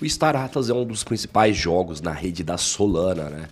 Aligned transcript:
O 0.00 0.08
Star 0.08 0.34
Atlas 0.34 0.70
é 0.70 0.74
um 0.74 0.84
dos 0.84 1.04
principais 1.04 1.54
jogos 1.54 2.00
na 2.00 2.12
rede 2.12 2.42
da 2.42 2.56
Solana, 2.56 3.24
né? 3.24 3.48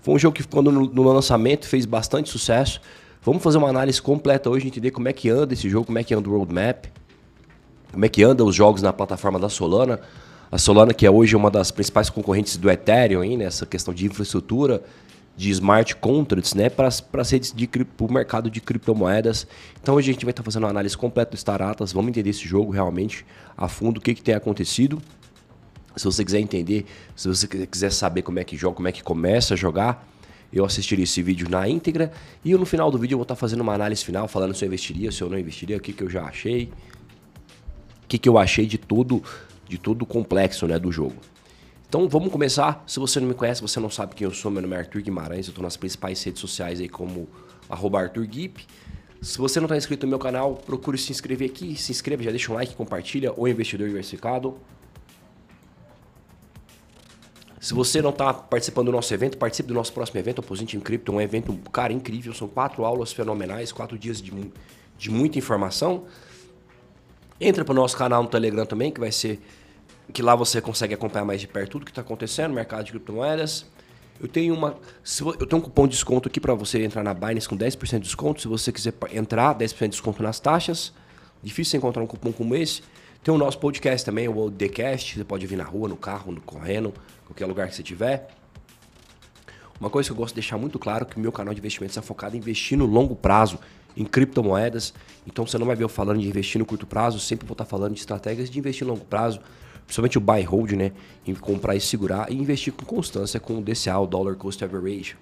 Foi 0.00 0.14
um 0.14 0.18
jogo 0.18 0.34
que 0.34 0.42
quando 0.42 0.72
no, 0.72 0.86
no 0.86 1.02
lançamento 1.04 1.68
fez 1.68 1.86
bastante 1.86 2.28
sucesso. 2.28 2.80
Vamos 3.22 3.42
fazer 3.42 3.58
uma 3.58 3.68
análise 3.68 4.02
completa 4.02 4.50
hoje, 4.50 4.66
entender 4.66 4.90
como 4.90 5.08
é 5.08 5.12
que 5.12 5.30
anda 5.30 5.54
esse 5.54 5.68
jogo, 5.70 5.86
como 5.86 5.98
é 5.98 6.04
que 6.04 6.12
anda 6.12 6.28
o 6.28 6.36
roadmap, 6.36 6.86
como 7.92 8.04
é 8.04 8.08
que 8.08 8.24
anda 8.24 8.44
os 8.44 8.54
jogos 8.56 8.82
na 8.82 8.92
plataforma 8.92 9.38
da 9.38 9.48
Solana. 9.48 10.00
A 10.50 10.58
Solana, 10.58 10.92
que 10.92 11.06
é 11.06 11.10
hoje 11.10 11.36
uma 11.36 11.50
das 11.50 11.70
principais 11.70 12.10
concorrentes 12.10 12.56
do 12.56 12.68
Ethereum, 12.68 13.36
nessa 13.36 13.64
questão 13.64 13.94
de 13.94 14.04
infraestrutura, 14.04 14.82
de 15.36 15.50
smart 15.50 15.94
contracts, 15.96 16.54
né, 16.54 16.68
para 16.68 16.88
de 17.54 17.70
o 18.00 18.12
mercado 18.12 18.50
de 18.50 18.60
criptomoedas. 18.60 19.46
Então 19.80 19.94
hoje 19.94 20.10
a 20.10 20.12
gente 20.12 20.24
vai 20.24 20.32
estar 20.32 20.42
tá 20.42 20.44
fazendo 20.44 20.64
uma 20.64 20.70
análise 20.70 20.96
completa 20.96 21.30
do 21.30 21.36
Star 21.36 21.62
Atlas, 21.62 21.92
vamos 21.92 22.10
entender 22.10 22.30
esse 22.30 22.46
jogo 22.46 22.72
realmente 22.72 23.24
a 23.56 23.68
fundo, 23.68 23.98
o 23.98 24.00
que, 24.00 24.12
que 24.12 24.22
tem 24.22 24.34
acontecido. 24.34 25.00
Se 25.96 26.04
você 26.04 26.24
quiser 26.24 26.40
entender, 26.40 26.86
se 27.14 27.28
você 27.28 27.46
quiser 27.46 27.90
saber 27.90 28.22
como 28.22 28.38
é 28.38 28.44
que 28.44 28.56
joga, 28.56 28.76
como 28.76 28.88
é 28.88 28.92
que 28.92 29.02
começa 29.02 29.54
a 29.54 29.56
jogar, 29.56 30.08
eu 30.52 30.64
assistiria 30.64 31.02
esse 31.02 31.20
vídeo 31.22 31.48
na 31.48 31.68
íntegra 31.68 32.12
e 32.44 32.54
no 32.54 32.64
final 32.64 32.90
do 32.90 32.98
vídeo 32.98 33.14
eu 33.14 33.18
vou 33.18 33.24
estar 33.24 33.36
fazendo 33.36 33.60
uma 33.60 33.74
análise 33.74 34.04
final, 34.04 34.28
falando 34.28 34.54
se 34.54 34.64
eu 34.64 34.68
investiria, 34.68 35.10
se 35.10 35.22
eu 35.22 35.28
não 35.28 35.38
investiria, 35.38 35.76
o 35.76 35.80
que, 35.80 35.92
que 35.92 36.02
eu 36.02 36.10
já 36.10 36.24
achei, 36.24 36.70
o 38.04 38.06
que, 38.06 38.18
que 38.18 38.28
eu 38.28 38.38
achei 38.38 38.66
de 38.66 38.78
todo, 38.78 39.22
de 39.68 39.78
todo 39.78 40.02
o 40.02 40.06
complexo 40.06 40.66
né, 40.66 40.78
do 40.78 40.92
jogo. 40.92 41.16
Então 41.88 42.08
vamos 42.08 42.30
começar. 42.30 42.82
Se 42.86 42.98
você 42.98 43.20
não 43.20 43.28
me 43.28 43.34
conhece, 43.34 43.62
você 43.62 43.78
não 43.78 43.90
sabe 43.90 44.14
quem 44.14 44.24
eu 44.24 44.32
sou, 44.32 44.50
meu 44.50 44.62
nome 44.62 44.74
é 44.74 44.78
Arthur 44.78 45.02
Guimarães, 45.02 45.46
eu 45.46 45.50
estou 45.50 45.62
nas 45.62 45.76
principais 45.76 46.22
redes 46.22 46.40
sociais 46.40 46.80
aí 46.80 46.88
como 46.88 47.28
arroba 47.68 48.00
Arthur 48.00 48.26
Guip. 48.26 48.64
Se 49.22 49.38
você 49.38 49.58
não 49.58 49.66
está 49.66 49.76
inscrito 49.76 50.04
no 50.06 50.10
meu 50.10 50.18
canal, 50.18 50.54
procure 50.54 50.98
se 50.98 51.10
inscrever 51.10 51.48
aqui, 51.48 51.76
se 51.76 51.90
inscreva, 51.90 52.22
já 52.22 52.30
deixa 52.30 52.52
um 52.52 52.54
like, 52.54 52.74
compartilha, 52.74 53.32
o 53.36 53.48
Investidor 53.48 53.88
Diversificado. 53.88 54.56
Se 57.64 57.72
você 57.72 58.02
não 58.02 58.10
está 58.10 58.34
participando 58.34 58.88
do 58.88 58.92
nosso 58.92 59.14
evento, 59.14 59.38
participe 59.38 59.68
do 59.68 59.72
nosso 59.72 59.90
próximo 59.90 60.20
evento, 60.20 60.40
Opposite 60.40 60.76
em 60.76 60.80
Crypto, 60.80 61.10
um 61.10 61.18
evento, 61.18 61.58
cara, 61.72 61.94
incrível. 61.94 62.34
São 62.34 62.46
quatro 62.46 62.84
aulas 62.84 63.10
fenomenais, 63.10 63.72
quatro 63.72 63.98
dias 63.98 64.20
de, 64.20 64.30
de 64.98 65.10
muita 65.10 65.38
informação. 65.38 66.04
Entra 67.40 67.64
para 67.64 67.72
o 67.72 67.74
nosso 67.74 67.96
canal 67.96 68.22
no 68.22 68.28
Telegram 68.28 68.66
também, 68.66 68.92
que 68.92 69.00
vai 69.00 69.10
ser 69.10 69.40
que 70.12 70.20
lá 70.20 70.36
você 70.36 70.60
consegue 70.60 70.92
acompanhar 70.92 71.24
mais 71.24 71.40
de 71.40 71.48
perto 71.48 71.70
tudo 71.70 71.86
que 71.86 71.90
está 71.90 72.02
acontecendo 72.02 72.48
no 72.48 72.54
mercado 72.54 72.84
de 72.84 72.90
criptomoedas. 72.90 73.64
Eu 74.20 74.28
tenho 74.28 74.52
uma, 74.52 74.76
eu 75.40 75.46
tenho 75.46 75.62
um 75.62 75.64
cupom 75.64 75.86
de 75.86 75.92
desconto 75.92 76.28
aqui 76.28 76.40
para 76.40 76.52
você 76.52 76.84
entrar 76.84 77.02
na 77.02 77.14
Binance 77.14 77.48
com 77.48 77.56
10% 77.56 77.92
de 77.92 78.00
desconto. 78.00 78.42
Se 78.42 78.46
você 78.46 78.70
quiser 78.72 78.92
entrar, 79.10 79.54
10% 79.54 79.78
de 79.84 79.88
desconto 79.88 80.22
nas 80.22 80.38
taxas. 80.38 80.92
Difícil 81.42 81.78
encontrar 81.78 82.02
um 82.02 82.06
cupom 82.06 82.30
como 82.30 82.54
esse. 82.54 82.82
Tem 83.22 83.32
o 83.32 83.38
nosso 83.38 83.58
podcast 83.58 84.04
também, 84.04 84.28
o 84.28 84.50
TheCast. 84.50 85.16
Você 85.16 85.24
pode 85.24 85.46
vir 85.46 85.56
na 85.56 85.64
rua, 85.64 85.88
no 85.88 85.96
carro, 85.96 86.30
no 86.30 86.42
correndo, 86.42 86.92
qualquer 87.26 87.46
lugar 87.46 87.68
que 87.68 87.74
você 87.74 87.82
tiver. 87.82 88.28
Uma 89.80 89.90
coisa 89.90 90.08
que 90.08 90.12
eu 90.12 90.16
gosto 90.16 90.34
de 90.34 90.40
deixar 90.40 90.56
muito 90.56 90.78
claro 90.78 91.04
é 91.04 91.12
que 91.12 91.18
meu 91.18 91.32
canal 91.32 91.52
de 91.52 91.60
investimentos 91.60 91.96
é 91.96 92.02
focado 92.02 92.36
em 92.36 92.38
investir 92.38 92.78
no 92.78 92.86
longo 92.86 93.16
prazo, 93.16 93.58
em 93.96 94.04
criptomoedas. 94.04 94.94
Então 95.26 95.46
você 95.46 95.58
não 95.58 95.66
vai 95.66 95.74
ver 95.74 95.84
eu 95.84 95.88
falando 95.88 96.20
de 96.20 96.28
investir 96.28 96.58
no 96.58 96.64
curto 96.64 96.86
prazo, 96.86 97.18
sempre 97.18 97.46
vou 97.46 97.54
estar 97.54 97.64
falando 97.64 97.94
de 97.94 98.00
estratégias 98.00 98.48
de 98.48 98.58
investir 98.58 98.86
no 98.86 98.92
longo 98.92 99.04
prazo, 99.04 99.40
principalmente 99.84 100.18
o 100.18 100.20
buy 100.20 100.42
hold, 100.42 100.72
né? 100.72 100.92
Em 101.26 101.34
comprar 101.34 101.74
e 101.74 101.80
segurar 101.80 102.30
e 102.30 102.36
investir 102.36 102.72
com 102.72 102.84
constância 102.84 103.40
com 103.40 103.58
o 103.58 103.62
DCA, 103.62 103.98
o 103.98 104.06
Dollar 104.06 104.36
Cost 104.36 104.62
Average. 104.62 105.16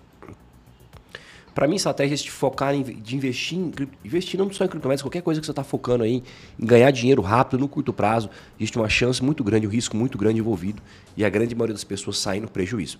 Para 1.54 1.68
mim, 1.68 1.76
estratégias 1.76 2.20
de 2.20 2.30
focar 2.30 2.74
em 2.74 2.82
de 2.82 3.14
investir 3.16 3.58
em 3.58 3.72
investir 4.04 4.38
não 4.38 4.50
só 4.50 4.64
em 4.64 4.68
criptomoedas, 4.68 5.02
qualquer 5.02 5.22
coisa 5.22 5.40
que 5.40 5.46
você 5.46 5.52
está 5.52 5.62
focando 5.62 6.02
aí 6.02 6.22
em 6.58 6.66
ganhar 6.66 6.90
dinheiro 6.90 7.20
rápido 7.20 7.60
no 7.60 7.68
curto 7.68 7.92
prazo, 7.92 8.30
existe 8.58 8.78
uma 8.78 8.88
chance 8.88 9.22
muito 9.22 9.44
grande, 9.44 9.66
um 9.66 9.70
risco 9.70 9.96
muito 9.96 10.16
grande 10.16 10.38
envolvido 10.40 10.82
e 11.16 11.24
a 11.24 11.28
grande 11.28 11.54
maioria 11.54 11.74
das 11.74 11.84
pessoas 11.84 12.18
saem 12.18 12.40
no 12.40 12.48
prejuízo. 12.48 12.98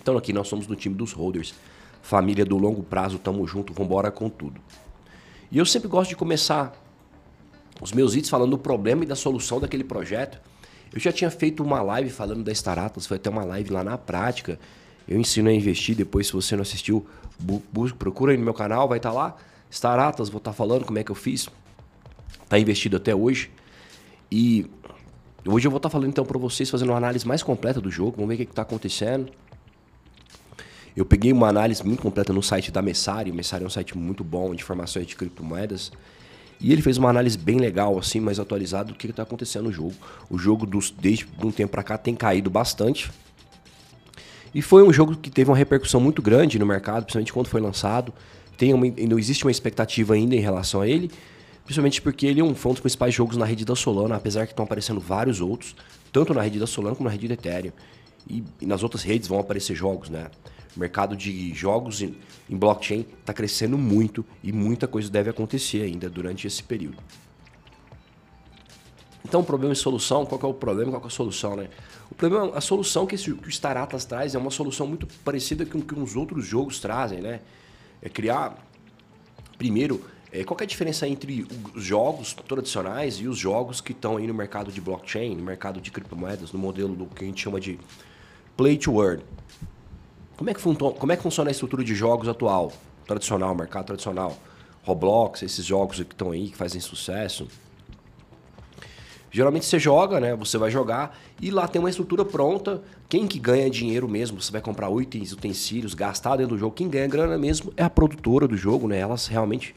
Então 0.00 0.16
aqui 0.16 0.32
nós 0.32 0.46
somos 0.46 0.66
do 0.66 0.76
time 0.76 0.94
dos 0.94 1.12
holders, 1.12 1.52
família 2.00 2.44
do 2.44 2.56
longo 2.56 2.82
prazo, 2.82 3.18
tamo 3.18 3.46
junto, 3.46 3.72
vambora 3.72 4.10
com 4.10 4.28
tudo. 4.30 4.60
E 5.50 5.58
eu 5.58 5.66
sempre 5.66 5.88
gosto 5.88 6.10
de 6.10 6.16
começar 6.16 6.72
os 7.80 7.92
meus 7.92 8.14
vídeos 8.14 8.30
falando 8.30 8.50
do 8.50 8.58
problema 8.58 9.02
e 9.02 9.06
da 9.06 9.16
solução 9.16 9.58
daquele 9.58 9.84
projeto. 9.84 10.40
Eu 10.92 11.00
já 11.00 11.12
tinha 11.12 11.30
feito 11.30 11.62
uma 11.62 11.82
live 11.82 12.10
falando 12.10 12.44
da 12.44 12.54
Star 12.54 12.78
Atlas, 12.78 13.06
foi 13.06 13.16
até 13.16 13.28
uma 13.28 13.44
live 13.44 13.70
lá 13.70 13.82
na 13.82 13.98
prática. 13.98 14.58
Eu 15.06 15.18
ensino 15.18 15.48
a 15.48 15.52
investir, 15.52 15.96
depois 15.96 16.26
se 16.28 16.32
você 16.32 16.54
não 16.54 16.62
assistiu, 16.62 17.06
procura 17.98 18.32
aí 18.32 18.38
no 18.38 18.44
meu 18.44 18.54
canal, 18.54 18.88
vai 18.88 18.98
estar 18.98 19.10
tá 19.10 19.14
lá. 19.14 19.36
Staratas, 19.70 20.28
vou 20.28 20.38
estar 20.38 20.50
tá 20.50 20.56
falando 20.56 20.84
como 20.84 20.98
é 20.98 21.04
que 21.04 21.10
eu 21.10 21.14
fiz. 21.14 21.48
Tá 22.48 22.58
investido 22.58 22.96
até 22.96 23.14
hoje. 23.14 23.50
E 24.30 24.66
hoje 25.46 25.66
eu 25.66 25.70
vou 25.70 25.78
estar 25.78 25.88
tá 25.88 25.92
falando 25.92 26.08
então 26.08 26.24
para 26.24 26.38
vocês, 26.38 26.68
fazendo 26.70 26.90
uma 26.90 26.98
análise 26.98 27.26
mais 27.26 27.42
completa 27.42 27.80
do 27.80 27.90
jogo. 27.90 28.16
Vamos 28.16 28.28
ver 28.28 28.42
o 28.42 28.46
que 28.46 28.52
está 28.52 28.62
acontecendo. 28.62 29.30
Eu 30.96 31.04
peguei 31.04 31.32
uma 31.32 31.48
análise 31.48 31.84
muito 31.86 32.02
completa 32.02 32.32
no 32.32 32.42
site 32.42 32.72
da 32.72 32.82
Messari. 32.82 33.30
O 33.30 33.34
Messari 33.34 33.62
é 33.62 33.66
um 33.66 33.70
site 33.70 33.96
muito 33.96 34.24
bom 34.24 34.54
de 34.54 34.62
informações 34.62 35.06
de 35.06 35.14
criptomoedas. 35.14 35.92
E 36.60 36.72
ele 36.72 36.82
fez 36.82 36.98
uma 36.98 37.08
análise 37.08 37.38
bem 37.38 37.58
legal, 37.58 37.96
assim, 37.98 38.18
mais 38.18 38.40
atualizada 38.40 38.88
do 38.88 38.94
que 38.96 39.06
está 39.06 39.22
acontecendo 39.22 39.64
no 39.64 39.72
jogo. 39.72 39.94
O 40.28 40.36
jogo, 40.36 40.66
dos, 40.66 40.90
desde 40.90 41.26
um 41.40 41.52
tempo 41.52 41.70
para 41.70 41.84
cá, 41.84 41.96
tem 41.96 42.16
caído 42.16 42.50
bastante. 42.50 43.10
E 44.54 44.62
foi 44.62 44.82
um 44.82 44.92
jogo 44.92 45.16
que 45.16 45.30
teve 45.30 45.50
uma 45.50 45.56
repercussão 45.56 46.00
muito 46.00 46.22
grande 46.22 46.58
no 46.58 46.66
mercado, 46.66 47.04
principalmente 47.04 47.32
quando 47.32 47.48
foi 47.48 47.60
lançado. 47.60 48.12
Tem 48.56 48.72
uma, 48.74 48.86
não 49.08 49.18
existe 49.18 49.44
uma 49.44 49.50
expectativa 49.50 50.14
ainda 50.14 50.34
em 50.34 50.40
relação 50.40 50.80
a 50.80 50.88
ele, 50.88 51.10
principalmente 51.64 52.00
porque 52.00 52.26
ele 52.26 52.40
é 52.40 52.44
um, 52.44 52.52
dos 52.52 52.80
principais 52.80 53.14
jogos 53.14 53.36
na 53.36 53.44
rede 53.44 53.64
da 53.64 53.76
Solana, 53.76 54.16
apesar 54.16 54.46
que 54.46 54.52
estão 54.52 54.64
aparecendo 54.64 55.00
vários 55.00 55.40
outros, 55.40 55.76
tanto 56.12 56.34
na 56.34 56.42
rede 56.42 56.58
da 56.58 56.66
Solana 56.66 56.96
como 56.96 57.08
na 57.08 57.12
rede 57.12 57.28
da 57.28 57.34
Ethereum. 57.34 57.72
E, 58.28 58.42
e 58.60 58.66
nas 58.66 58.82
outras 58.82 59.02
redes 59.02 59.28
vão 59.28 59.38
aparecer 59.38 59.74
jogos, 59.74 60.10
né? 60.10 60.26
O 60.76 60.80
mercado 60.80 61.16
de 61.16 61.52
jogos 61.54 62.02
em, 62.02 62.14
em 62.48 62.56
blockchain 62.56 63.06
está 63.20 63.32
crescendo 63.32 63.76
muito 63.76 64.24
e 64.42 64.52
muita 64.52 64.86
coisa 64.86 65.10
deve 65.10 65.30
acontecer 65.30 65.82
ainda 65.82 66.08
durante 66.08 66.46
esse 66.46 66.62
período. 66.62 66.98
Então, 69.28 69.44
problema 69.44 69.74
e 69.74 69.76
solução, 69.76 70.24
qual 70.24 70.40
é 70.42 70.46
o 70.46 70.54
problema, 70.54 70.90
qual 70.92 71.04
é 71.04 71.06
a 71.06 71.10
solução, 71.10 71.54
né? 71.54 71.68
O 72.10 72.14
problema, 72.14 72.56
a 72.56 72.62
solução 72.62 73.06
que, 73.06 73.14
esse, 73.14 73.30
que 73.34 73.48
o 73.48 73.52
Star 73.52 73.76
Atlas 73.76 74.06
traz 74.06 74.34
é 74.34 74.38
uma 74.38 74.50
solução 74.50 74.86
muito 74.86 75.06
parecida 75.22 75.66
com 75.66 75.82
que 75.82 75.94
os 75.94 76.16
outros 76.16 76.46
jogos 76.46 76.80
trazem, 76.80 77.20
né? 77.20 77.40
É 78.00 78.08
criar, 78.08 78.56
primeiro, 79.58 80.02
é, 80.32 80.42
qual 80.44 80.56
é 80.60 80.62
a 80.62 80.66
diferença 80.66 81.06
entre 81.06 81.46
os 81.74 81.84
jogos 81.84 82.32
tradicionais 82.32 83.16
e 83.16 83.28
os 83.28 83.36
jogos 83.36 83.82
que 83.82 83.92
estão 83.92 84.16
aí 84.16 84.26
no 84.26 84.32
mercado 84.32 84.72
de 84.72 84.80
blockchain, 84.80 85.36
no 85.36 85.42
mercado 85.42 85.78
de 85.78 85.90
criptomoedas, 85.90 86.50
no 86.50 86.58
modelo 86.58 86.96
do 86.96 87.04
que 87.04 87.22
a 87.22 87.26
gente 87.26 87.42
chama 87.42 87.60
de 87.60 87.78
play 88.56 88.78
to 88.78 89.02
earn? 89.02 89.22
Como 90.38 90.48
é 90.48 90.54
que, 90.54 90.62
como 90.62 91.12
é 91.12 91.16
que 91.16 91.22
funciona 91.22 91.50
a 91.50 91.52
estrutura 91.52 91.84
de 91.84 91.94
jogos 91.94 92.28
atual, 92.28 92.72
tradicional, 93.06 93.54
mercado 93.54 93.84
tradicional? 93.84 94.38
Roblox, 94.84 95.42
esses 95.42 95.66
jogos 95.66 95.96
que 95.96 96.14
estão 96.14 96.30
aí, 96.30 96.48
que 96.48 96.56
fazem 96.56 96.80
sucesso, 96.80 97.46
Geralmente 99.30 99.66
você 99.66 99.78
joga, 99.78 100.18
né? 100.18 100.34
Você 100.36 100.56
vai 100.56 100.70
jogar 100.70 101.18
e 101.40 101.50
lá 101.50 101.68
tem 101.68 101.78
uma 101.78 101.90
estrutura 101.90 102.24
pronta. 102.24 102.82
Quem 103.08 103.26
que 103.26 103.38
ganha 103.38 103.68
dinheiro 103.68 104.08
mesmo, 104.08 104.40
você 104.40 104.50
vai 104.50 104.60
comprar 104.60 104.90
itens, 105.00 105.32
utensílios, 105.32 105.92
gastar 105.94 106.36
dentro 106.36 106.56
do 106.56 106.58
jogo. 106.58 106.74
Quem 106.74 106.88
ganha 106.88 107.06
grana 107.06 107.36
mesmo 107.36 107.72
é 107.76 107.82
a 107.82 107.90
produtora 107.90 108.48
do 108.48 108.56
jogo, 108.56 108.88
né? 108.88 108.98
Elas 108.98 109.26
realmente. 109.26 109.74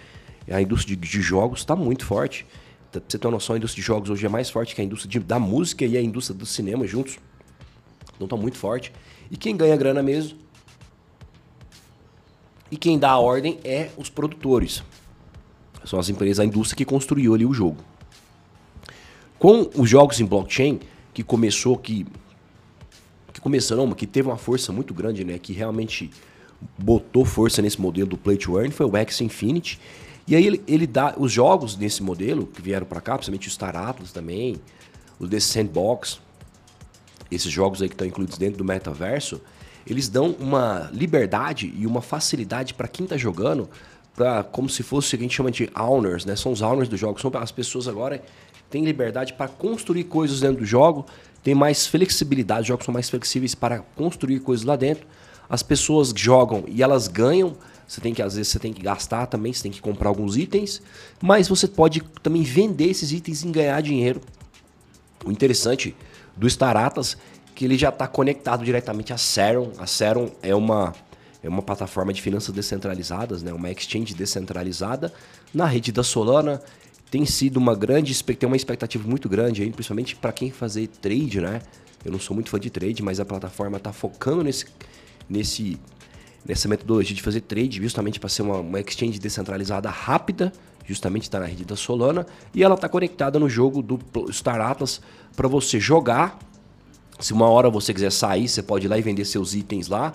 A 0.49 0.61
indústria 0.61 0.97
de, 0.97 1.07
de 1.07 1.21
jogos 1.21 1.59
está 1.59 1.75
muito 1.75 2.05
forte. 2.05 2.45
Pra 2.91 3.01
você 3.07 3.17
ter 3.17 3.27
uma 3.27 3.33
noção, 3.33 3.53
a 3.53 3.57
indústria 3.57 3.81
de 3.81 3.87
jogos 3.87 4.09
hoje 4.09 4.25
é 4.25 4.29
mais 4.29 4.49
forte 4.49 4.73
que 4.73 4.81
a 4.81 4.83
indústria 4.83 5.09
de, 5.09 5.19
da 5.19 5.39
música 5.39 5.85
e 5.85 5.95
a 5.95 6.01
indústria 6.01 6.37
do 6.37 6.45
cinema 6.45 6.85
juntos. 6.87 7.19
Então 8.15 8.27
tá 8.27 8.35
muito 8.35 8.57
forte. 8.57 8.91
E 9.29 9.37
quem 9.37 9.55
ganha 9.55 9.75
grana 9.75 10.01
mesmo. 10.01 10.37
E 12.69 12.77
quem 12.77 12.97
dá 12.97 13.11
a 13.11 13.19
ordem 13.19 13.59
é 13.63 13.89
os 13.97 14.09
produtores. 14.09 14.83
São 15.85 15.99
as 15.99 16.09
empresas, 16.09 16.39
a 16.39 16.45
indústria 16.45 16.77
que 16.77 16.85
construiu 16.85 17.33
ali 17.33 17.45
o 17.45 17.53
jogo. 17.53 17.77
Com 19.41 19.67
os 19.75 19.89
jogos 19.89 20.21
em 20.21 20.25
blockchain, 20.25 20.79
que 21.15 21.23
começou, 21.23 21.75
que, 21.75 22.05
que 23.33 23.41
começou, 23.41 23.75
não, 23.75 23.91
que 23.91 24.05
teve 24.05 24.29
uma 24.29 24.37
força 24.37 24.71
muito 24.71 24.93
grande, 24.93 25.25
né? 25.25 25.39
Que 25.39 25.51
realmente 25.51 26.11
botou 26.77 27.25
força 27.25 27.59
nesse 27.59 27.81
modelo 27.81 28.11
do 28.11 28.17
Play 28.17 28.37
to 28.37 28.55
Earn, 28.59 28.69
foi 28.69 28.85
o 28.85 28.95
X 28.95 29.19
Infinity. 29.19 29.79
E 30.27 30.35
aí 30.35 30.45
ele, 30.45 30.61
ele 30.67 30.85
dá 30.85 31.15
os 31.17 31.31
jogos 31.31 31.75
nesse 31.75 32.03
modelo, 32.03 32.45
que 32.45 32.61
vieram 32.61 32.85
para 32.85 33.01
cá, 33.01 33.15
principalmente 33.15 33.47
o 33.47 33.51
Star 33.51 33.75
Atlas 33.75 34.11
também, 34.11 34.57
o 35.19 35.27
The 35.27 35.39
Sandbox, 35.39 36.19
esses 37.31 37.51
jogos 37.51 37.81
aí 37.81 37.89
que 37.89 37.95
estão 37.95 38.05
incluídos 38.05 38.37
dentro 38.37 38.59
do 38.59 38.63
metaverso, 38.63 39.41
eles 39.87 40.07
dão 40.07 40.35
uma 40.39 40.87
liberdade 40.93 41.73
e 41.75 41.87
uma 41.87 42.03
facilidade 42.03 42.75
para 42.75 42.87
quem 42.87 43.05
está 43.05 43.17
jogando, 43.17 43.67
para 44.15 44.43
como 44.43 44.69
se 44.69 44.83
fosse 44.83 45.15
o 45.15 45.17
que 45.17 45.23
a 45.23 45.27
gente 45.27 45.35
chama 45.35 45.49
de 45.49 45.67
owners, 45.75 46.25
né? 46.25 46.35
São 46.35 46.51
os 46.51 46.61
owners 46.61 46.87
do 46.87 46.95
jogo, 46.95 47.19
são 47.19 47.31
as 47.33 47.51
pessoas 47.51 47.87
agora 47.87 48.21
tem 48.71 48.85
liberdade 48.85 49.33
para 49.33 49.49
construir 49.49 50.05
coisas 50.05 50.39
dentro 50.39 50.59
do 50.59 50.65
jogo, 50.65 51.05
tem 51.43 51.53
mais 51.53 51.85
flexibilidade, 51.85 52.61
os 52.61 52.67
jogos 52.67 52.85
são 52.85 52.93
mais 52.93 53.09
flexíveis 53.09 53.53
para 53.53 53.79
construir 53.95 54.39
coisas 54.39 54.65
lá 54.65 54.75
dentro. 54.75 55.05
As 55.49 55.61
pessoas 55.61 56.13
jogam 56.15 56.63
e 56.67 56.81
elas 56.81 57.07
ganham. 57.07 57.55
Você 57.85 57.99
tem 57.99 58.13
que, 58.13 58.21
às 58.21 58.35
vezes, 58.35 58.51
você 58.51 58.59
tem 58.59 58.71
que 58.71 58.81
gastar 58.81 59.25
também, 59.25 59.51
você 59.51 59.63
tem 59.63 59.71
que 59.71 59.81
comprar 59.81 60.07
alguns 60.07 60.37
itens, 60.37 60.81
mas 61.21 61.49
você 61.49 61.67
pode 61.67 62.01
também 62.23 62.41
vender 62.41 62.85
esses 62.85 63.11
itens 63.11 63.43
e 63.43 63.47
ganhar 63.47 63.81
dinheiro. 63.81 64.21
O 65.25 65.31
interessante 65.31 65.93
do 66.37 66.49
Star 66.49 66.77
Atlas, 66.77 67.17
que 67.53 67.65
ele 67.65 67.77
já 67.77 67.89
está 67.89 68.07
conectado 68.07 68.63
diretamente 68.63 69.11
à 69.11 69.17
Serum. 69.17 69.71
A 69.77 69.85
Serum 69.85 70.29
é 70.41 70.55
uma, 70.55 70.93
é 71.43 71.49
uma 71.49 71.61
plataforma 71.61 72.13
de 72.13 72.21
finanças 72.21 72.55
descentralizadas, 72.55 73.43
né? 73.43 73.51
uma 73.51 73.69
exchange 73.69 74.13
descentralizada 74.13 75.11
na 75.53 75.65
rede 75.65 75.91
da 75.91 76.03
Solana. 76.03 76.61
Tem 77.11 77.25
sido 77.25 77.57
uma 77.57 77.75
grande, 77.75 78.15
uma 78.45 78.55
expectativa 78.55 79.05
muito 79.05 79.27
grande 79.27 79.61
aí, 79.61 79.69
principalmente 79.69 80.15
para 80.15 80.31
quem 80.31 80.49
fazer 80.49 80.87
trade, 80.87 81.41
né? 81.41 81.61
Eu 82.05 82.11
não 82.13 82.19
sou 82.19 82.33
muito 82.33 82.49
fã 82.49 82.57
de 82.57 82.69
trade, 82.69 83.03
mas 83.03 83.19
a 83.19 83.25
plataforma 83.25 83.75
está 83.75 83.91
focando 83.91 84.45
nesse, 84.45 84.65
nesse, 85.29 85.77
nessa 86.45 86.69
metodologia 86.69 87.13
de 87.13 87.21
fazer 87.21 87.41
trade, 87.41 87.81
justamente 87.81 88.17
para 88.17 88.29
ser 88.29 88.43
uma, 88.43 88.59
uma 88.59 88.79
exchange 88.79 89.19
descentralizada 89.19 89.89
rápida, 89.89 90.53
justamente 90.87 91.23
está 91.23 91.37
na 91.37 91.45
rede 91.47 91.65
da 91.65 91.75
Solana, 91.75 92.25
e 92.55 92.63
ela 92.63 92.75
está 92.75 92.87
conectada 92.87 93.37
no 93.37 93.49
jogo 93.49 93.81
do 93.81 93.99
Star 94.31 94.61
Atlas 94.61 95.01
para 95.35 95.49
você 95.49 95.81
jogar. 95.81 96.39
Se 97.19 97.33
uma 97.33 97.49
hora 97.49 97.69
você 97.69 97.93
quiser 97.93 98.11
sair, 98.11 98.47
você 98.47 98.63
pode 98.63 98.87
ir 98.87 98.89
lá 98.89 98.97
e 98.97 99.01
vender 99.01 99.25
seus 99.25 99.53
itens 99.53 99.89
lá. 99.89 100.13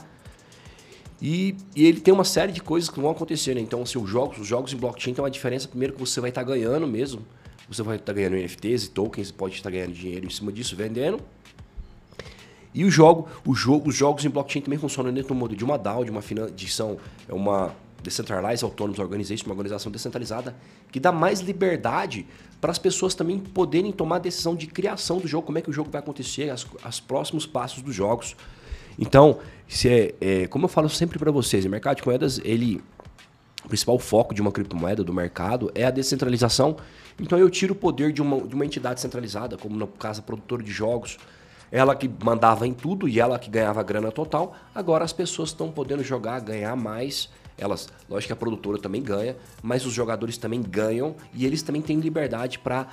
E, 1.28 1.56
e 1.74 1.84
ele 1.84 1.98
tem 1.98 2.14
uma 2.14 2.22
série 2.22 2.52
de 2.52 2.62
coisas 2.62 2.88
que 2.88 3.00
vão 3.00 3.10
acontecer, 3.10 3.52
né? 3.52 3.60
Então, 3.60 3.82
assim, 3.82 3.98
os 3.98 4.08
jogos, 4.08 4.38
os 4.38 4.46
jogos 4.46 4.72
em 4.72 4.76
blockchain 4.76 5.12
tem 5.12 5.24
uma 5.24 5.28
diferença, 5.28 5.66
primeiro 5.66 5.92
que 5.92 5.98
você 5.98 6.20
vai 6.20 6.30
estar 6.30 6.44
tá 6.44 6.46
ganhando 6.46 6.86
mesmo. 6.86 7.20
Você 7.68 7.82
vai 7.82 7.96
estar 7.96 8.12
tá 8.12 8.12
ganhando 8.12 8.36
NFTs 8.36 8.84
e 8.84 8.90
tokens, 8.90 9.32
pode 9.32 9.56
estar 9.56 9.68
tá 9.68 9.74
ganhando 9.74 9.92
dinheiro 9.92 10.24
em 10.24 10.30
cima 10.30 10.52
disso, 10.52 10.76
vendendo. 10.76 11.18
E 12.72 12.84
o 12.84 12.90
jogo, 12.92 13.28
o 13.44 13.56
jogo, 13.56 13.88
os 13.88 13.96
jogos 13.96 14.24
em 14.24 14.30
blockchain 14.30 14.62
também 14.62 14.78
funcionam 14.78 15.12
dentro 15.12 15.30
do 15.30 15.34
modo 15.34 15.56
de 15.56 15.64
uma 15.64 15.76
DAO, 15.76 16.04
de 16.04 16.12
uma 16.12 16.22
finança, 16.22 16.54
é 17.28 17.34
uma 17.34 17.74
Decentralized 18.04 18.64
Autonomous 18.64 19.00
Organization, 19.00 19.46
uma 19.46 19.54
organização 19.54 19.90
descentralizada 19.90 20.54
que 20.92 21.00
dá 21.00 21.10
mais 21.10 21.40
liberdade 21.40 22.24
para 22.60 22.70
as 22.70 22.78
pessoas 22.78 23.16
também 23.16 23.40
poderem 23.40 23.90
tomar 23.90 24.16
a 24.16 24.20
decisão 24.20 24.54
de 24.54 24.68
criação 24.68 25.18
do 25.18 25.26
jogo, 25.26 25.46
como 25.46 25.58
é 25.58 25.60
que 25.60 25.70
o 25.70 25.72
jogo 25.72 25.90
vai 25.90 26.00
acontecer, 26.00 26.50
as, 26.50 26.64
os 26.88 27.00
próximos 27.00 27.46
passos 27.46 27.82
dos 27.82 27.96
jogos. 27.96 28.36
Então, 28.98 29.38
se 29.68 29.88
é, 29.88 30.14
é 30.20 30.46
como 30.46 30.64
eu 30.64 30.68
falo 30.68 30.88
sempre 30.88 31.18
para 31.18 31.30
vocês, 31.30 31.64
o 31.64 31.68
mercado 31.68 31.96
de 31.96 32.06
moedas, 32.06 32.40
ele 32.44 32.82
o 33.66 33.68
principal 33.68 33.98
foco 33.98 34.32
de 34.32 34.40
uma 34.40 34.52
criptomoeda 34.52 35.02
do 35.02 35.12
mercado 35.12 35.72
é 35.74 35.84
a 35.84 35.90
descentralização. 35.90 36.76
Então 37.20 37.36
eu 37.36 37.50
tiro 37.50 37.72
o 37.72 37.76
poder 37.76 38.12
de 38.12 38.22
uma, 38.22 38.40
de 38.40 38.54
uma 38.54 38.64
entidade 38.64 39.00
centralizada, 39.00 39.56
como 39.56 39.76
no 39.76 39.88
caso 39.88 40.20
a 40.20 40.22
produtora 40.22 40.62
de 40.62 40.70
jogos, 40.70 41.18
ela 41.72 41.96
que 41.96 42.08
mandava 42.22 42.64
em 42.64 42.72
tudo 42.72 43.08
e 43.08 43.18
ela 43.18 43.40
que 43.40 43.50
ganhava 43.50 43.82
grana 43.82 44.12
total. 44.12 44.54
Agora 44.72 45.04
as 45.04 45.12
pessoas 45.12 45.48
estão 45.48 45.70
podendo 45.70 46.04
jogar, 46.04 46.38
ganhar 46.40 46.76
mais. 46.76 47.28
Elas, 47.58 47.88
lógico 48.08 48.28
que 48.28 48.32
a 48.34 48.36
produtora 48.36 48.78
também 48.78 49.02
ganha, 49.02 49.34
mas 49.62 49.84
os 49.84 49.92
jogadores 49.92 50.38
também 50.38 50.62
ganham 50.62 51.16
e 51.34 51.44
eles 51.44 51.60
também 51.62 51.82
têm 51.82 51.98
liberdade 51.98 52.60
para 52.60 52.86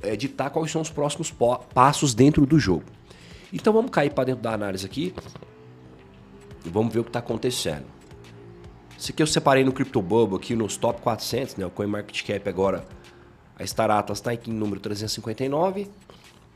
é, 0.00 0.16
ditar 0.16 0.48
quais 0.48 0.70
são 0.70 0.80
os 0.80 0.88
próximos 0.88 1.30
passos 1.74 2.14
dentro 2.14 2.46
do 2.46 2.58
jogo. 2.58 2.84
Então 3.52 3.72
vamos 3.72 3.90
cair 3.90 4.12
para 4.12 4.24
dentro 4.24 4.42
da 4.42 4.52
análise 4.52 4.86
aqui 4.86 5.14
e 6.64 6.68
vamos 6.70 6.92
ver 6.92 7.00
o 7.00 7.04
que 7.04 7.10
está 7.10 7.18
acontecendo. 7.18 7.84
Esse 8.98 9.12
aqui 9.12 9.22
eu 9.22 9.26
separei 9.26 9.64
no 9.64 9.72
CryptoBubble 9.72 10.36
aqui 10.36 10.54
nos 10.54 10.76
top 10.76 11.02
400, 11.02 11.56
né? 11.56 11.66
O 11.66 11.70
CoinMarketCap 11.70 12.48
agora, 12.48 12.84
a 13.58 13.66
Star 13.66 13.90
Atlas 13.90 14.18
está 14.18 14.30
aqui 14.30 14.50
em 14.50 14.54
número 14.54 14.80
359 14.80 15.90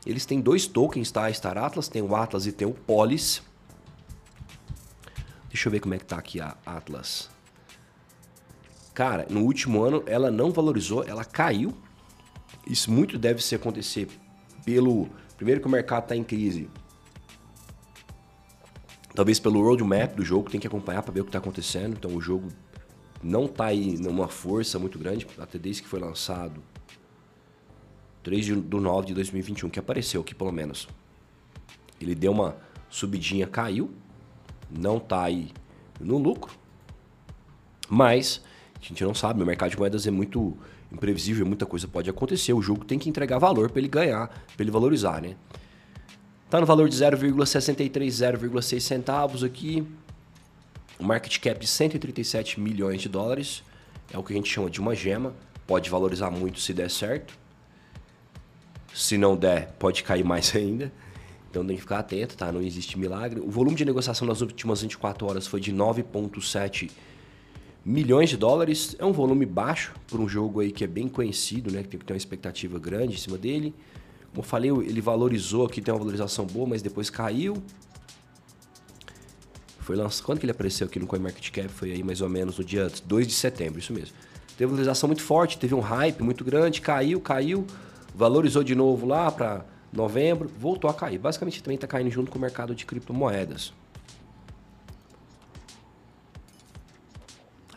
eles 0.07 0.25
têm 0.25 0.39
dois 0.39 0.65
tokens, 0.65 1.11
tá? 1.11 1.25
A 1.25 1.33
Star 1.33 1.57
Atlas, 1.57 1.89
tem 1.89 2.01
o 2.01 2.15
Atlas 2.15 2.45
e 2.45 2.53
tem 2.53 2.65
o 2.65 2.73
Polis. 2.73 3.41
Deixa 5.49 5.67
eu 5.67 5.71
ver 5.71 5.81
como 5.81 5.93
é 5.95 5.97
que 5.97 6.05
tá 6.05 6.17
aqui 6.17 6.39
a 6.39 6.55
Atlas. 6.65 7.29
Cara, 8.93 9.27
no 9.29 9.41
último 9.41 9.83
ano 9.83 10.03
ela 10.05 10.31
não 10.31 10.51
valorizou, 10.51 11.03
ela 11.03 11.25
caiu. 11.25 11.77
Isso 12.65 12.89
muito 12.89 13.17
deve 13.17 13.43
se 13.43 13.53
acontecer 13.53 14.07
pelo... 14.63 15.09
Primeiro 15.35 15.59
que 15.59 15.67
o 15.67 15.69
mercado 15.69 16.03
está 16.03 16.15
em 16.15 16.23
crise. 16.23 16.69
Talvez 19.17 19.39
pelo 19.39 19.63
roadmap 19.63 20.15
do 20.15 20.23
jogo, 20.23 20.47
tem 20.47 20.59
que 20.59 20.67
acompanhar 20.67 21.01
para 21.01 21.11
ver 21.11 21.21
o 21.21 21.23
que 21.23 21.29
está 21.29 21.39
acontecendo. 21.39 21.95
Então 21.97 22.15
o 22.15 22.21
jogo 22.21 22.49
não 23.23 23.45
está 23.45 23.65
aí 23.65 23.97
numa 23.97 24.27
força 24.27 24.77
muito 24.77 24.99
grande, 24.99 25.25
até 25.39 25.57
desde 25.57 25.81
que 25.81 25.87
foi 25.87 25.99
lançado 25.99 26.61
3 28.21 28.45
de, 28.45 28.55
do 28.57 28.79
9 28.79 29.07
de 29.07 29.13
2021, 29.15 29.71
que 29.71 29.79
apareceu 29.79 30.21
aqui 30.21 30.35
pelo 30.35 30.51
menos. 30.51 30.87
Ele 31.99 32.13
deu 32.13 32.31
uma 32.31 32.57
subidinha, 32.91 33.47
caiu, 33.47 33.89
não 34.69 34.97
está 34.97 35.23
aí 35.23 35.51
no 35.99 36.19
lucro, 36.19 36.53
mas 37.89 38.43
a 38.79 38.85
gente 38.85 39.03
não 39.03 39.15
sabe, 39.15 39.41
o 39.41 39.45
mercado 39.47 39.71
de 39.71 39.79
moedas 39.79 40.05
é 40.05 40.11
muito 40.11 40.55
imprevisível, 40.91 41.43
muita 41.43 41.65
coisa 41.65 41.87
pode 41.87 42.07
acontecer, 42.07 42.53
o 42.53 42.61
jogo 42.61 42.85
tem 42.85 42.99
que 42.99 43.09
entregar 43.09 43.39
valor 43.39 43.71
para 43.71 43.79
ele 43.79 43.89
ganhar, 43.89 44.27
para 44.27 44.63
ele 44.63 44.69
valorizar, 44.69 45.19
né? 45.23 45.35
Tá 46.49 46.61
no 46.61 46.65
valor 46.65 46.87
de 46.87 46.95
0,63, 46.95 48.07
0,6 48.07 48.79
centavos 48.79 49.43
aqui. 49.43 49.85
O 50.97 51.03
market 51.03 51.39
cap 51.39 51.59
de 51.59 51.67
137 51.67 52.57
milhões 52.57 53.01
de 53.01 53.09
dólares. 53.09 53.61
É 54.13 54.17
o 54.17 54.23
que 54.23 54.31
a 54.31 54.35
gente 54.37 54.49
chama 54.49 54.69
de 54.69 54.79
uma 54.79 54.95
gema. 54.95 55.33
Pode 55.65 55.89
valorizar 55.89 56.31
muito 56.31 56.61
se 56.61 56.73
der 56.73 56.89
certo. 56.89 57.37
Se 58.93 59.17
não 59.17 59.35
der, 59.35 59.73
pode 59.77 60.03
cair 60.03 60.23
mais 60.23 60.51
ainda. 60.55 60.89
Então 61.51 61.65
tem 61.65 61.75
que 61.75 61.81
ficar 61.81 61.99
atento, 61.99 62.37
tá? 62.37 62.49
Não 62.49 62.61
existe 62.61 62.97
milagre. 62.97 63.41
O 63.41 63.51
volume 63.51 63.75
de 63.75 63.83
negociação 63.83 64.25
nas 64.25 64.39
últimas 64.39 64.81
24 64.81 65.27
horas 65.27 65.47
foi 65.47 65.59
de 65.59 65.73
9,7 65.73 66.89
milhões 67.83 68.29
de 68.29 68.37
dólares. 68.37 68.95
É 68.97 69.03
um 69.03 69.11
volume 69.11 69.45
baixo 69.45 69.93
para 70.09 70.21
um 70.21 70.29
jogo 70.29 70.61
aí 70.61 70.71
que 70.71 70.85
é 70.85 70.87
bem 70.87 71.09
conhecido, 71.09 71.73
né? 71.73 71.83
Que 71.83 71.89
tem 71.89 71.99
que 71.99 72.05
ter 72.05 72.13
uma 72.13 72.17
expectativa 72.17 72.79
grande 72.79 73.15
em 73.15 73.17
cima 73.17 73.37
dele. 73.37 73.75
Como 74.29 74.39
eu 74.39 74.43
falei, 74.43 74.69
ele 74.69 75.01
valorizou 75.01 75.65
aqui, 75.65 75.81
tem 75.81 75.93
uma 75.93 75.99
valorização 75.99 76.45
boa, 76.45 76.67
mas 76.67 76.81
depois 76.81 77.09
caiu. 77.09 77.61
Foi 79.79 79.95
lançado. 79.95 80.25
Quando 80.25 80.39
que 80.39 80.45
ele 80.45 80.51
apareceu 80.51 80.87
aqui 80.87 80.99
no 80.99 81.07
CoinMarketCap? 81.07 81.69
Foi 81.69 81.91
aí 81.91 82.03
mais 82.03 82.21
ou 82.21 82.29
menos 82.29 82.57
no 82.57 82.63
dia 82.63 82.91
2 83.05 83.27
de 83.27 83.33
setembro, 83.33 83.79
isso 83.79 83.93
mesmo. 83.93 84.15
Teve 84.57 84.65
valorização 84.69 85.07
muito 85.07 85.23
forte, 85.23 85.57
teve 85.57 85.73
um 85.73 85.79
hype 85.79 86.21
muito 86.21 86.43
grande, 86.43 86.81
caiu, 86.81 87.21
caiu 87.21 87.65
valorizou 88.17 88.63
de 88.63 88.73
novo 88.73 89.05
lá 89.05 89.31
para 89.31 89.63
novembro, 89.93 90.49
voltou 90.59 90.89
a 90.89 90.93
cair. 90.93 91.19
Basicamente 91.19 91.61
também 91.61 91.75
está 91.75 91.87
caindo 91.87 92.09
junto 92.09 92.31
com 92.31 92.39
o 92.39 92.41
mercado 92.41 92.73
de 92.73 92.83
criptomoedas. 92.85 93.71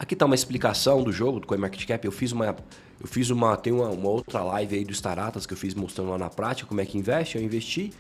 Aqui 0.01 0.15
está 0.15 0.25
uma 0.25 0.35
explicação 0.35 1.03
do 1.03 1.13
jogo 1.13 1.41
do 1.41 1.47
CoinMarketCap. 1.47 2.03
Eu 2.07 2.11
fiz 2.11 2.33
uma, 2.33 2.57
eu 2.99 3.07
fiz 3.07 3.29
uma, 3.29 3.55
tem 3.55 3.71
uma, 3.71 3.91
uma, 3.91 4.09
outra 4.09 4.43
live 4.43 4.77
aí 4.79 4.83
do 4.83 4.93
Staratas 4.95 5.45
que 5.45 5.53
eu 5.53 5.59
fiz 5.59 5.75
mostrando 5.75 6.09
lá 6.09 6.17
na 6.17 6.31
prática 6.31 6.67
como 6.67 6.81
é 6.81 6.87
que 6.87 6.97
investe. 6.97 7.37
Eu 7.37 7.45
investi. 7.45 7.93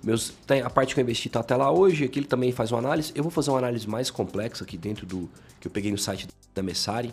Meus, 0.00 0.32
tem, 0.46 0.62
a 0.62 0.70
parte 0.70 0.94
que 0.94 1.00
eu 1.00 1.02
investi 1.02 1.26
está 1.26 1.40
até 1.40 1.56
lá 1.56 1.72
hoje. 1.72 2.04
Aqui 2.04 2.20
ele 2.20 2.28
também 2.28 2.52
faz 2.52 2.70
uma 2.70 2.78
análise. 2.78 3.10
Eu 3.16 3.24
vou 3.24 3.32
fazer 3.32 3.50
uma 3.50 3.58
análise 3.58 3.88
mais 3.88 4.12
complexa 4.12 4.62
aqui 4.62 4.78
dentro 4.78 5.04
do 5.06 5.28
que 5.58 5.66
eu 5.66 5.72
peguei 5.72 5.90
no 5.90 5.98
site 5.98 6.28
da 6.54 6.62
Messari. 6.62 7.12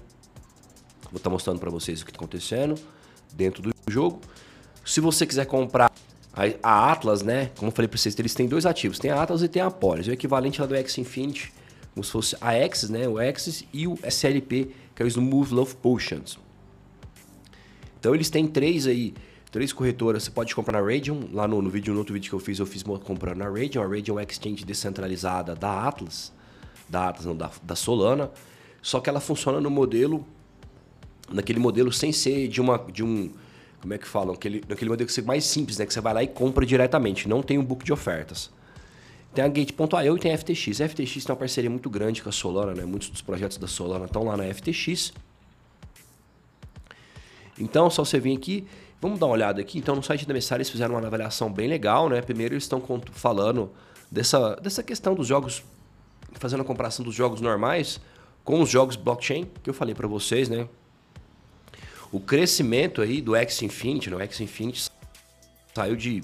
Vou 1.05 1.17
estar 1.17 1.21
tá 1.21 1.29
mostrando 1.31 1.59
para 1.59 1.71
vocês 1.71 2.03
o 2.03 2.05
que 2.05 2.11
está 2.11 2.19
acontecendo 2.19 2.75
dentro 3.33 3.63
do 3.63 3.71
jogo. 3.87 4.21
Se 4.85 5.01
você 5.01 5.25
quiser 5.25 5.47
comprar 5.47 5.91
a, 6.61 6.91
Atlas, 6.91 7.23
né? 7.23 7.49
Como 7.57 7.69
eu 7.69 7.75
falei 7.75 7.87
para 7.87 7.97
vocês, 7.97 8.15
eles 8.19 8.35
têm 8.35 8.47
dois 8.47 8.67
ativos. 8.67 8.99
Tem 8.99 9.09
a 9.09 9.19
Atlas 9.19 9.41
e 9.41 9.47
tem 9.47 9.63
a 9.63 9.71
Polis. 9.71 10.05
O 10.05 10.11
equivalente 10.11 10.61
lá 10.61 10.67
do 10.67 10.75
X 10.75 10.95
Infinity, 10.99 11.51
como 11.95 12.03
se 12.03 12.11
fosse 12.11 12.35
a 12.41 12.49
Axis, 12.49 12.89
né? 12.89 13.07
O 13.07 13.17
Axis 13.17 13.63
e 13.73 13.87
o 13.87 13.97
SLP, 14.03 14.69
que 14.93 15.01
é 15.01 15.05
o 15.05 15.07
Smooth 15.07 15.53
Love 15.53 15.75
Potions. 15.75 16.37
Então 17.97 18.13
eles 18.13 18.29
têm 18.29 18.45
três 18.45 18.85
aí, 18.85 19.13
três 19.49 19.71
corretoras. 19.71 20.23
Você 20.23 20.31
pode 20.31 20.53
comprar 20.53 20.81
na 20.81 20.85
Radium. 20.85 21.29
Lá 21.31 21.47
no, 21.47 21.61
no 21.61 21.69
vídeo, 21.69 21.93
no 21.93 21.99
outro 21.99 22.13
vídeo 22.13 22.29
que 22.29 22.35
eu 22.35 22.39
fiz, 22.39 22.59
eu 22.59 22.65
fiz 22.65 22.83
comprando 22.83 23.37
na 23.37 23.45
Radium. 23.45 23.81
A 23.81 23.87
Radium 23.87 24.19
é 24.19 24.23
exchange 24.23 24.65
descentralizada 24.65 25.55
da 25.55 25.87
Atlas. 25.87 26.33
Da 26.89 27.07
Atlas, 27.07 27.25
não, 27.25 27.35
da, 27.35 27.49
da 27.63 27.75
Solana. 27.75 28.29
Só 28.81 28.99
que 28.99 29.09
ela 29.09 29.21
funciona 29.21 29.61
no 29.61 29.69
modelo 29.69 30.27
naquele 31.31 31.59
modelo 31.59 31.91
sem 31.91 32.11
ser 32.11 32.49
de 32.49 32.61
uma 32.61 32.77
de 32.77 33.03
um 33.03 33.31
como 33.81 33.93
é 33.93 33.97
que 33.97 34.07
falam 34.07 34.35
aquele 34.35 34.61
naquele 34.67 34.89
modelo 34.91 35.07
que 35.07 35.13
você 35.13 35.23
mais 35.23 35.43
simples 35.43 35.79
né 35.79 35.85
que 35.87 35.91
você 35.91 35.99
vai 35.99 36.13
lá 36.13 36.21
e 36.21 36.27
compra 36.27 36.63
diretamente 36.63 37.27
não 37.27 37.41
tem 37.41 37.57
um 37.57 37.65
book 37.65 37.83
de 37.83 37.91
ofertas 37.91 38.51
tem 39.35 39.43
a 39.43 39.47
Gate.io 39.47 40.15
e 40.15 40.19
tem 40.19 40.33
a 40.33 40.37
FTX 40.37 40.81
a 40.81 40.87
FTX 40.87 41.25
tem 41.25 41.31
uma 41.33 41.35
parceria 41.35 41.69
muito 41.69 41.89
grande 41.89 42.23
com 42.23 42.29
a 42.29 42.31
Solana 42.31 42.73
né? 42.73 42.85
Muitos 42.85 43.09
dos 43.09 43.21
projetos 43.21 43.57
da 43.57 43.67
Solana 43.67 44.05
estão 44.05 44.23
lá 44.23 44.37
na 44.37 44.51
FTX 44.51 45.13
então 47.59 47.89
só 47.89 48.05
você 48.05 48.19
vir 48.19 48.35
aqui 48.35 48.65
vamos 49.01 49.19
dar 49.19 49.27
uma 49.27 49.33
olhada 49.33 49.61
aqui. 49.61 49.77
Então 49.77 49.95
no 49.95 50.01
site 50.01 50.25
da 50.25 50.33
Messari 50.33 50.61
eles 50.61 50.69
fizeram 50.69 50.95
uma 50.95 51.05
avaliação 51.05 51.51
bem 51.51 51.67
legal 51.67 52.09
né? 52.09 52.21
Primeiro 52.21 52.53
eles 52.53 52.63
estão 52.63 52.81
falando 53.11 53.69
dessa 54.09 54.55
dessa 54.55 54.81
questão 54.81 55.13
dos 55.13 55.27
jogos 55.27 55.63
fazendo 56.35 56.61
a 56.61 56.65
comparação 56.65 57.03
dos 57.03 57.13
jogos 57.13 57.41
normais 57.41 57.99
com 58.43 58.61
os 58.61 58.69
jogos 58.69 58.95
blockchain 58.95 59.47
que 59.61 59.69
eu 59.69 59.73
falei 59.73 59.93
para 59.93 60.07
vocês 60.07 60.47
né? 60.47 60.67
O 62.09 62.19
crescimento 62.21 63.01
aí 63.01 63.21
do 63.21 63.35
X 63.35 63.61
Infinity, 63.61 64.09
né? 64.09 64.15
o 64.15 64.21
X 64.21 64.39
Infinity 64.39 64.89
saiu 65.73 65.97
de 65.97 66.23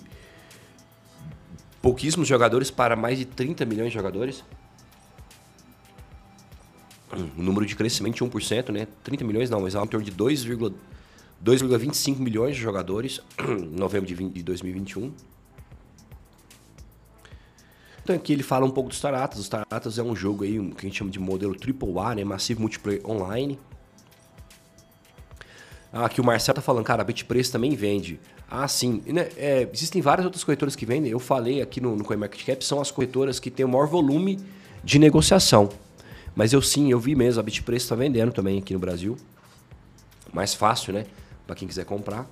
pouquíssimos 1.82 2.28
jogadores 2.28 2.70
para 2.70 2.96
mais 2.96 3.18
de 3.18 3.26
30 3.26 3.66
milhões 3.66 3.90
de 3.90 3.96
jogadores. 3.96 4.44
Um 7.38 7.44
número 7.44 7.66
de 7.66 7.76
crescimento 7.76 8.16
de 8.16 8.24
1%, 8.24 8.70
né? 8.70 8.88
30 9.04 9.26
milhões 9.26 9.50
não, 9.50 9.60
mas 9.62 9.76
é 9.76 9.80
em 9.80 9.88
torno 9.88 10.06
de 10.06 10.14
2,25 10.14 12.20
milhões 12.20 12.56
de 12.56 12.62
jogadores 12.62 13.20
em 13.40 13.76
novembro 13.78 14.08
de, 14.08 14.16
20, 14.16 14.34
de 14.34 14.44
2021. 14.44 15.12
Então 18.04 18.16
aqui 18.16 18.34
ele 18.34 18.42
fala 18.44 18.66
um 18.66 18.72
pouco 18.72 18.90
do 18.90 18.96
Star 18.96 19.14
Atlas. 19.14 19.42
O 19.42 19.44
Star 19.44 19.64
Atlas 19.70 20.00
é 20.00 20.04
um 20.04 20.16
jogo 20.16 20.44
aí 20.44 20.60
um, 20.60 20.72
que 20.72 20.86
a 20.86 20.90
gente 20.90 20.98
chama 20.98 21.12
de 21.12 21.20
modelo 21.20 21.56
AAA, 21.56 22.16
né? 22.16 22.24
Massivo 22.24 22.62
Multiplayer 22.62 23.06
Online. 23.06 23.60
Ah, 25.94 26.06
aqui 26.06 26.22
o 26.22 26.24
Marcelo 26.24 26.56
tá 26.56 26.62
falando, 26.62 26.86
cara, 26.86 27.02
a 27.02 27.06
BitPreço 27.06 27.52
também 27.52 27.76
vende. 27.76 28.18
Ah, 28.54 28.68
sim. 28.68 29.02
Né, 29.06 29.30
é, 29.38 29.70
existem 29.72 30.02
várias 30.02 30.26
outras 30.26 30.44
corretoras 30.44 30.76
que 30.76 30.86
vendem. 30.86 31.10
Eu 31.10 31.20
falei 31.20 31.62
aqui 31.62 31.80
no, 31.80 31.96
no 31.96 32.04
CoinMarketCap, 32.04 32.64
são 32.66 32.82
as 32.82 32.92
corretoras 32.92 33.40
que 33.40 33.50
têm 33.50 33.66
o 33.66 33.70
maior 33.70 33.88
volume 33.88 34.38
de 34.84 35.00
negociação. 35.00 35.70
Mas 36.36 36.52
eu 36.52 36.62
sim, 36.62 36.92
eu 36.92 37.00
vi 37.00 37.16
mesmo, 37.16 37.40
a 37.40 37.44
Bitpreço 37.44 37.86
está 37.86 37.96
vendendo 37.96 38.34
também 38.34 38.60
aqui 38.60 38.74
no 38.74 38.80
Brasil. 38.80 39.18
Mais 40.34 40.54
fácil, 40.54 40.92
né? 40.92 41.06
Para 41.48 41.56
quem 41.56 41.66
quiser 41.66 41.86
comprar. 41.86 42.30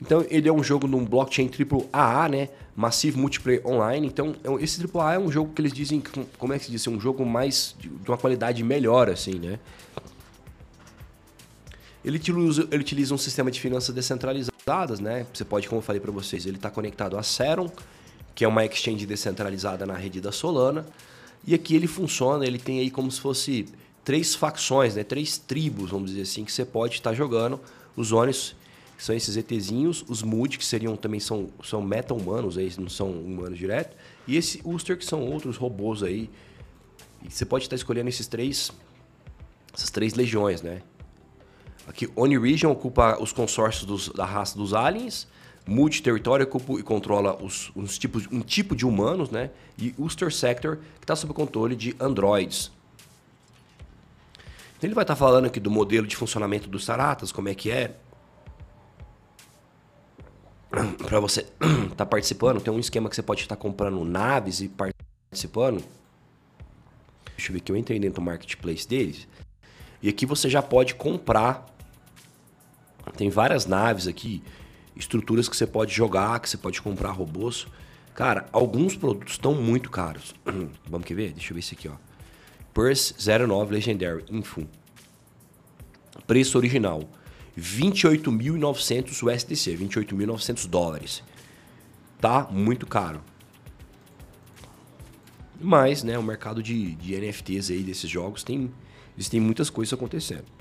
Então, 0.00 0.24
ele 0.28 0.48
é 0.48 0.52
um 0.52 0.62
jogo 0.62 0.86
num 0.86 1.04
blockchain 1.04 1.50
AAA, 1.50 2.28
né? 2.28 2.48
Massive 2.76 3.18
Multiplayer 3.18 3.66
Online. 3.66 4.06
Então, 4.06 4.34
é 4.44 4.62
esse 4.62 4.82
AAA 4.82 5.14
é 5.14 5.18
um 5.18 5.32
jogo 5.32 5.52
que 5.54 5.62
eles 5.62 5.72
dizem, 5.72 6.02
como 6.38 6.52
é 6.52 6.58
que 6.58 6.66
se 6.66 6.70
diz? 6.70 6.86
É 6.86 6.90
um 6.90 7.00
jogo 7.00 7.24
mais 7.24 7.74
de 7.78 7.88
uma 8.06 8.18
qualidade 8.18 8.62
melhor, 8.62 9.08
assim, 9.08 9.38
né? 9.38 9.58
Ele 12.04 12.16
utiliza, 12.16 12.68
ele 12.70 12.80
utiliza 12.80 13.14
um 13.14 13.18
sistema 13.18 13.50
de 13.50 13.60
finanças 13.60 13.94
descentralizadas, 14.60 15.00
né? 15.00 15.26
Você 15.32 15.44
pode, 15.44 15.68
como 15.68 15.80
eu 15.80 15.84
falei 15.84 16.00
para 16.00 16.10
vocês, 16.10 16.46
ele 16.46 16.56
está 16.56 16.70
conectado 16.70 17.16
a 17.16 17.22
Serum, 17.22 17.68
que 18.34 18.44
é 18.44 18.48
uma 18.48 18.64
exchange 18.64 19.06
descentralizada 19.06 19.86
na 19.86 19.94
rede 19.94 20.20
da 20.20 20.32
Solana. 20.32 20.86
E 21.46 21.54
aqui 21.54 21.74
ele 21.74 21.86
funciona, 21.86 22.46
ele 22.46 22.58
tem 22.58 22.80
aí 22.80 22.90
como 22.90 23.10
se 23.10 23.20
fosse 23.20 23.66
três 24.04 24.34
facções, 24.34 24.94
né? 24.94 25.04
três 25.04 25.38
tribos, 25.38 25.90
vamos 25.90 26.10
dizer 26.10 26.22
assim, 26.22 26.44
que 26.44 26.52
você 26.52 26.64
pode 26.64 26.94
estar 26.94 27.14
jogando. 27.14 27.58
Os 27.96 28.12
Ônibus, 28.12 28.54
que 28.96 29.04
são 29.04 29.14
esses 29.14 29.36
ETzinhos, 29.36 30.04
os 30.08 30.22
Mood, 30.22 30.58
que 30.58 30.64
seriam 30.64 30.96
também 30.96 31.20
são, 31.20 31.48
são 31.64 31.80
meta-humanos, 31.82 32.58
aí 32.58 32.70
não 32.78 32.88
são 32.88 33.10
humanos 33.10 33.58
direto, 33.58 33.96
e 34.26 34.36
esse 34.36 34.60
Uster, 34.64 34.96
que 34.96 35.04
são 35.04 35.24
outros 35.24 35.56
robôs 35.56 36.02
aí. 36.02 36.30
E 37.22 37.30
você 37.30 37.44
pode 37.44 37.64
estar 37.64 37.76
escolhendo 37.76 38.08
esses 38.08 38.26
três, 38.26 38.70
essas 39.74 39.90
três 39.90 40.14
legiões, 40.14 40.62
né? 40.62 40.82
Aqui, 41.90 42.08
Oni 42.14 42.38
Region 42.38 42.70
ocupa 42.70 43.20
os 43.20 43.32
consórcios 43.32 43.84
dos, 43.84 44.08
da 44.10 44.24
raça 44.24 44.56
dos 44.56 44.72
aliens, 44.72 45.26
multi-território 45.66 46.48
e 46.78 46.82
controla 46.84 47.34
os, 47.42 47.72
os 47.74 47.98
tipos, 47.98 48.28
um 48.30 48.42
tipo 48.42 48.76
de 48.76 48.86
humanos, 48.86 49.28
né? 49.28 49.50
E 49.76 49.92
Uster 49.98 50.32
Sector, 50.32 50.76
que 50.76 51.02
está 51.02 51.16
sob 51.16 51.34
controle 51.34 51.74
de 51.74 51.96
androids. 51.98 52.70
Então 54.78 54.86
ele 54.86 54.94
vai 54.94 55.02
estar 55.02 55.14
tá 55.14 55.18
falando 55.18 55.46
aqui 55.46 55.58
do 55.58 55.68
modelo 55.68 56.06
de 56.06 56.14
funcionamento 56.14 56.68
dos 56.68 56.84
Saratas, 56.84 57.32
como 57.32 57.48
é 57.48 57.56
que 57.56 57.72
é. 57.72 57.96
Para 61.04 61.18
você 61.18 61.40
estar 61.40 61.88
tá 61.98 62.06
participando, 62.06 62.60
tem 62.60 62.72
um 62.72 62.78
esquema 62.78 63.10
que 63.10 63.16
você 63.16 63.22
pode 63.22 63.40
estar 63.40 63.56
tá 63.56 63.60
comprando 63.60 64.04
naves 64.04 64.60
e 64.60 64.68
participando. 64.68 65.82
Deixa 67.36 67.50
eu 67.50 67.54
ver 67.54 67.58
aqui, 67.58 67.72
eu 67.72 67.76
entrei 67.76 67.98
dentro 67.98 68.20
do 68.20 68.24
marketplace 68.24 68.86
deles. 68.86 69.26
E 70.00 70.08
aqui 70.08 70.24
você 70.24 70.48
já 70.48 70.62
pode 70.62 70.94
comprar. 70.94 71.68
Tem 73.20 73.28
várias 73.28 73.66
naves 73.66 74.06
aqui 74.06 74.42
estruturas 74.96 75.46
que 75.46 75.54
você 75.54 75.66
pode 75.66 75.92
jogar, 75.92 76.40
que 76.40 76.48
você 76.48 76.56
pode 76.56 76.80
comprar 76.80 77.10
robôs. 77.10 77.66
Cara, 78.14 78.48
alguns 78.50 78.96
produtos 78.96 79.34
estão 79.34 79.54
muito 79.54 79.90
caros. 79.90 80.34
Vamos 80.88 81.06
quer 81.06 81.12
ver? 81.12 81.32
Deixa 81.34 81.50
eu 81.50 81.54
ver 81.54 81.60
esse 81.60 81.74
aqui, 81.74 81.86
ó. 81.86 81.96
Purse 82.72 83.14
09 83.18 83.74
Legendary 83.74 84.24
Info. 84.30 84.66
Preço 86.26 86.56
original: 86.56 87.02
28.900 87.58 89.22
USDC, 89.22 89.76
28.900 89.76 90.66
dólares. 90.66 91.22
Tá 92.22 92.48
muito 92.50 92.86
caro. 92.86 93.20
Mas, 95.60 96.02
né, 96.02 96.18
o 96.18 96.22
mercado 96.22 96.62
de, 96.62 96.94
de 96.94 97.20
NFTs 97.20 97.70
aí 97.70 97.82
desses 97.82 98.08
jogos 98.08 98.42
tem 98.42 98.72
existem 99.14 99.40
muitas 99.40 99.68
coisas 99.68 99.92
acontecendo. 99.92 100.59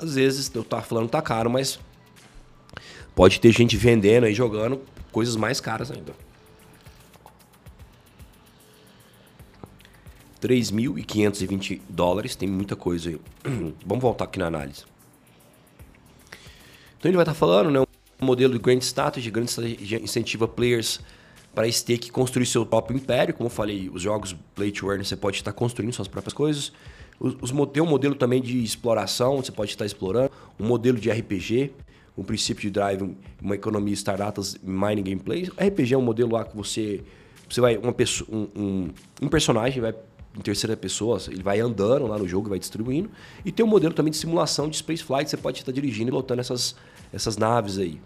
Às 0.00 0.14
vezes 0.14 0.50
eu 0.54 0.64
tava 0.64 0.82
falando 0.82 1.08
tá 1.08 1.20
caro, 1.20 1.50
mas 1.50 1.78
Pode 3.14 3.40
ter 3.40 3.52
gente 3.52 3.76
vendendo 3.76 4.26
e 4.26 4.34
jogando 4.34 4.80
coisas 5.12 5.36
mais 5.36 5.60
caras 5.60 5.90
ainda. 5.90 6.14
3.520 10.40 11.82
dólares, 11.86 12.34
tem 12.34 12.48
muita 12.48 12.74
coisa 12.74 13.10
aí. 13.10 13.20
Vamos 13.84 14.00
voltar 14.00 14.24
aqui 14.24 14.38
na 14.38 14.46
análise. 14.46 14.84
Então 16.98 17.10
ele 17.10 17.16
vai 17.16 17.24
estar 17.24 17.34
tá 17.34 17.38
falando, 17.38 17.70
né? 17.70 17.80
Um 18.20 18.24
modelo 18.24 18.54
de 18.54 18.58
Grand 18.58 18.78
Strategy, 18.78 19.30
Grand 19.30 19.44
Strategy 19.44 19.96
incentiva 19.96 20.48
players 20.48 21.00
para 21.54 21.70
stake 21.70 22.10
construir 22.10 22.46
seu 22.46 22.64
próprio 22.64 22.96
império. 22.96 23.34
Como 23.34 23.48
eu 23.48 23.50
falei, 23.50 23.90
os 23.92 24.00
jogos 24.00 24.34
Play 24.54 24.70
to 24.72 24.90
Earn 24.90 25.04
você 25.04 25.16
pode 25.16 25.36
estar 25.36 25.52
construindo 25.52 25.92
suas 25.92 26.08
próprias 26.08 26.32
coisas. 26.32 26.72
Os, 27.20 27.36
os, 27.40 27.68
tem 27.70 27.82
um 27.82 27.86
modelo 27.86 28.14
também 28.16 28.40
de 28.40 28.64
exploração, 28.64 29.36
você 29.36 29.52
pode 29.52 29.70
estar 29.70 29.86
explorando. 29.86 30.32
Um 30.58 30.66
modelo 30.66 30.98
de 30.98 31.10
RPG 31.10 31.72
um 32.20 32.24
princípio 32.24 32.62
de 32.62 32.70
drive, 32.70 33.16
uma 33.40 33.54
economia 33.54 33.94
startups, 33.94 34.56
mining 34.62 35.02
gameplay. 35.02 35.44
RPG 35.56 35.94
é 35.94 35.98
um 35.98 36.02
modelo 36.02 36.32
lá 36.32 36.44
que 36.44 36.54
você 36.54 37.02
você 37.48 37.60
vai 37.60 37.76
uma 37.76 37.92
pessoa, 37.92 38.28
um, 38.30 38.48
um, 38.54 38.90
um, 39.22 39.28
personagem 39.28 39.80
vai 39.80 39.92
em 40.36 40.40
terceira 40.40 40.76
pessoa, 40.76 41.18
ele 41.28 41.42
vai 41.42 41.58
andando 41.58 42.06
lá 42.06 42.16
no 42.16 42.28
jogo, 42.28 42.48
vai 42.48 42.58
distribuindo. 42.58 43.10
E 43.44 43.50
tem 43.50 43.66
um 43.66 43.68
modelo 43.68 43.92
também 43.92 44.12
de 44.12 44.16
simulação 44.16 44.68
de 44.68 44.76
space 44.76 45.02
flight, 45.02 45.28
você 45.28 45.36
pode 45.36 45.58
estar 45.58 45.72
dirigindo 45.72 46.10
e 46.10 46.12
lotando 46.12 46.40
essas, 46.40 46.76
essas 47.12 47.36
naves 47.36 47.78
aí. 47.78 48.00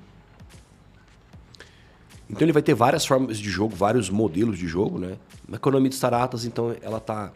Então 2.31 2.43
ele 2.43 2.53
vai 2.53 2.63
ter 2.63 2.73
várias 2.73 3.05
formas 3.05 3.39
de 3.39 3.51
jogo, 3.51 3.77
vários 3.77 4.09
modelos 4.09 4.59
de 4.59 4.67
jogo, 4.67 4.99
né? 4.99 5.19
Uma 5.47 5.57
economia 5.57 5.91
de 5.91 5.97
startups, 5.97 6.47
então 6.47 6.75
ela 6.81 6.97
está 6.97 7.31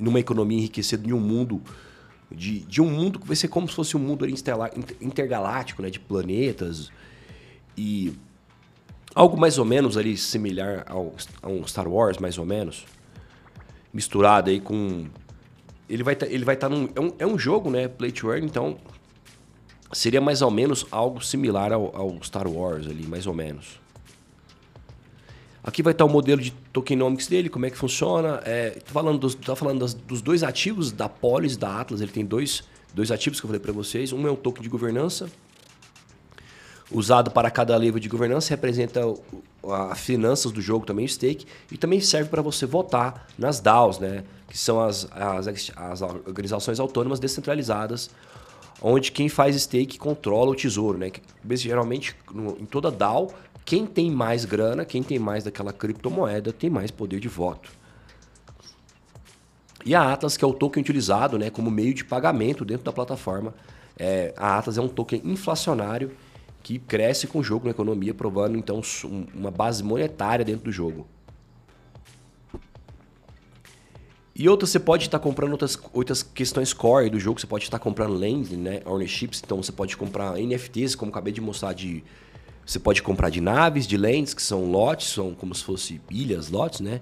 numa 0.00 0.18
economia 0.18 0.58
enriquecida 0.58 1.06
em 1.06 1.12
um 1.12 1.20
mundo 1.20 1.62
de, 2.32 2.60
de 2.60 2.80
um 2.80 2.88
mundo 2.90 3.18
que 3.18 3.26
vai 3.26 3.36
ser 3.36 3.48
como 3.48 3.68
se 3.68 3.74
fosse 3.74 3.96
um 3.96 4.00
mundo 4.00 4.26
intergaláctico, 5.00 5.82
né? 5.82 5.90
De 5.90 6.00
planetas. 6.00 6.90
E 7.76 8.14
algo 9.14 9.38
mais 9.38 9.58
ou 9.58 9.64
menos 9.64 9.96
ali 9.96 10.16
similar 10.16 10.84
ao, 10.88 11.12
a 11.42 11.48
um 11.48 11.66
Star 11.66 11.88
Wars, 11.88 12.18
mais 12.18 12.38
ou 12.38 12.46
menos. 12.46 12.86
Misturado 13.92 14.50
aí 14.50 14.60
com... 14.60 15.06
Ele 15.88 16.04
vai 16.04 16.14
tá, 16.14 16.26
ele 16.26 16.44
vai 16.44 16.54
estar 16.54 16.68
tá 16.68 16.74
num... 16.74 16.88
É 16.94 17.00
um, 17.00 17.12
é 17.18 17.26
um 17.26 17.38
jogo, 17.38 17.70
né? 17.70 17.88
Play 17.88 18.12
to 18.12 18.32
Earn, 18.32 18.46
então... 18.46 18.78
Seria 19.92 20.20
mais 20.20 20.40
ou 20.40 20.52
menos 20.52 20.86
algo 20.92 21.20
similar 21.20 21.72
ao, 21.72 21.94
ao 21.96 22.22
Star 22.22 22.48
Wars 22.48 22.86
ali, 22.86 23.04
mais 23.08 23.26
ou 23.26 23.34
menos. 23.34 23.80
Aqui 25.64 25.82
vai 25.82 25.92
estar 25.92 26.04
o 26.04 26.08
modelo 26.08 26.40
de 26.40 26.54
tokenomics 26.72 27.26
dele, 27.26 27.48
como 27.48 27.66
é 27.66 27.70
que 27.70 27.76
funciona. 27.76 28.40
É, 28.44 28.78
falando 28.86 29.18
dos, 29.18 29.34
tô 29.34 29.54
falando 29.56 29.80
das, 29.80 29.94
dos 29.94 30.22
dois 30.22 30.42
ativos 30.42 30.92
da 30.92 31.08
Polis, 31.08 31.56
da 31.56 31.80
Atlas. 31.80 32.00
Ele 32.00 32.12
tem 32.12 32.24
dois, 32.24 32.62
dois 32.94 33.10
ativos 33.10 33.40
que 33.40 33.46
eu 33.46 33.48
falei 33.48 33.60
para 33.60 33.72
vocês. 33.72 34.12
Um 34.12 34.26
é 34.26 34.30
um 34.30 34.36
token 34.36 34.62
de 34.62 34.68
governança, 34.68 35.30
usado 36.90 37.30
para 37.30 37.50
cada 37.50 37.76
level 37.76 38.00
de 38.00 38.08
governança, 38.08 38.50
representa 38.50 39.00
as 39.90 40.00
finanças 40.00 40.50
do 40.50 40.60
jogo 40.60 40.86
também, 40.86 41.04
o 41.04 41.08
stake, 41.08 41.46
e 41.70 41.76
também 41.76 42.00
serve 42.00 42.30
para 42.30 42.42
você 42.42 42.66
votar 42.66 43.28
nas 43.38 43.60
DAOs, 43.60 43.98
né? 43.98 44.24
que 44.48 44.58
são 44.58 44.80
as, 44.80 45.08
as, 45.12 45.70
as 45.76 46.02
organizações 46.02 46.80
autônomas 46.80 47.20
descentralizadas, 47.20 48.10
onde 48.82 49.12
quem 49.12 49.28
faz 49.28 49.54
stake 49.54 49.98
controla 49.98 50.50
o 50.50 50.54
tesouro. 50.54 50.98
Né? 50.98 51.12
Geralmente, 51.50 52.16
no, 52.32 52.56
em 52.58 52.64
toda 52.64 52.90
DAO, 52.90 53.32
quem 53.70 53.86
tem 53.86 54.10
mais 54.10 54.44
grana, 54.44 54.84
quem 54.84 55.00
tem 55.00 55.16
mais 55.16 55.44
daquela 55.44 55.72
criptomoeda, 55.72 56.52
tem 56.52 56.68
mais 56.68 56.90
poder 56.90 57.20
de 57.20 57.28
voto. 57.28 57.70
E 59.86 59.94
a 59.94 60.12
Atlas, 60.12 60.36
que 60.36 60.44
é 60.44 60.48
o 60.48 60.52
token 60.52 60.80
utilizado 60.80 61.38
né, 61.38 61.50
como 61.50 61.70
meio 61.70 61.94
de 61.94 62.04
pagamento 62.04 62.64
dentro 62.64 62.82
da 62.82 62.92
plataforma. 62.92 63.54
É, 63.96 64.34
a 64.36 64.58
Atlas 64.58 64.76
é 64.76 64.80
um 64.80 64.88
token 64.88 65.22
inflacionário 65.24 66.10
que 66.64 66.80
cresce 66.80 67.28
com 67.28 67.38
o 67.38 67.44
jogo 67.44 67.66
na 67.66 67.70
economia, 67.70 68.12
provando 68.12 68.58
então 68.58 68.82
uma 69.32 69.52
base 69.52 69.84
monetária 69.84 70.44
dentro 70.44 70.64
do 70.64 70.72
jogo. 70.72 71.06
E 74.34 74.48
outras, 74.48 74.70
você 74.70 74.80
pode 74.80 75.04
estar 75.04 75.20
comprando 75.20 75.52
outras, 75.52 75.78
outras 75.92 76.24
questões 76.24 76.72
core 76.72 77.08
do 77.08 77.20
jogo, 77.20 77.38
você 77.38 77.46
pode 77.46 77.62
estar 77.62 77.78
comprando 77.78 78.14
lending, 78.14 78.56
né, 78.56 78.82
ownerships, 78.84 79.40
então 79.44 79.62
você 79.62 79.70
pode 79.70 79.96
comprar 79.96 80.36
NFTs, 80.40 80.96
como 80.96 81.12
acabei 81.12 81.32
de 81.32 81.40
mostrar, 81.40 81.72
de 81.72 82.02
você 82.64 82.78
pode 82.78 83.02
comprar 83.02 83.30
de 83.30 83.40
naves, 83.40 83.86
de 83.86 83.96
lentes, 83.96 84.34
que 84.34 84.42
são 84.42 84.70
lotes, 84.70 85.10
são 85.10 85.34
como 85.34 85.54
se 85.54 85.64
fossem 85.64 86.00
ilhas, 86.10 86.50
lotes, 86.50 86.80
né? 86.80 87.00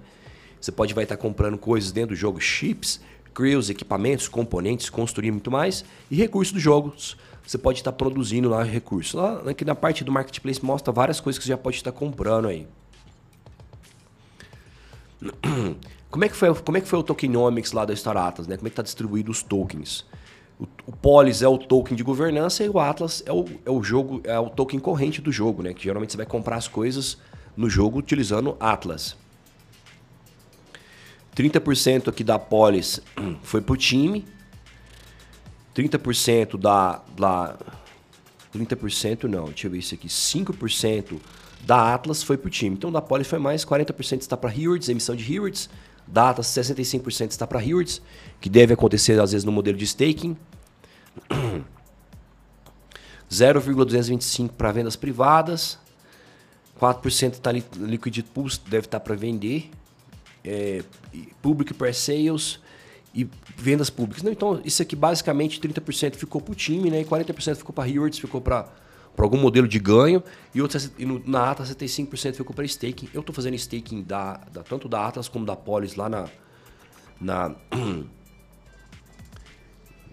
Você 0.60 0.72
pode 0.72 0.94
vai 0.94 1.04
estar 1.04 1.16
comprando 1.16 1.56
coisas 1.58 1.92
dentro 1.92 2.14
do 2.14 2.18
jogo, 2.18 2.40
chips, 2.40 3.00
crews, 3.34 3.70
equipamentos, 3.70 4.26
componentes, 4.28 4.90
construir 4.90 5.30
muito 5.30 5.50
mais. 5.50 5.84
E 6.10 6.16
recursos 6.16 6.52
dos 6.52 6.62
jogos. 6.62 7.16
Você 7.46 7.56
pode 7.56 7.78
estar 7.78 7.92
produzindo 7.92 8.48
lá 8.48 8.62
recursos. 8.62 9.14
Lá 9.14 9.42
aqui 9.48 9.64
na 9.64 9.74
parte 9.74 10.02
do 10.04 10.12
marketplace 10.12 10.64
mostra 10.64 10.92
várias 10.92 11.20
coisas 11.20 11.38
que 11.38 11.44
você 11.44 11.50
já 11.50 11.56
pode 11.56 11.76
estar 11.76 11.92
comprando 11.92 12.48
aí. 12.48 12.66
Como 16.10 16.24
é 16.24 16.28
que 16.28 16.36
foi, 16.36 16.54
como 16.54 16.78
é 16.78 16.80
que 16.80 16.88
foi 16.88 16.98
o 16.98 17.02
tokenomics 17.02 17.72
lá 17.72 17.84
da 17.84 17.92
Staratas, 17.92 18.46
né? 18.46 18.56
Como 18.56 18.66
é 18.66 18.70
que 18.70 18.72
está 18.72 18.82
distribuído 18.82 19.30
os 19.30 19.42
tokens? 19.42 20.06
O, 20.86 20.92
Polis 20.92 21.42
é 21.42 21.48
o 21.48 21.56
token 21.56 21.96
de 21.96 22.02
governança 22.02 22.64
e 22.64 22.68
o 22.68 22.78
Atlas 22.80 23.22
é 23.24 23.32
o, 23.32 23.44
é 23.64 23.70
o 23.70 23.82
jogo, 23.82 24.20
é 24.24 24.38
o 24.38 24.50
token 24.50 24.80
corrente 24.80 25.20
do 25.20 25.30
jogo, 25.30 25.62
né? 25.62 25.72
Que 25.72 25.84
geralmente 25.84 26.12
você 26.12 26.16
vai 26.16 26.26
comprar 26.26 26.56
as 26.56 26.66
coisas 26.66 27.18
no 27.56 27.70
jogo 27.70 27.98
utilizando 27.98 28.56
Atlas. 28.58 29.16
30% 31.36 32.08
aqui 32.08 32.24
da 32.24 32.38
Polis 32.38 33.00
foi 33.42 33.60
pro 33.60 33.76
time. 33.76 34.24
30% 35.76 36.58
da, 36.58 37.00
da 37.16 37.56
30% 38.52 39.24
não, 39.24 39.44
deixa 39.44 39.68
eu 39.68 39.70
ver 39.70 39.78
isso 39.78 39.94
aqui. 39.94 40.08
5% 40.08 41.20
da 41.64 41.94
Atlas 41.94 42.22
foi 42.22 42.36
pro 42.36 42.50
time. 42.50 42.76
Então 42.76 42.90
da 42.90 43.00
Polis 43.00 43.28
foi 43.28 43.38
mais, 43.38 43.64
40% 43.64 44.20
está 44.20 44.36
para 44.36 44.52
Hewards, 44.52 44.88
emissão 44.88 45.14
de 45.14 45.32
Hewards. 45.32 45.70
Da 46.10 46.30
Atlas 46.30 46.46
65% 46.46 47.30
está 47.30 47.46
para 47.46 47.64
Hewards, 47.64 48.00
que 48.40 48.48
deve 48.48 48.72
acontecer 48.72 49.20
às 49.20 49.32
vezes 49.32 49.44
no 49.44 49.52
modelo 49.52 49.76
de 49.76 49.84
staking. 49.84 50.36
0,225 53.30 54.54
para 54.54 54.72
vendas 54.72 54.96
privadas. 54.96 55.78
4% 56.80 57.32
está 57.32 57.52
li 57.52 57.64
liquidity 57.76 58.22
pools, 58.22 58.56
deve 58.56 58.86
estar 58.86 58.98
tá 58.98 59.04
para 59.04 59.14
vender. 59.14 59.70
É, 60.44 60.82
public 61.42 61.74
pre-sales 61.74 62.58
e 63.14 63.28
vendas 63.56 63.90
públicas. 63.90 64.22
Não, 64.22 64.32
então, 64.32 64.60
isso 64.64 64.80
aqui 64.80 64.96
basicamente 64.96 65.60
30% 65.60 66.14
ficou 66.14 66.40
para 66.40 66.52
o 66.52 66.54
time, 66.54 66.90
né? 66.90 67.00
E 67.00 67.04
40% 67.04 67.56
ficou 67.56 67.74
para 67.74 67.84
Rewards, 67.84 68.18
ficou 68.18 68.40
para 68.40 68.68
algum 69.16 69.38
modelo 69.38 69.66
de 69.66 69.78
ganho. 69.78 70.22
E, 70.54 70.62
outros, 70.62 70.90
e 70.98 71.04
no, 71.04 71.22
na 71.26 71.50
Atlas 71.50 71.70
75% 71.70 72.34
ficou 72.34 72.54
para 72.54 72.64
staking. 72.64 73.08
Eu 73.12 73.20
estou 73.20 73.34
fazendo 73.34 73.54
staking 73.54 74.02
da, 74.02 74.40
da, 74.52 74.62
tanto 74.62 74.88
da 74.88 75.06
Atlas 75.06 75.28
como 75.28 75.44
da 75.44 75.56
Polis 75.56 75.94
lá 75.94 76.08
na. 76.08 76.28
na 77.20 77.54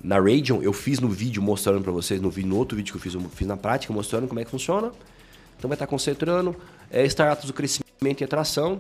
na 0.04 0.18
Radeon, 0.18 0.62
eu 0.62 0.72
fiz 0.72 1.00
no 1.00 1.10
vídeo 1.10 1.42
mostrando 1.42 1.82
para 1.82 1.92
vocês, 1.92 2.22
no, 2.22 2.32
no 2.32 2.58
outro 2.58 2.78
vídeo 2.78 2.94
que 2.94 2.98
eu 2.98 3.02
fiz, 3.02 3.16
eu 3.16 3.22
fiz 3.22 3.48
na 3.48 3.58
prática, 3.58 3.92
mostrando 3.92 4.28
como 4.28 4.40
é 4.40 4.46
que 4.46 4.52
funciona. 4.52 4.92
Então 5.58 5.68
vai 5.68 5.76
estar 5.76 5.88
concentrando. 5.88 6.56
É, 6.92 7.04
startups 7.06 7.48
do 7.48 7.54
crescimento 7.54 8.22
e 8.22 8.24
atração. 8.24 8.80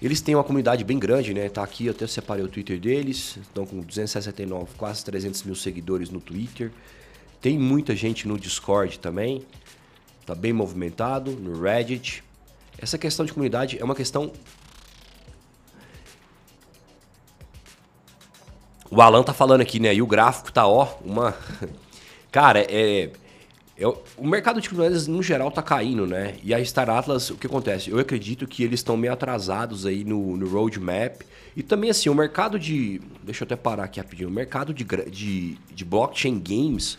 Eles 0.00 0.22
têm 0.22 0.34
uma 0.34 0.44
comunidade 0.44 0.82
bem 0.82 0.98
grande, 0.98 1.34
né? 1.34 1.48
Tá 1.50 1.62
aqui, 1.62 1.86
eu 1.86 1.90
até 1.90 2.06
separei 2.06 2.42
o 2.42 2.48
Twitter 2.48 2.80
deles. 2.80 3.36
Estão 3.36 3.66
com 3.66 3.80
269, 3.80 4.70
quase 4.78 5.04
300 5.04 5.42
mil 5.42 5.54
seguidores 5.54 6.08
no 6.08 6.20
Twitter. 6.20 6.72
Tem 7.40 7.58
muita 7.58 7.94
gente 7.96 8.28
no 8.28 8.38
Discord 8.38 8.98
também. 8.98 9.46
Tá 10.26 10.34
bem 10.34 10.52
movimentado, 10.52 11.32
no 11.32 11.60
Reddit. 11.60 12.22
Essa 12.78 12.98
questão 12.98 13.24
de 13.24 13.32
comunidade 13.32 13.78
é 13.78 13.84
uma 13.84 13.94
questão. 13.94 14.32
O 18.90 19.00
Alan 19.00 19.22
tá 19.22 19.32
falando 19.32 19.60
aqui, 19.60 19.80
né? 19.80 19.94
E 19.94 20.02
o 20.02 20.06
gráfico 20.06 20.52
tá, 20.52 20.66
ó, 20.66 20.98
uma. 21.04 21.34
Cara, 22.30 22.64
é 22.68 23.10
eu, 23.80 24.04
o 24.18 24.26
mercado 24.26 24.60
de 24.60 24.68
criptomoedas, 24.68 25.06
no 25.06 25.22
geral, 25.22 25.50
tá 25.50 25.62
caindo, 25.62 26.06
né? 26.06 26.34
E 26.42 26.52
a 26.52 26.62
Star 26.62 26.90
Atlas, 26.90 27.30
o 27.30 27.36
que 27.36 27.46
acontece? 27.46 27.88
Eu 27.88 27.98
acredito 27.98 28.46
que 28.46 28.62
eles 28.62 28.80
estão 28.80 28.94
meio 28.94 29.10
atrasados 29.10 29.86
aí 29.86 30.04
no, 30.04 30.36
no 30.36 30.46
roadmap. 30.46 31.22
E 31.56 31.62
também, 31.62 31.88
assim, 31.88 32.10
o 32.10 32.14
mercado 32.14 32.58
de... 32.58 33.00
Deixa 33.22 33.42
eu 33.42 33.46
até 33.46 33.56
parar 33.56 33.84
aqui 33.84 33.98
rapidinho. 33.98 34.28
O 34.28 34.32
mercado 34.32 34.74
de, 34.74 34.84
de, 34.84 35.56
de 35.74 35.84
blockchain 35.86 36.38
games 36.38 36.98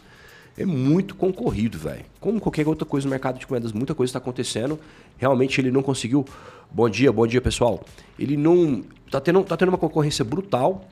é 0.58 0.66
muito 0.66 1.16
concorrido, 1.16 1.78
velho. 1.78 2.06
Como 2.20 2.40
qualquer 2.40 2.68
outra 2.68 2.86
coisa 2.86 3.06
no 3.06 3.12
mercado 3.12 3.40
de 3.40 3.50
moedas, 3.50 3.72
muita 3.72 3.96
coisa 3.96 4.10
está 4.10 4.20
acontecendo. 4.20 4.80
Realmente 5.18 5.60
ele 5.60 5.72
não 5.72 5.82
conseguiu... 5.82 6.26
Bom 6.74 6.90
dia, 6.90 7.12
bom 7.12 7.28
dia, 7.28 7.42
pessoal. 7.42 7.84
Ele 8.18 8.38
não... 8.38 8.84
Tá 9.10 9.20
tendo, 9.20 9.44
tá 9.44 9.58
tendo 9.58 9.70
uma 9.70 9.78
concorrência 9.78 10.24
brutal 10.24 10.88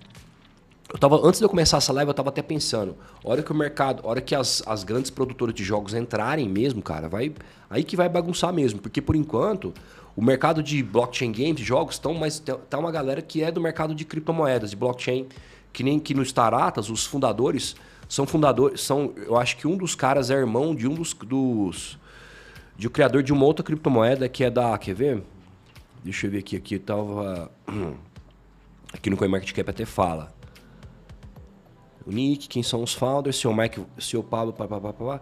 eu 0.92 0.98
tava, 0.98 1.24
antes 1.24 1.40
de 1.40 1.46
eu 1.46 1.50
começar 1.50 1.78
essa 1.78 1.94
live, 1.94 2.10
eu 2.10 2.16
tava 2.16 2.30
até 2.30 2.42
pensando, 2.42 2.98
hora 3.24 3.44
que 3.44 3.52
o 3.52 3.56
mercado, 3.56 4.02
hora 4.04 4.20
que 4.20 4.34
as, 4.34 4.64
as 4.66 4.84
grandes 4.84 5.12
produtoras 5.12 5.54
de 5.54 5.64
jogos 5.64 5.94
entrarem 5.94 6.50
mesmo, 6.50 6.82
cara, 6.82 7.08
vai 7.08 7.32
aí 7.70 7.84
que 7.84 7.96
vai 7.96 8.10
bagunçar 8.10 8.52
mesmo, 8.52 8.80
porque 8.80 9.00
por 9.00 9.16
enquanto 9.16 9.72
o 10.16 10.22
mercado 10.22 10.64
de 10.64 10.82
blockchain 10.82 11.32
games, 11.32 11.60
jogos, 11.60 11.96
estão 11.96 12.16
mas 12.16 12.40
tá 12.40 12.80
uma 12.80 12.92
galera 12.92 13.22
que 13.22 13.44
é 13.44 13.52
do 13.52 13.62
mercado 13.62 13.94
de 13.94 14.04
criptomoedas, 14.04 14.72
de 14.72 14.76
blockchain, 14.76 15.28
que 15.72 15.84
nem 15.84 16.00
que 16.00 16.16
no 16.16 16.24
Staratas, 16.24 16.90
os 16.90 17.06
fundadores 17.06 17.76
são 18.10 18.28
fundadores, 18.28 18.82
são, 18.82 19.14
eu 19.16 19.38
acho 19.38 19.56
que 19.56 19.66
um 19.66 19.78
dos 19.78 19.96
caras 19.96 20.30
é 20.30 20.34
irmão 20.34 20.76
de 20.76 20.86
um 20.86 20.96
dos, 20.96 21.14
dos 21.14 21.98
de 22.76 22.88
um 22.88 22.92
criador 22.92 23.24
de 23.24 23.32
uma 23.32 23.46
outra 23.46 23.64
criptomoeda 23.64 24.28
que 24.28 24.44
é 24.44 24.50
da, 24.50 24.78
quer 24.78 24.94
ver? 24.94 25.24
Deixa 26.04 26.28
eu 26.28 26.32
ver 26.32 26.40
aqui, 26.40 26.58
aqui 26.58 26.78
tava 26.78 27.50
aqui 28.92 29.10
no 29.10 29.16
CoinMarketCap 29.16 29.70
até 29.70 29.86
fala 29.86 30.38
o 32.10 32.12
Nick, 32.12 32.48
quem 32.48 32.64
são 32.64 32.82
os 32.82 32.94
founders, 32.94 33.36
seu 33.38 33.54
Mike, 33.54 33.86
seu 34.00 34.24
Pablo, 34.24 34.52
pá, 34.52 34.68
pá, 34.68 34.82
pá, 34.82 34.94
pá. 34.94 35.22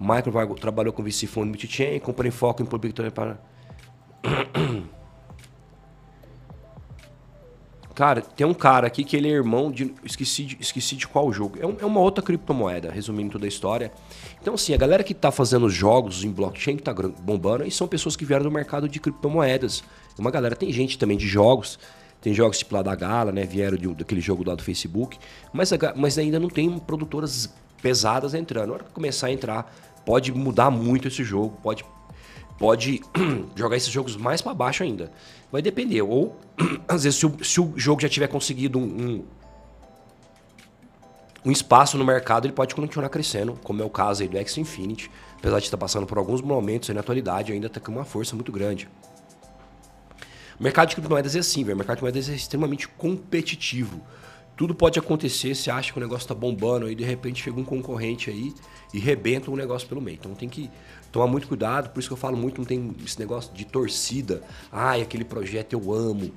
Michael 0.00 0.54
trabalhou 0.54 0.92
com 0.92 1.02
VC 1.02 1.26
Fund 1.26 1.48
Multichain, 1.48 1.98
comprou 1.98 2.26
em 2.26 2.30
foco 2.30 2.62
em 2.62 2.66
Public 2.66 3.10
para... 3.10 3.38
Cara, 7.96 8.20
tem 8.20 8.46
um 8.46 8.52
cara 8.52 8.86
aqui 8.86 9.02
que 9.02 9.16
ele 9.16 9.26
é 9.26 9.32
irmão 9.32 9.72
de. 9.72 9.92
Esqueci 10.04 10.44
de, 10.44 10.58
esqueci 10.60 10.94
de 10.96 11.08
qual 11.08 11.32
jogo. 11.32 11.58
É, 11.58 11.66
um, 11.66 11.76
é, 11.80 11.84
uma 11.86 11.98
outra 11.98 12.22
criptomoeda, 12.22 12.92
resumindo 12.92 13.32
toda 13.32 13.46
a 13.46 13.48
história. 13.48 13.90
Então, 14.40 14.52
assim, 14.52 14.74
a 14.74 14.76
galera 14.76 15.02
que 15.02 15.14
tá 15.14 15.32
fazendo 15.32 15.68
jogos 15.70 16.22
em 16.22 16.30
blockchain, 16.30 16.76
que 16.76 16.82
tá 16.82 16.92
bombando, 16.92 17.64
e 17.64 17.70
são 17.70 17.88
pessoas 17.88 18.14
que 18.14 18.24
vieram 18.24 18.44
do 18.44 18.50
mercado 18.50 18.86
de 18.86 19.00
criptomoedas. 19.00 19.82
Uma 20.18 20.30
galera, 20.30 20.54
tem 20.54 20.70
gente 20.70 20.98
também 20.98 21.16
de 21.16 21.26
jogos 21.26 21.78
tem 22.20 22.34
jogos 22.34 22.58
tipo 22.58 22.74
lá 22.74 22.82
da 22.82 22.92
Gala, 22.92 23.30
né? 23.30 23.44
Vieram 23.44 23.76
de, 23.76 23.86
daquele 23.94 24.20
jogo 24.20 24.42
lá 24.44 24.56
do 24.56 24.62
Facebook. 24.62 25.16
Mas, 25.52 25.70
mas 25.94 26.18
ainda 26.18 26.40
não 26.40 26.48
tem 26.48 26.76
produtoras 26.76 27.54
pesadas 27.80 28.34
entrando. 28.34 28.68
Na 28.68 28.74
hora 28.74 28.84
que 28.84 28.90
começar 28.90 29.28
a 29.28 29.30
entrar, 29.30 29.72
pode 30.04 30.32
mudar 30.32 30.68
muito 30.68 31.06
esse 31.06 31.22
jogo. 31.22 31.56
Pode, 31.62 31.84
pode 32.58 33.02
jogar 33.54 33.76
esses 33.76 33.90
jogos 33.90 34.16
mais 34.16 34.40
para 34.40 34.54
baixo 34.54 34.82
ainda. 34.82 35.10
Vai 35.50 35.62
depender. 35.62 36.02
Ou, 36.02 36.36
às 36.88 37.04
vezes, 37.04 37.18
se 37.18 37.26
o, 37.26 37.44
se 37.44 37.60
o 37.60 37.72
jogo 37.76 38.00
já 38.00 38.08
tiver 38.08 38.28
conseguido 38.28 38.78
um, 38.78 38.82
um, 38.82 39.24
um, 41.46 41.50
espaço 41.50 41.96
no 41.96 42.04
mercado, 42.04 42.46
ele 42.46 42.52
pode 42.52 42.74
continuar 42.74 43.08
crescendo, 43.08 43.58
como 43.62 43.82
é 43.82 43.84
o 43.84 43.90
caso 43.90 44.22
aí 44.22 44.28
do 44.28 44.36
X 44.38 44.58
Infinity. 44.58 45.10
Apesar 45.38 45.58
de 45.58 45.64
estar 45.64 45.76
passando 45.76 46.06
por 46.06 46.18
alguns 46.18 46.40
momentos 46.40 46.88
aí 46.90 46.94
na 46.94 47.00
atualidade, 47.00 47.52
ainda 47.52 47.66
está 47.66 47.78
com 47.78 47.92
uma 47.92 48.04
força 48.04 48.34
muito 48.34 48.50
grande. 48.50 48.88
O 50.58 50.62
mercado 50.62 50.88
de 50.88 50.94
criptomoedas 50.94 51.36
é 51.36 51.40
assim, 51.40 51.62
velho. 51.62 51.74
O 51.74 51.78
mercado 51.78 51.96
de 51.96 52.00
criptomoedas 52.00 52.30
é 52.30 52.34
extremamente 52.34 52.88
competitivo. 52.88 54.00
Tudo 54.56 54.74
pode 54.74 54.98
acontecer, 54.98 55.54
você 55.54 55.70
acha 55.70 55.92
que 55.92 55.98
o 55.98 56.00
negócio 56.00 56.24
está 56.24 56.34
bombando, 56.34 56.86
aí 56.86 56.94
de 56.94 57.04
repente 57.04 57.44
chega 57.44 57.60
um 57.60 57.64
concorrente 57.64 58.30
aí 58.30 58.54
e 58.94 58.98
rebenta 58.98 59.50
um 59.50 59.56
negócio 59.56 59.86
pelo 59.86 60.00
meio. 60.00 60.14
Então 60.14 60.34
tem 60.34 60.48
que 60.48 60.70
tomar 61.16 61.26
muito 61.26 61.48
cuidado, 61.48 61.88
por 61.88 61.98
isso 61.98 62.10
que 62.10 62.12
eu 62.12 62.18
falo 62.18 62.36
muito, 62.36 62.58
não 62.58 62.66
tem 62.66 62.94
esse 63.02 63.18
negócio 63.18 63.50
de 63.54 63.64
torcida. 63.64 64.42
Ai, 64.70 65.00
aquele 65.00 65.24
projeto 65.24 65.72
eu 65.72 65.94
amo. 65.94 66.30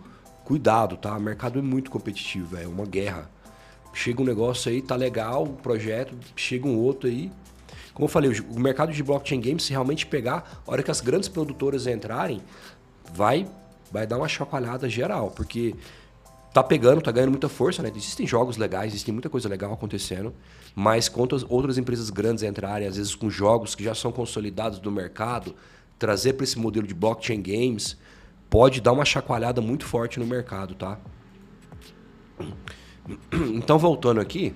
Cuidado, 0.46 0.96
tá? 0.96 1.16
O 1.18 1.20
mercado 1.20 1.60
é 1.60 1.62
muito 1.62 1.92
competitivo, 1.92 2.56
é 2.56 2.66
uma 2.66 2.86
guerra. 2.86 3.30
Chega 3.94 4.22
um 4.22 4.26
negócio 4.26 4.72
aí, 4.72 4.82
tá 4.82 4.96
legal, 4.96 5.44
o 5.44 5.54
projeto, 5.54 6.16
chega 6.34 6.66
um 6.66 6.78
outro 6.78 7.10
aí. 7.10 7.30
Como 7.94 8.06
eu 8.06 8.10
falei, 8.10 8.32
o 8.50 8.58
mercado 8.58 8.94
de 8.94 9.04
blockchain 9.04 9.42
games, 9.42 9.64
se 9.64 9.72
realmente 9.72 10.06
pegar, 10.06 10.64
a 10.66 10.72
hora 10.72 10.82
que 10.82 10.90
as 10.90 11.02
grandes 11.02 11.28
produtoras 11.28 11.86
entrarem, 11.86 12.42
vai 13.14 13.46
vai 13.92 14.06
dar 14.06 14.18
uma 14.18 14.28
chacoalhada 14.28 14.88
geral, 14.88 15.32
porque 15.32 15.76
tá 16.54 16.64
pegando, 16.64 17.02
tá 17.02 17.12
ganhando 17.12 17.32
muita 17.32 17.48
força, 17.48 17.82
né? 17.82 17.92
Existem 17.96 18.26
jogos 18.26 18.58
legais, 18.58 18.92
existem 18.92 19.14
muita 19.14 19.30
coisa 19.30 19.48
legal 19.48 19.72
acontecendo, 19.74 20.34
mas 20.76 21.08
quando 21.08 21.46
outras 21.50 21.78
empresas 21.78 22.10
grandes 22.10 22.44
entrarem, 22.44 22.88
às 22.88 22.98
vezes 22.98 23.16
com 23.16 23.30
jogos 23.30 23.76
que 23.76 23.84
já 23.84 23.94
são 23.94 24.12
consolidados 24.12 24.80
do 24.80 24.92
mercado, 24.92 25.56
trazer 25.98 26.34
para 26.34 26.44
esse 26.44 26.58
modelo 26.58 26.88
de 26.88 26.94
blockchain 26.94 27.42
games, 27.42 27.98
pode 28.50 28.82
dar 28.82 28.92
uma 28.92 29.06
chacoalhada 29.06 29.62
muito 29.62 29.86
forte 29.86 30.20
no 30.20 30.26
mercado, 30.26 30.74
tá? 30.74 31.00
Então, 33.32 33.78
voltando 33.78 34.20
aqui. 34.20 34.54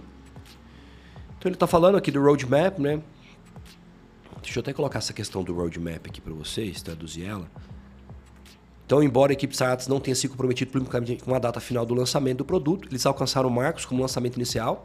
Então, 1.38 1.50
ele 1.50 1.56
está 1.56 1.68
falando 1.68 1.98
aqui 1.98 2.12
do 2.12 2.22
roadmap, 2.22 2.80
né? 2.80 3.02
Deixa 4.42 4.60
eu 4.60 4.62
até 4.62 4.74
colocar 4.74 5.00
essa 5.00 5.14
questão 5.14 5.44
do 5.44 5.54
roadmap 5.54 6.06
aqui 6.08 6.22
para 6.22 6.34
vocês, 6.34 6.82
traduzir 6.82 7.26
ela. 7.26 7.50
Então, 8.86 9.02
embora 9.02 9.32
a 9.32 9.34
equipe 9.34 9.56
Sciatis 9.56 9.88
não 9.88 10.00
tenha 10.00 10.16
se 10.16 10.28
comprometido 10.28 10.72
publicamente 10.72 11.24
com 11.24 11.34
a 11.34 11.40
data 11.40 11.60
final 11.60 11.86
do 11.86 11.94
lançamento 11.94 12.40
do 12.40 12.46
produto, 12.46 12.88
eles 12.90 13.06
alcançaram 13.06 13.50
marcos 13.50 13.86
como 13.86 14.02
lançamento 14.02 14.36
inicial. 14.36 14.84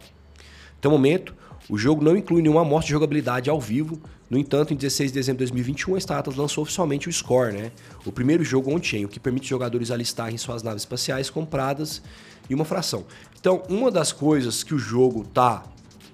Até 0.78 0.88
o 0.88 0.90
momento, 0.92 1.34
o 1.68 1.76
jogo 1.76 2.04
não 2.04 2.16
inclui 2.16 2.40
nenhuma 2.40 2.62
amostra 2.62 2.86
de 2.86 2.92
jogabilidade 2.92 3.50
ao 3.50 3.60
vivo. 3.60 4.00
No 4.30 4.38
entanto, 4.38 4.72
em 4.72 4.76
16 4.76 5.10
de 5.10 5.14
dezembro 5.14 5.38
de 5.38 5.50
2021, 5.50 5.96
a 5.96 5.98
Status 5.98 6.36
lançou 6.36 6.62
oficialmente 6.62 7.08
o 7.08 7.12
Score, 7.12 7.52
né? 7.52 7.72
o 8.06 8.12
primeiro 8.12 8.44
jogo 8.44 8.72
on-chain, 8.72 9.04
o 9.04 9.08
que 9.08 9.18
permite 9.18 9.48
jogadores 9.48 9.90
alistarem 9.90 10.38
suas 10.38 10.62
naves 10.62 10.82
espaciais 10.82 11.28
compradas 11.28 12.00
em 12.48 12.54
uma 12.54 12.64
fração. 12.64 13.04
Então, 13.40 13.62
uma 13.68 13.90
das 13.90 14.12
coisas 14.12 14.62
que 14.62 14.74
o 14.74 14.78
jogo 14.78 15.24
tá 15.24 15.64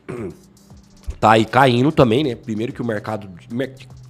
tá 1.20 1.33
aí 1.33 1.44
caindo 1.44 1.92
também, 1.92 2.25
né? 2.25 2.35
Primeiro 2.35 2.73
que 2.73 2.83
o 2.83 2.85
mercado 2.85 3.29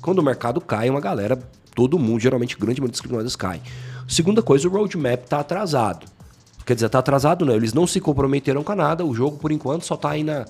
quando 0.00 0.18
o 0.18 0.22
mercado 0.22 0.60
cai, 0.60 0.90
uma 0.90 1.00
galera 1.00 1.38
todo 1.74 1.98
mundo, 1.98 2.20
geralmente 2.20 2.56
grande 2.56 2.80
maioria 2.80 2.92
das 2.92 3.00
criptomoedas 3.00 3.36
cai. 3.36 3.60
Segunda 4.08 4.42
coisa, 4.42 4.68
o 4.68 4.70
roadmap 4.70 5.24
está 5.24 5.40
atrasado. 5.40 6.06
Quer 6.64 6.74
dizer, 6.74 6.86
está 6.86 6.98
atrasado 6.98 7.44
não, 7.44 7.54
eles 7.54 7.74
não 7.74 7.86
se 7.86 8.00
comprometeram 8.00 8.62
com 8.62 8.74
nada, 8.74 9.04
o 9.04 9.14
jogo 9.14 9.36
por 9.36 9.52
enquanto 9.52 9.84
só 9.84 9.94
está 9.94 10.10
aí 10.10 10.24
na 10.24 10.46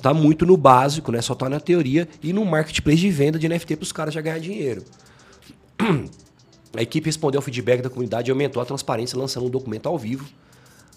tá 0.00 0.14
muito 0.14 0.46
no 0.46 0.56
básico, 0.56 1.12
né? 1.12 1.20
Só 1.20 1.34
está 1.34 1.48
na 1.48 1.60
teoria 1.60 2.08
e 2.22 2.32
no 2.32 2.44
marketplace 2.44 3.00
de 3.00 3.10
venda 3.10 3.38
de 3.38 3.48
NFT 3.48 3.76
para 3.76 3.82
os 3.82 3.92
caras 3.92 4.14
já 4.14 4.20
ganhar 4.20 4.38
dinheiro. 4.38 4.84
A 6.76 6.82
equipe 6.82 7.06
respondeu 7.06 7.38
ao 7.38 7.42
feedback 7.42 7.82
da 7.82 7.90
comunidade 7.90 8.30
e 8.30 8.32
aumentou 8.32 8.62
a 8.62 8.64
transparência 8.64 9.18
lançando 9.18 9.46
um 9.46 9.50
documento 9.50 9.88
ao 9.88 9.98
vivo. 9.98 10.24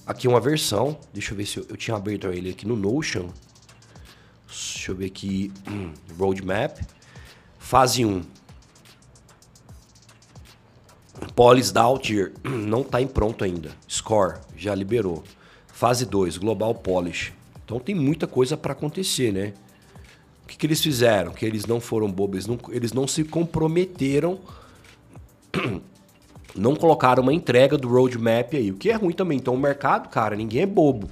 Aqui 0.06 0.28
uma 0.28 0.40
versão. 0.40 0.96
Deixa 1.12 1.34
eu 1.34 1.38
ver 1.38 1.48
se 1.48 1.58
eu, 1.58 1.66
eu 1.68 1.76
tinha 1.76 1.98
aberto 1.98 2.28
ele 2.28 2.52
aqui 2.52 2.68
no 2.68 2.76
Notion. 2.76 3.30
Deixa 4.48 4.92
eu 4.92 4.96
ver 4.96 5.06
aqui. 5.06 5.52
Roadmap. 6.16 6.78
Fase 7.58 8.06
1. 8.06 8.22
Polis 11.36 11.72
da 11.72 11.82
Altier 11.82 12.32
não 12.44 12.82
está 12.82 13.02
em 13.02 13.08
pronto 13.08 13.44
ainda. 13.44 13.72
Score 13.90 14.40
já 14.56 14.74
liberou. 14.76 15.24
Fase 15.68 16.06
2, 16.06 16.38
Global 16.38 16.76
Polish. 16.76 17.34
Então 17.66 17.80
tem 17.80 17.96
muita 17.96 18.28
coisa 18.28 18.56
para 18.56 18.74
acontecer, 18.74 19.32
né? 19.32 19.54
O 20.44 20.48
que, 20.48 20.58
que, 20.58 20.68
eles 20.68 20.82
fizeram? 20.82 21.32
Que 21.32 21.46
eles 21.46 21.66
não 21.66 21.80
foram 21.80 22.12
bobos, 22.12 22.36
eles 22.36 22.48
não, 22.48 22.60
eles 22.70 22.94
não 22.94 23.08
se 23.08 23.24
comprometeram, 23.24 24.40
não 26.56 26.76
colocaram 26.76 27.24
uma 27.24 27.34
entrega 27.34 27.78
do 27.78 27.88
roadmap 27.88 28.54
aí, 28.54 28.70
o 28.70 28.76
que 28.76 28.90
é 28.90 28.94
ruim 28.94 29.14
também. 29.14 29.38
Então 29.38 29.56
o 29.56 29.58
mercado, 29.58 30.10
cara, 30.10 30.36
ninguém 30.36 30.62
é 30.62 30.66
bobo. 30.66 31.10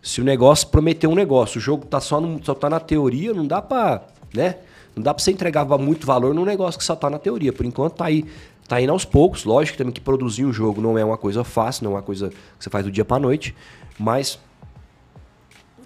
Se 0.00 0.20
o 0.20 0.24
negócio 0.24 0.68
prometeu 0.68 1.10
um 1.10 1.14
negócio, 1.14 1.58
o 1.58 1.60
jogo 1.60 1.84
tá 1.84 2.00
só, 2.00 2.20
no, 2.20 2.42
só 2.42 2.54
tá 2.54 2.70
na 2.70 2.80
teoria, 2.80 3.34
não 3.34 3.46
dá 3.46 3.60
para, 3.60 4.06
né? 4.32 4.56
Não 4.94 5.02
dá 5.02 5.12
para 5.12 5.22
você 5.22 5.30
entregar 5.30 5.64
muito 5.78 6.06
valor 6.06 6.34
num 6.34 6.44
negócio 6.44 6.78
que 6.78 6.84
só 6.84 6.96
tá 6.96 7.08
na 7.08 7.18
teoria. 7.18 7.52
Por 7.52 7.64
enquanto 7.64 7.94
tá 7.94 8.06
aí, 8.06 8.24
tá 8.70 8.80
indo 8.80 8.92
aos 8.92 9.04
poucos. 9.04 9.44
Lógico 9.44 9.76
também 9.76 9.92
que 9.92 10.00
produzir 10.00 10.44
um 10.44 10.52
jogo 10.52 10.80
não 10.80 10.96
é 10.96 11.04
uma 11.04 11.18
coisa 11.18 11.42
fácil, 11.42 11.82
não 11.82 11.90
é 11.90 11.94
uma 11.96 12.02
coisa 12.02 12.28
que 12.28 12.36
você 12.56 12.70
faz 12.70 12.84
do 12.84 12.90
dia 12.92 13.04
para 13.04 13.20
noite, 13.20 13.52
mas 13.98 14.38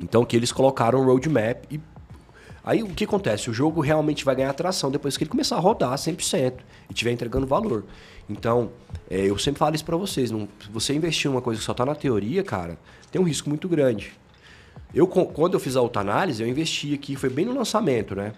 então 0.03 0.23
que 0.23 0.37
eles 0.37 0.53
colocaram 0.53 1.01
o 1.01 1.05
roadmap 1.07 1.65
e 1.71 1.81
aí 2.63 2.83
o 2.83 2.89
que 2.89 3.05
acontece? 3.05 3.49
O 3.49 3.55
jogo 3.55 3.81
realmente 3.81 4.23
vai 4.23 4.37
ganhar 4.37 4.51
atração 4.51 4.91
depois 4.91 5.17
que 5.17 5.25
ele 5.25 5.31
começar 5.31 5.57
a 5.57 5.61
rodar 5.61 5.95
100% 5.95 6.53
e 6.91 6.93
estiver 6.93 7.11
entregando 7.11 7.47
valor. 7.47 7.85
Então, 8.29 8.71
é, 9.11 9.31
eu 9.31 9.39
sempre 9.39 9.61
falo 9.61 9.75
isso 9.75 9.85
para 9.85 9.97
vocês, 9.97 10.31
não, 10.31 10.47
se 10.61 10.69
você 10.71 10.93
investir 10.93 11.31
numa 11.31 11.41
coisa 11.41 11.61
que 11.61 11.65
só 11.65 11.73
tá 11.73 11.87
na 11.87 11.95
teoria, 11.95 12.43
cara, 12.43 12.79
tem 13.11 13.19
um 13.19 13.25
risco 13.25 13.49
muito 13.49 13.67
grande. 13.67 14.13
Eu 14.95 15.07
quando 15.07 15.55
eu 15.55 15.61
fiz 15.61 15.75
a 15.75 15.81
autoanálise, 15.81 16.43
eu 16.43 16.49
investi 16.49 16.93
aqui, 16.93 17.17
foi 17.17 17.31
bem 17.31 17.47
no 17.47 17.55
lançamento, 17.55 18.15
né? 18.15 18.35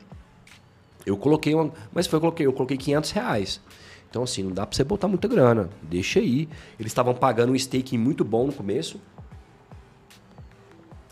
Eu 1.04 1.16
coloquei 1.16 1.52
uma, 1.52 1.72
mas 1.92 2.06
foi 2.06 2.18
eu 2.18 2.20
coloquei, 2.20 2.46
eu 2.46 2.52
coloquei 2.52 2.76
500 2.76 3.10
reais. 3.10 3.60
Então 4.08 4.22
assim, 4.22 4.42
não 4.42 4.52
dá 4.52 4.66
para 4.66 4.76
você 4.76 4.84
botar 4.84 5.08
muita 5.08 5.28
grana, 5.28 5.68
deixa 5.82 6.20
aí. 6.20 6.48
Eles 6.78 6.90
estavam 6.90 7.14
pagando 7.14 7.52
um 7.52 7.56
staking 7.56 7.98
muito 7.98 8.24
bom 8.24 8.46
no 8.46 8.52
começo, 8.52 9.00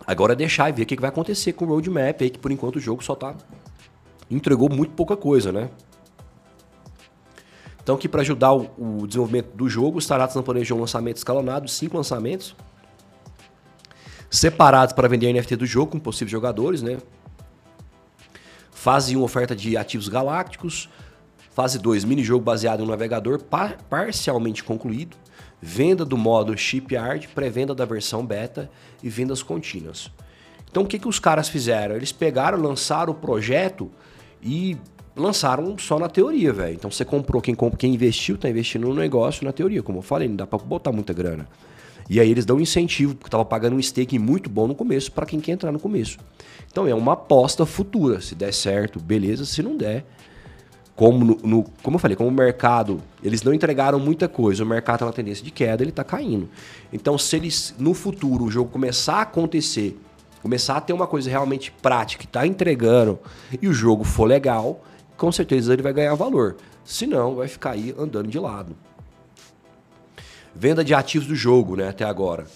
Agora 0.06 0.34
é 0.34 0.36
deixar 0.36 0.68
e 0.68 0.72
ver 0.72 0.82
o 0.82 0.86
que 0.86 1.00
vai 1.00 1.08
acontecer 1.08 1.52
com 1.54 1.64
o 1.64 1.68
roadmap 1.68 2.20
aí, 2.20 2.30
que 2.30 2.38
por 2.38 2.50
enquanto 2.50 2.76
o 2.76 2.80
jogo 2.80 3.02
só 3.02 3.14
tá. 3.14 3.34
entregou 4.30 4.68
muito 4.68 4.92
pouca 4.92 5.16
coisa, 5.16 5.50
né? 5.50 5.70
Então, 7.82 7.96
que 7.96 8.08
para 8.08 8.22
ajudar 8.22 8.52
o, 8.52 9.06
desenvolvimento 9.06 9.54
do 9.54 9.68
jogo, 9.68 9.98
os 9.98 10.06
Taratas 10.06 10.40
planejou 10.42 10.78
um 10.78 10.80
lançamento 10.80 11.18
escalonado, 11.18 11.68
cinco 11.68 11.96
lançamentos, 11.96 12.56
separados 14.30 14.94
para 14.94 15.06
vender 15.06 15.32
NFT 15.32 15.56
do 15.56 15.66
jogo 15.66 15.92
com 15.92 15.98
possíveis 15.98 16.30
jogadores, 16.30 16.80
né? 16.80 16.98
Fase 18.70 19.16
1, 19.16 19.22
oferta 19.22 19.54
de 19.54 19.76
ativos 19.76 20.08
galácticos. 20.08 20.88
Fase 21.54 21.78
2, 21.78 22.04
mini-jogo 22.04 22.44
baseado 22.44 22.80
em 22.80 22.82
um 22.82 22.88
navegador 22.88 23.42
par 23.42 23.78
parcialmente 23.88 24.62
concluído 24.62 25.16
venda 25.64 26.04
do 26.04 26.18
modo 26.18 26.56
Shipyard, 26.58 27.26
pré-venda 27.28 27.74
da 27.74 27.86
versão 27.86 28.24
beta 28.24 28.70
e 29.02 29.08
vendas 29.08 29.42
contínuas. 29.42 30.10
Então 30.70 30.82
o 30.82 30.86
que, 30.86 30.98
que 30.98 31.08
os 31.08 31.18
caras 31.18 31.48
fizeram? 31.48 31.96
Eles 31.96 32.12
pegaram, 32.12 32.60
lançaram 32.60 33.14
o 33.14 33.16
projeto 33.16 33.90
e 34.42 34.76
lançaram 35.16 35.78
só 35.78 35.98
na 35.98 36.06
teoria, 36.08 36.52
velho. 36.52 36.74
Então 36.74 36.90
você 36.90 37.02
comprou, 37.02 37.40
quem, 37.40 37.56
quem 37.78 37.94
investiu, 37.94 38.36
tá 38.36 38.50
investindo 38.50 38.86
no 38.88 38.94
negócio 38.94 39.42
na 39.42 39.52
teoria. 39.52 39.82
Como 39.82 39.98
eu 39.98 40.02
falei, 40.02 40.28
não 40.28 40.36
dá 40.36 40.46
pra 40.46 40.58
botar 40.58 40.92
muita 40.92 41.14
grana. 41.14 41.48
E 42.10 42.20
aí 42.20 42.30
eles 42.30 42.44
dão 42.44 42.60
incentivo, 42.60 43.14
porque 43.14 43.30
tava 43.30 43.44
pagando 43.44 43.76
um 43.76 43.80
stake 43.80 44.18
muito 44.18 44.50
bom 44.50 44.66
no 44.66 44.74
começo 44.74 45.10
para 45.12 45.24
quem 45.24 45.40
quer 45.40 45.52
entrar 45.52 45.72
no 45.72 45.80
começo. 45.80 46.18
Então 46.70 46.86
é 46.86 46.94
uma 46.94 47.14
aposta 47.14 47.64
futura. 47.64 48.20
Se 48.20 48.34
der 48.34 48.52
certo, 48.52 49.00
beleza. 49.00 49.46
Se 49.46 49.62
não 49.62 49.76
der, 49.78 50.04
como, 50.96 51.24
no, 51.24 51.38
no, 51.42 51.64
como 51.82 51.96
eu 51.96 51.98
falei, 51.98 52.16
como 52.16 52.28
o 52.28 52.32
mercado, 52.32 53.02
eles 53.22 53.42
não 53.42 53.52
entregaram 53.52 53.98
muita 53.98 54.28
coisa, 54.28 54.62
o 54.62 54.66
mercado 54.66 54.96
está 54.96 55.06
na 55.06 55.12
tendência 55.12 55.44
de 55.44 55.50
queda, 55.50 55.82
ele 55.82 55.90
está 55.90 56.04
caindo. 56.04 56.48
Então, 56.92 57.18
se 57.18 57.34
eles, 57.36 57.74
no 57.78 57.94
futuro, 57.94 58.44
o 58.44 58.50
jogo 58.50 58.70
começar 58.70 59.16
a 59.16 59.22
acontecer, 59.22 59.98
começar 60.40 60.76
a 60.76 60.80
ter 60.80 60.92
uma 60.92 61.06
coisa 61.06 61.28
realmente 61.28 61.72
prática, 61.82 62.20
que 62.20 62.26
está 62.28 62.46
entregando, 62.46 63.18
e 63.60 63.66
o 63.66 63.72
jogo 63.72 64.04
for 64.04 64.26
legal, 64.26 64.84
com 65.16 65.32
certeza 65.32 65.72
ele 65.72 65.82
vai 65.82 65.92
ganhar 65.92 66.14
valor. 66.14 66.56
Se 66.84 67.06
não, 67.06 67.34
vai 67.34 67.48
ficar 67.48 67.72
aí 67.72 67.94
andando 67.98 68.28
de 68.28 68.38
lado. 68.38 68.76
Venda 70.54 70.84
de 70.84 70.94
ativos 70.94 71.26
do 71.26 71.34
jogo, 71.34 71.74
né, 71.74 71.88
até 71.88 72.04
agora. 72.04 72.46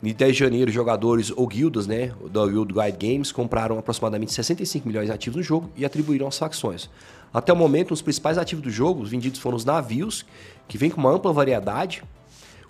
Em 0.00 0.12
10 0.12 0.32
de 0.32 0.38
janeiro, 0.38 0.70
jogadores 0.70 1.32
ou 1.34 1.48
guildas, 1.48 1.88
né, 1.88 2.12
da 2.30 2.42
Wild 2.42 2.72
Guide 2.72 3.08
Games 3.08 3.32
compraram 3.32 3.76
aproximadamente 3.76 4.32
65 4.32 4.86
milhões 4.86 5.06
de 5.06 5.12
ativos 5.12 5.38
no 5.38 5.42
jogo 5.42 5.68
e 5.76 5.84
atribuíram 5.84 6.28
as 6.28 6.38
facções. 6.38 6.88
Até 7.32 7.52
o 7.52 7.56
momento, 7.56 7.92
os 7.92 8.02
principais 8.02 8.38
ativos 8.38 8.62
do 8.62 8.70
jogo 8.70 9.02
os 9.02 9.10
vendidos 9.10 9.38
foram 9.38 9.56
os 9.56 9.64
navios, 9.64 10.24
que 10.66 10.78
vem 10.78 10.90
com 10.90 11.00
uma 11.00 11.10
ampla 11.10 11.32
variedade. 11.32 12.02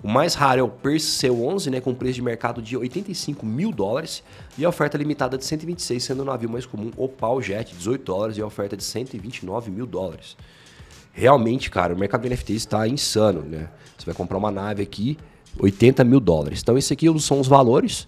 O 0.03 0.09
mais 0.09 0.35
raro 0.35 0.61
é 0.61 0.63
o 0.63 0.69
Percy 0.69 1.27
C11, 1.27 1.71
né, 1.71 1.81
com 1.81 1.93
preço 1.93 2.15
de 2.15 2.23
mercado 2.23 2.63
de 2.63 2.77
85 2.77 3.45
mil 3.45 3.73
dólares, 3.73 4.23
e 4.57 4.65
a 4.65 4.69
oferta 4.69 4.97
limitada 4.97 5.37
de 5.37 5.45
126, 5.45 6.03
sendo 6.03 6.23
o 6.23 6.25
navio 6.25 6.49
mais 6.49 6.65
comum 6.65 6.93
Opal 6.97 7.43
Jet, 7.43 7.75
18 7.75 8.05
dólares, 8.05 8.39
e 8.39 8.41
a 8.41 8.47
oferta 8.47 8.77
de 8.77 8.85
129 8.85 9.71
mil 9.73 9.87
dólares. 9.87 10.37
Realmente, 11.13 11.69
cara, 11.69 11.93
o 11.95 11.99
mercado 11.99 12.23
de 12.23 12.29
NFTs 12.29 12.59
está 12.59 12.87
insano, 12.87 13.43
né? 13.43 13.69
Você 13.97 14.07
vai 14.07 14.15
comprar 14.15 14.39
uma 14.39 14.53
nave 14.53 14.85
aqui, 14.85 15.19
80 15.59 16.05
mil 16.05 16.21
dólares. 16.21 16.61
Então, 16.63 16.79
esse 16.79 16.93
aqui 16.93 17.07
são 17.19 17.41
os 17.41 17.49
valores 17.49 18.07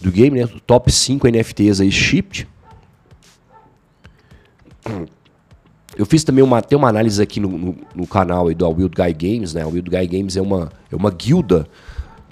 do 0.00 0.12
game, 0.12 0.38
né? 0.38 0.48
Top 0.64 0.92
5 0.92 1.26
NFTs 1.26 1.80
aí 1.80 1.90
shipped. 1.90 2.48
Eu 5.96 6.06
fiz 6.06 6.22
também 6.22 6.42
uma, 6.42 6.62
tem 6.62 6.78
uma 6.78 6.88
análise 6.88 7.20
aqui 7.20 7.40
no, 7.40 7.48
no, 7.48 7.76
no 7.94 8.06
canal 8.06 8.48
aí 8.48 8.54
do 8.54 8.68
Wild 8.68 8.94
Guy 8.94 9.12
Games, 9.12 9.54
né? 9.54 9.64
O 9.66 9.70
Wild 9.70 9.90
Guy 9.90 10.06
Games 10.06 10.36
é 10.36 10.40
uma, 10.40 10.70
é 10.90 10.96
uma 10.96 11.10
guilda 11.10 11.66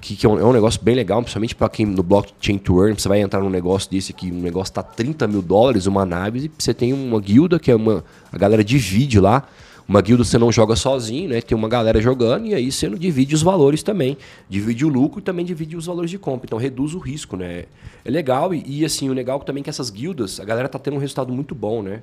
que, 0.01 0.17
que 0.17 0.27
é, 0.27 0.29
um, 0.29 0.39
é, 0.39 0.45
um, 0.45 0.53
negócio 0.53 0.81
bem 0.83 0.95
legal, 0.95 1.21
principalmente 1.21 1.55
para 1.55 1.69
quem 1.69 1.85
no 1.85 2.03
blockchain 2.03 2.59
to 2.59 2.81
earn, 2.81 2.99
você 2.99 3.09
vai 3.09 3.21
entrar 3.21 3.41
num 3.41 3.51
negócio 3.51 3.91
desse 3.91 4.13
aqui, 4.13 4.31
um 4.31 4.41
negócio 4.41 4.73
tá 4.73 4.83
30 4.83 5.27
mil 5.27 5.43
dólares, 5.43 5.87
uma 5.87 6.07
nave, 6.07 6.47
e 6.47 6.51
você 6.57 6.73
tem 6.73 6.93
uma 6.93 7.21
guilda 7.21 7.59
que 7.59 7.71
é 7.71 7.77
uma. 7.77 8.05
A 8.33 8.39
galera 8.39 8.63
divide 8.63 9.21
lá. 9.21 9.47
Uma 9.89 10.03
guilda 10.03 10.23
você 10.23 10.37
não 10.37 10.53
joga 10.53 10.77
sozinho, 10.77 11.31
né? 11.31 11.41
Tem 11.41 11.57
uma 11.57 11.67
galera 11.67 11.99
jogando 11.99 12.45
e 12.45 12.55
aí 12.55 12.71
você 12.71 12.91
não 12.91 12.99
divide 12.99 13.35
os 13.35 13.41
valores 13.41 13.83
também. 13.83 14.19
Divide 14.47 14.85
o 14.85 14.89
lucro 14.89 15.19
e 15.19 15.23
também 15.23 15.47
divide 15.47 15.79
os 15.79 15.87
valores 15.87 16.11
de 16.11 16.19
compra. 16.19 16.45
Então 16.45 16.59
reduz 16.59 16.93
o 16.93 16.99
risco, 16.99 17.39
né? 17.39 17.65
É 18.05 18.11
legal 18.11 18.53
e, 18.53 18.63
e 18.67 18.85
assim, 18.85 19.09
o 19.09 19.15
legal 19.15 19.41
também 19.41 19.63
é 19.63 19.65
que 19.65 19.71
essas 19.71 19.89
guildas, 19.89 20.41
a 20.41 20.45
galera 20.45 20.69
tá 20.69 20.79
tendo 20.79 20.97
um 20.99 21.01
resultado 21.01 21.33
muito 21.33 21.55
bom, 21.55 21.83
né? 21.83 22.03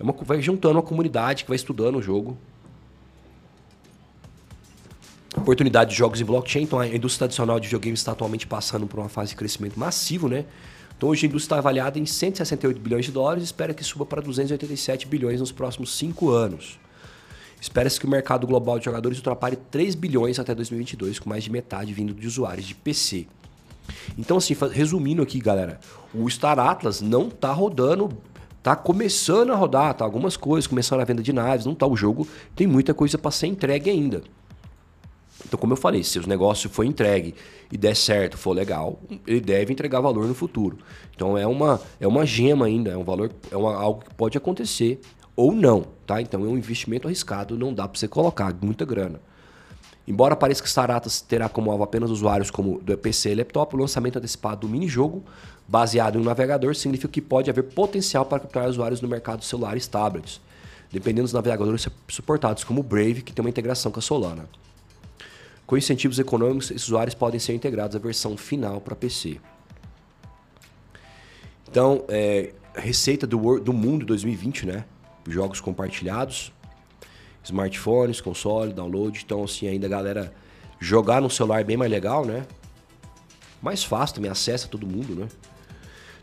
É 0.00 0.02
uma, 0.02 0.14
vai 0.14 0.40
juntando 0.40 0.76
uma 0.76 0.82
comunidade 0.82 1.44
que 1.44 1.50
vai 1.50 1.56
estudando 1.56 1.96
o 1.96 2.02
jogo. 2.02 2.38
Oportunidade 5.36 5.90
de 5.90 5.96
jogos 5.96 6.20
em 6.20 6.24
blockchain. 6.24 6.62
Então, 6.62 6.80
a 6.80 6.88
indústria 6.88 7.28
tradicional 7.28 7.60
de 7.60 7.66
videogames 7.66 8.00
está 8.00 8.12
atualmente 8.12 8.46
passando 8.46 8.86
por 8.86 8.98
uma 8.98 9.10
fase 9.10 9.30
de 9.30 9.36
crescimento 9.36 9.78
massivo, 9.78 10.26
né? 10.26 10.46
Então, 10.96 11.10
hoje 11.10 11.26
a 11.26 11.28
indústria 11.28 11.56
está 11.56 11.58
avaliada 11.58 11.98
em 11.98 12.06
168 12.06 12.80
bilhões 12.80 13.04
de 13.04 13.12
dólares 13.12 13.42
e 13.42 13.46
espera 13.46 13.74
que 13.74 13.84
suba 13.84 14.06
para 14.06 14.22
287 14.22 15.06
bilhões 15.06 15.38
nos 15.38 15.52
próximos 15.52 15.94
cinco 15.94 16.30
anos. 16.30 16.78
Espera-se 17.60 18.00
que 18.00 18.06
o 18.06 18.08
mercado 18.10 18.46
global 18.46 18.78
de 18.78 18.86
jogadores 18.86 19.18
ultrapasse 19.18 19.56
3 19.70 19.94
bilhões 19.94 20.38
até 20.38 20.54
2022, 20.54 21.18
com 21.18 21.28
mais 21.28 21.44
de 21.44 21.50
metade 21.50 21.92
vindo 21.92 22.14
de 22.14 22.26
usuários 22.26 22.66
de 22.66 22.74
PC. 22.74 23.26
Então, 24.18 24.38
assim, 24.38 24.56
resumindo 24.72 25.20
aqui, 25.20 25.38
galera, 25.40 25.78
o 26.14 26.28
Star 26.28 26.58
Atlas 26.58 27.02
não 27.02 27.28
está 27.28 27.52
rodando 27.52 28.08
Tá 28.62 28.76
começando 28.76 29.52
a 29.52 29.56
rodar, 29.56 29.94
tá 29.94 30.04
algumas 30.04 30.36
coisas, 30.36 30.66
começando 30.66 31.00
a 31.00 31.04
venda 31.04 31.22
de 31.22 31.32
naves, 31.32 31.64
não 31.64 31.74
tá 31.74 31.86
o 31.86 31.96
jogo, 31.96 32.28
tem 32.54 32.66
muita 32.66 32.92
coisa 32.92 33.16
para 33.16 33.30
ser 33.30 33.46
entregue 33.46 33.88
ainda. 33.88 34.22
Então, 35.46 35.58
como 35.58 35.72
eu 35.72 35.76
falei, 35.76 36.04
se 36.04 36.18
o 36.18 36.28
negócio 36.28 36.68
for 36.68 36.84
entregue 36.84 37.34
e 37.72 37.78
der 37.78 37.96
certo, 37.96 38.36
for 38.36 38.52
legal, 38.52 39.00
ele 39.26 39.40
deve 39.40 39.72
entregar 39.72 40.00
valor 40.00 40.26
no 40.26 40.34
futuro. 40.34 40.78
Então 41.14 41.36
é 41.36 41.46
uma 41.46 41.80
é 41.98 42.06
uma 42.06 42.26
gema 42.26 42.66
ainda, 42.66 42.90
é 42.90 42.96
um 42.96 43.04
valor, 43.04 43.32
é 43.50 43.56
uma, 43.56 43.74
algo 43.74 44.04
que 44.04 44.14
pode 44.14 44.36
acontecer 44.36 45.00
ou 45.34 45.52
não, 45.52 45.86
tá? 46.06 46.20
Então 46.20 46.44
é 46.44 46.46
um 46.46 46.56
investimento 46.58 47.08
arriscado, 47.08 47.58
não 47.58 47.72
dá 47.72 47.88
para 47.88 47.98
você 47.98 48.06
colocar 48.06 48.54
muita 48.60 48.84
grana. 48.84 49.20
Embora 50.06 50.34
pareça 50.34 50.62
que 50.62 50.68
Staratas 50.68 51.20
terá 51.20 51.48
como 51.48 51.70
alvo 51.70 51.84
apenas 51.84 52.10
usuários 52.10 52.50
como 52.50 52.80
do 52.80 52.96
PC 52.96 53.30
e 53.30 53.34
laptop, 53.34 53.74
o 53.74 53.78
lançamento 53.78 54.18
antecipado 54.18 54.62
do 54.62 54.68
mini-jogo, 54.68 55.22
baseado 55.68 56.18
em 56.18 56.22
um 56.22 56.24
navegador, 56.24 56.74
significa 56.74 57.12
que 57.12 57.20
pode 57.20 57.50
haver 57.50 57.64
potencial 57.64 58.24
para 58.24 58.40
capturar 58.40 58.68
usuários 58.68 59.00
no 59.00 59.08
mercado 59.08 59.44
celular 59.44 59.76
e 59.76 59.80
tablets, 59.80 60.40
dependendo 60.90 61.24
dos 61.24 61.32
navegadores 61.32 61.86
suportados, 62.08 62.64
como 62.64 62.80
o 62.80 62.82
Brave, 62.82 63.22
que 63.22 63.32
tem 63.32 63.44
uma 63.44 63.50
integração 63.50 63.92
com 63.92 64.00
a 64.00 64.02
Solana. 64.02 64.48
Com 65.66 65.76
incentivos 65.76 66.18
econômicos, 66.18 66.72
esses 66.72 66.88
usuários 66.88 67.14
podem 67.14 67.38
ser 67.38 67.54
integrados 67.54 67.94
à 67.94 67.98
versão 68.00 68.36
final 68.36 68.80
para 68.80 68.96
PC. 68.96 69.40
Então, 71.70 72.04
é, 72.08 72.52
receita 72.74 73.26
do, 73.26 73.60
do 73.60 73.72
mundo 73.72 74.04
2020, 74.04 74.66
né? 74.66 74.84
Jogos 75.28 75.60
compartilhados, 75.60 76.52
smartphones, 77.44 78.20
console, 78.20 78.72
download. 78.72 79.20
Então, 79.24 79.44
assim, 79.44 79.68
ainda 79.68 79.86
a 79.86 79.90
galera 79.90 80.32
jogar 80.78 81.20
no 81.20 81.30
celular 81.30 81.60
é 81.60 81.64
bem 81.64 81.76
mais 81.76 81.90
legal, 81.90 82.24
né? 82.24 82.46
Mais 83.62 83.84
fácil 83.84 84.16
também, 84.16 84.30
acessa 84.30 84.68
todo 84.68 84.86
mundo, 84.86 85.14
né? 85.14 85.28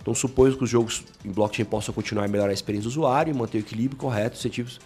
Então, 0.01 0.15
suponho 0.15 0.56
que 0.56 0.63
os 0.63 0.69
jogos 0.69 1.03
em 1.25 1.32
blockchain 1.32 1.65
possam 1.65 1.93
continuar 1.93 2.25
a 2.25 2.27
melhorar 2.27 2.51
a 2.51 2.53
experiência 2.53 2.89
do 2.89 2.91
usuário 2.91 3.32
e 3.32 3.38
manter 3.38 3.58
o 3.58 3.62
equilíbrio 3.62 3.97
correto, 3.97 4.38
incentivos. 4.38 4.80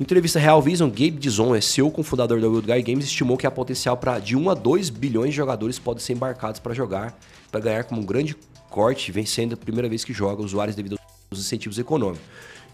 Entrevista 0.00 0.38
Real 0.38 0.60
Vision, 0.62 0.88
Gabe 0.88 1.12
Dizon, 1.12 1.54
é 1.54 1.60
CEO 1.60 1.90
cofundador 1.90 2.40
da 2.40 2.48
Wild 2.48 2.66
Guy 2.66 2.82
Games, 2.82 3.04
estimou 3.04 3.36
que 3.36 3.46
há 3.46 3.50
potencial 3.50 3.96
para 3.96 4.18
de 4.18 4.36
1 4.36 4.50
a 4.50 4.54
2 4.54 4.90
bilhões 4.90 5.30
de 5.30 5.36
jogadores 5.36 5.78
podem 5.78 6.02
ser 6.02 6.14
embarcados 6.14 6.60
para 6.60 6.72
jogar, 6.72 7.18
para 7.50 7.60
ganhar 7.60 7.84
como 7.84 8.00
um 8.00 8.04
grande 8.04 8.34
corte, 8.70 9.12
vencendo 9.12 9.52
a 9.52 9.56
primeira 9.56 9.88
vez 9.88 10.04
que 10.04 10.12
joga 10.12 10.42
usuários 10.42 10.74
devido 10.74 10.98
aos 11.30 11.40
incentivos 11.40 11.78
econômicos. 11.78 12.24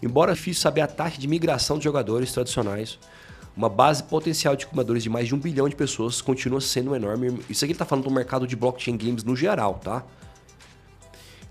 Embora 0.01 0.33
difícil 0.33 0.61
saber 0.61 0.81
a 0.81 0.87
taxa 0.87 1.19
de 1.19 1.27
migração 1.27 1.77
de 1.77 1.83
jogadores 1.83 2.31
tradicionais, 2.31 2.97
uma 3.55 3.67
base 3.67 4.03
potencial 4.03 4.55
de 4.55 4.65
compradores 4.65 5.03
de 5.03 5.09
mais 5.09 5.27
de 5.27 5.35
um 5.35 5.37
bilhão 5.37 5.67
de 5.67 5.75
pessoas 5.75 6.21
continua 6.21 6.61
sendo 6.61 6.95
enorme. 6.95 7.39
Isso 7.49 7.65
aqui 7.65 7.71
ele 7.71 7.73
está 7.73 7.85
falando 7.85 8.05
do 8.05 8.11
mercado 8.11 8.47
de 8.47 8.55
blockchain 8.55 8.95
games 8.95 9.23
no 9.23 9.35
geral, 9.35 9.75
tá? 9.83 10.05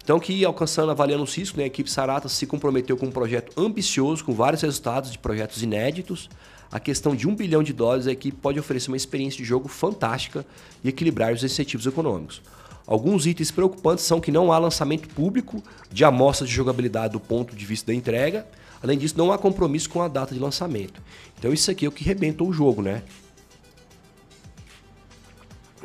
Então, 0.02 0.18
que 0.18 0.42
alcançando, 0.42 0.90
avaliando 0.90 1.22
os 1.22 1.34
riscos, 1.34 1.58
né, 1.58 1.64
a 1.64 1.66
equipe 1.66 1.90
Sarata 1.90 2.30
se 2.30 2.46
comprometeu 2.46 2.96
com 2.96 3.04
um 3.04 3.10
projeto 3.10 3.52
ambicioso, 3.60 4.24
com 4.24 4.32
vários 4.32 4.62
resultados 4.62 5.12
de 5.12 5.18
projetos 5.18 5.62
inéditos. 5.62 6.30
A 6.72 6.80
questão 6.80 7.14
de 7.14 7.28
um 7.28 7.36
bilhão 7.36 7.62
de 7.62 7.74
dólares, 7.74 8.06
a 8.06 8.16
pode 8.40 8.58
oferecer 8.58 8.88
uma 8.88 8.96
experiência 8.96 9.36
de 9.36 9.44
jogo 9.44 9.68
fantástica 9.68 10.46
e 10.82 10.88
equilibrar 10.88 11.34
os 11.34 11.44
incentivos 11.44 11.86
econômicos. 11.86 12.40
Alguns 12.88 13.26
itens 13.26 13.50
preocupantes 13.50 14.02
são 14.06 14.18
que 14.18 14.32
não 14.32 14.50
há 14.50 14.56
lançamento 14.56 15.10
público 15.10 15.62
de 15.92 16.06
amostras 16.06 16.48
de 16.48 16.56
jogabilidade 16.56 17.12
do 17.12 17.20
ponto 17.20 17.54
de 17.54 17.66
vista 17.66 17.88
da 17.88 17.94
entrega. 17.94 18.46
Além 18.82 18.96
disso, 18.96 19.14
não 19.18 19.30
há 19.30 19.36
compromisso 19.36 19.90
com 19.90 20.00
a 20.00 20.08
data 20.08 20.32
de 20.32 20.40
lançamento. 20.40 21.02
Então 21.38 21.52
isso 21.52 21.70
aqui 21.70 21.84
é 21.84 21.88
o 21.88 21.92
que 21.92 22.02
rebentou 22.02 22.48
o 22.48 22.52
jogo, 22.52 22.80
né? 22.80 23.02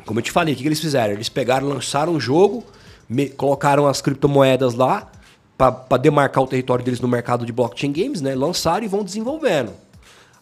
Como 0.06 0.18
eu 0.18 0.22
te 0.22 0.30
falei, 0.30 0.54
o 0.54 0.56
que 0.56 0.66
eles 0.66 0.80
fizeram? 0.80 1.12
Eles 1.12 1.28
pegaram, 1.28 1.68
lançaram 1.68 2.14
o 2.14 2.20
jogo, 2.20 2.64
colocaram 3.36 3.86
as 3.86 4.00
criptomoedas 4.00 4.72
lá 4.72 5.12
para 5.58 5.98
demarcar 5.98 6.42
o 6.42 6.46
território 6.46 6.82
deles 6.82 7.00
no 7.00 7.08
mercado 7.08 7.44
de 7.44 7.52
blockchain 7.52 7.92
games, 7.92 8.22
né? 8.22 8.34
Lançaram 8.34 8.82
e 8.82 8.88
vão 8.88 9.04
desenvolvendo. 9.04 9.72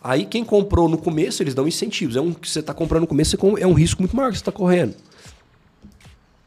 Aí 0.01 0.27
quem 0.27 0.45
comprou 0.45 0.89
no 0.89 0.97
começo, 0.97 1.43
eles 1.43 1.55
dão 1.55 1.67
incentivos. 1.67 2.15
É 2.15 2.21
um 2.21 2.33
que 2.33 2.49
você 2.49 2.61
está 2.61 2.73
comprando 2.73 3.03
no 3.03 3.09
começo, 3.09 3.37
é 3.59 3.67
um 3.67 3.73
risco 3.73 4.01
muito 4.01 4.15
maior 4.15 4.31
que 4.31 4.39
você 4.39 4.43
está 4.43 4.53
correndo. 4.53 4.95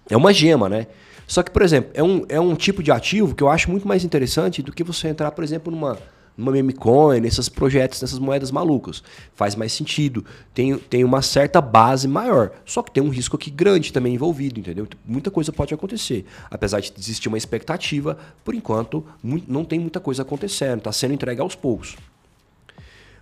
É 0.10 0.16
uma 0.16 0.34
gema, 0.34 0.70
né? 0.70 0.88
Só 1.28 1.42
que, 1.42 1.52
por 1.52 1.62
exemplo, 1.62 1.92
é 1.94 2.04
um, 2.04 2.26
é 2.30 2.40
um 2.40 2.56
tipo 2.56 2.84
de 2.84 2.92
ativo 2.92 3.34
que 3.34 3.42
eu 3.42 3.50
acho 3.50 3.70
muito 3.72 3.88
mais 3.88 4.04
interessante 4.04 4.62
do 4.62 4.72
que 4.72 4.84
você 4.84 5.08
entrar, 5.08 5.32
por 5.32 5.44
exemplo, 5.44 5.72
numa, 5.72 5.98
numa 6.38 6.52
meme 6.52 6.74
coin, 6.74 7.20
nesses 7.20 7.50
projetos, 7.50 8.02
nessas 8.02 8.20
moedas 8.20 8.52
malucas. 8.52 9.02
Faz 9.34 9.56
mais 9.56 9.74
sentido. 9.74 10.24
Tem, 10.54 10.78
tem 10.78 11.04
uma 11.04 11.22
certa 11.22 11.60
base 11.60 12.08
maior. 12.08 12.52
Só 12.64 12.84
que 12.84 12.92
tem 12.92 13.02
um 13.02 13.10
risco 13.10 13.36
aqui 13.36 13.50
grande 13.50 13.92
também 13.92 14.14
envolvido, 14.14 14.60
entendeu? 14.60 14.88
Muita 15.06 15.32
coisa 15.32 15.52
pode 15.52 15.74
acontecer. 15.74 16.26
Apesar 16.52 16.80
de 16.80 16.94
existir 16.98 17.28
uma 17.28 17.38
expectativa, 17.38 18.18
por 18.44 18.54
enquanto, 18.54 19.04
não 19.24 19.66
tem 19.66 19.80
muita 19.80 20.00
coisa 20.00 20.22
acontecendo. 20.22 20.80
Está 20.80 20.92
sendo 20.92 21.14
entregue 21.14 21.42
aos 21.42 21.56
poucos. 21.56 21.96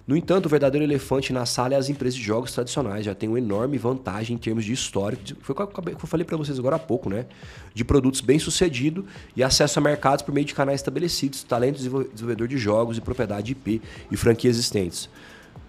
No 0.05 0.17
entanto, 0.17 0.47
o 0.47 0.49
verdadeiro 0.49 0.85
elefante 0.85 1.31
na 1.31 1.45
sala 1.45 1.75
é 1.75 1.77
as 1.77 1.87
empresas 1.87 2.15
de 2.15 2.23
jogos 2.23 2.51
tradicionais. 2.51 3.05
Já 3.05 3.15
tem 3.15 3.29
uma 3.29 3.37
enorme 3.37 3.77
vantagem 3.77 4.35
em 4.35 4.37
termos 4.37 4.65
de 4.65 4.73
histórico. 4.73 5.23
Foi 5.41 5.55
o 5.55 5.67
que 5.67 5.91
eu 5.93 6.07
falei 6.07 6.25
para 6.25 6.35
vocês 6.35 6.59
agora 6.59 6.75
há 6.75 6.79
pouco, 6.79 7.09
né? 7.09 7.25
De 7.73 7.85
produtos 7.85 8.19
bem 8.19 8.37
sucedidos 8.37 9.05
e 9.33 9.41
acesso 9.41 9.79
a 9.79 9.81
mercados 9.81 10.21
por 10.21 10.33
meio 10.33 10.45
de 10.45 10.53
canais 10.53 10.81
estabelecidos, 10.81 11.43
talento 11.43 11.77
desenvolvedor 11.77 12.49
de 12.49 12.57
jogos 12.57 12.97
e 12.97 13.01
propriedade 13.01 13.45
de 13.45 13.51
IP 13.53 13.81
e 14.11 14.17
franquias 14.17 14.57
existentes. 14.57 15.09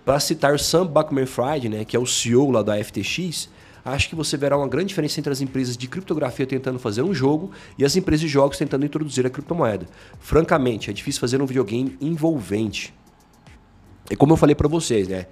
Para 0.04 0.18
citar 0.18 0.52
o 0.52 0.58
Sam 0.58 0.86
Buckman-Fried, 0.86 1.68
né, 1.68 1.84
que 1.84 1.96
é 1.96 1.98
o 1.98 2.04
CEO 2.04 2.50
lá 2.50 2.62
da 2.62 2.82
FTX, 2.82 3.48
acho 3.84 4.08
que 4.08 4.16
você 4.16 4.36
verá 4.36 4.58
uma 4.58 4.66
grande 4.66 4.88
diferença 4.88 5.20
entre 5.20 5.32
as 5.32 5.40
empresas 5.40 5.76
de 5.76 5.86
criptografia 5.86 6.44
tentando 6.44 6.80
fazer 6.80 7.02
um 7.02 7.14
jogo 7.14 7.52
e 7.78 7.84
as 7.84 7.94
empresas 7.94 8.22
de 8.22 8.28
jogos 8.28 8.58
tentando 8.58 8.84
introduzir 8.84 9.24
a 9.24 9.30
criptomoeda. 9.30 9.86
Francamente, 10.18 10.90
é 10.90 10.92
difícil 10.92 11.20
fazer 11.20 11.40
um 11.40 11.46
videogame 11.46 11.96
envolvente. 12.00 12.92
E 14.10 14.16
como 14.16 14.32
eu 14.32 14.36
falei 14.36 14.54
para 14.54 14.68
vocês, 14.68 15.08
né? 15.08 15.26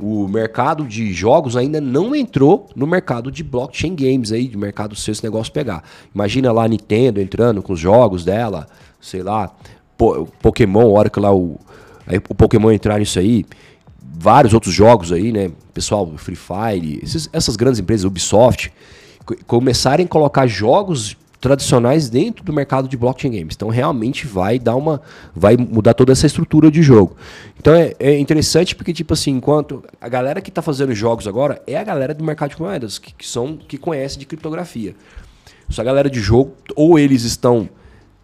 O 0.00 0.28
mercado 0.28 0.86
de 0.86 1.12
jogos 1.12 1.56
ainda 1.56 1.80
não 1.80 2.14
entrou 2.14 2.68
no 2.76 2.86
mercado 2.86 3.32
de 3.32 3.42
blockchain 3.42 3.96
games 3.96 4.30
aí, 4.30 4.46
de 4.46 4.56
mercado 4.56 4.94
se 4.94 5.10
esse 5.10 5.24
negócio 5.24 5.52
pegar. 5.52 5.82
Imagina 6.14 6.52
lá 6.52 6.64
a 6.64 6.68
Nintendo 6.68 7.20
entrando 7.20 7.60
com 7.62 7.72
os 7.72 7.80
jogos 7.80 8.24
dela, 8.24 8.68
sei 9.00 9.24
lá, 9.24 9.52
Pokémon, 10.40 10.82
a 10.82 10.98
hora 10.98 11.10
que 11.10 11.18
lá 11.18 11.34
o, 11.34 11.58
aí, 12.06 12.18
o 12.18 12.34
Pokémon 12.34 12.70
entrar 12.70 13.00
nisso 13.00 13.18
aí, 13.18 13.44
vários 14.00 14.54
outros 14.54 14.72
jogos 14.72 15.10
aí, 15.12 15.32
né? 15.32 15.50
Pessoal, 15.74 16.08
Free 16.16 16.36
Fire, 16.36 17.00
esses, 17.02 17.28
essas 17.32 17.56
grandes 17.56 17.80
empresas, 17.80 18.04
Ubisoft, 18.04 18.72
começarem 19.46 20.06
a 20.06 20.08
colocar 20.08 20.46
jogos 20.46 21.16
tradicionais 21.40 22.08
dentro 22.08 22.44
do 22.44 22.52
mercado 22.52 22.88
de 22.88 22.96
blockchain 22.96 23.30
games. 23.30 23.54
Então 23.54 23.68
realmente 23.68 24.26
vai 24.26 24.58
dar 24.58 24.76
uma 24.76 25.00
vai 25.34 25.56
mudar 25.56 25.94
toda 25.94 26.12
essa 26.12 26.26
estrutura 26.26 26.70
de 26.70 26.82
jogo. 26.82 27.16
Então 27.58 27.74
é, 27.74 27.94
é 27.98 28.18
interessante 28.18 28.74
porque 28.74 28.92
tipo 28.92 29.12
assim, 29.14 29.32
enquanto 29.32 29.84
a 30.00 30.08
galera 30.08 30.40
que 30.40 30.50
está 30.50 30.62
fazendo 30.62 30.94
jogos 30.94 31.26
agora 31.26 31.62
é 31.66 31.76
a 31.76 31.84
galera 31.84 32.12
do 32.14 32.24
mercado 32.24 32.50
de 32.50 32.60
moedas 32.60 32.98
que, 32.98 33.14
que 33.14 33.26
são 33.26 33.56
que 33.56 33.78
conhece 33.78 34.18
de 34.18 34.26
criptografia. 34.26 34.94
Essa 35.70 35.84
galera 35.84 36.08
de 36.08 36.20
jogo 36.20 36.54
ou 36.74 36.98
eles 36.98 37.22
estão 37.22 37.68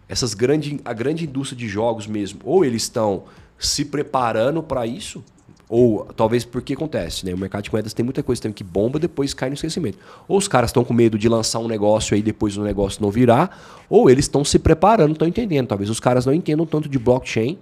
essas 0.07 0.33
grande 0.33 0.79
a 0.83 0.93
grande 0.93 1.25
indústria 1.25 1.57
de 1.57 1.67
jogos 1.67 2.07
mesmo, 2.07 2.39
ou 2.43 2.63
eles 2.63 2.83
estão 2.83 3.23
se 3.57 3.85
preparando 3.85 4.61
para 4.61 4.85
isso, 4.85 5.23
ou 5.67 6.05
talvez 6.15 6.45
porque 6.45 6.73
acontece, 6.73 7.25
né? 7.25 7.33
O 7.33 7.37
mercado 7.37 7.63
de 7.63 7.71
moedas 7.71 7.93
tem 7.93 8.03
muita 8.03 8.21
coisa 8.21 8.41
também 8.41 8.53
que 8.53 8.63
bomba, 8.63 8.99
depois 8.99 9.33
cai 9.33 9.49
no 9.49 9.55
esquecimento. 9.55 9.97
Ou 10.27 10.37
os 10.37 10.47
caras 10.47 10.69
estão 10.69 10.83
com 10.83 10.93
medo 10.93 11.17
de 11.17 11.27
lançar 11.27 11.59
um 11.59 11.67
negócio 11.67 12.15
aí 12.15 12.21
depois 12.21 12.55
o 12.57 12.63
negócio 12.63 13.01
não 13.01 13.09
virar, 13.09 13.85
ou 13.89 14.09
eles 14.09 14.25
estão 14.25 14.45
se 14.45 14.59
preparando, 14.59 15.13
estão 15.13 15.27
entendendo. 15.27 15.67
Talvez 15.67 15.89
os 15.89 15.99
caras 15.99 16.25
não 16.25 16.33
entendam 16.33 16.65
tanto 16.65 16.87
de 16.87 16.99
blockchain, 16.99 17.57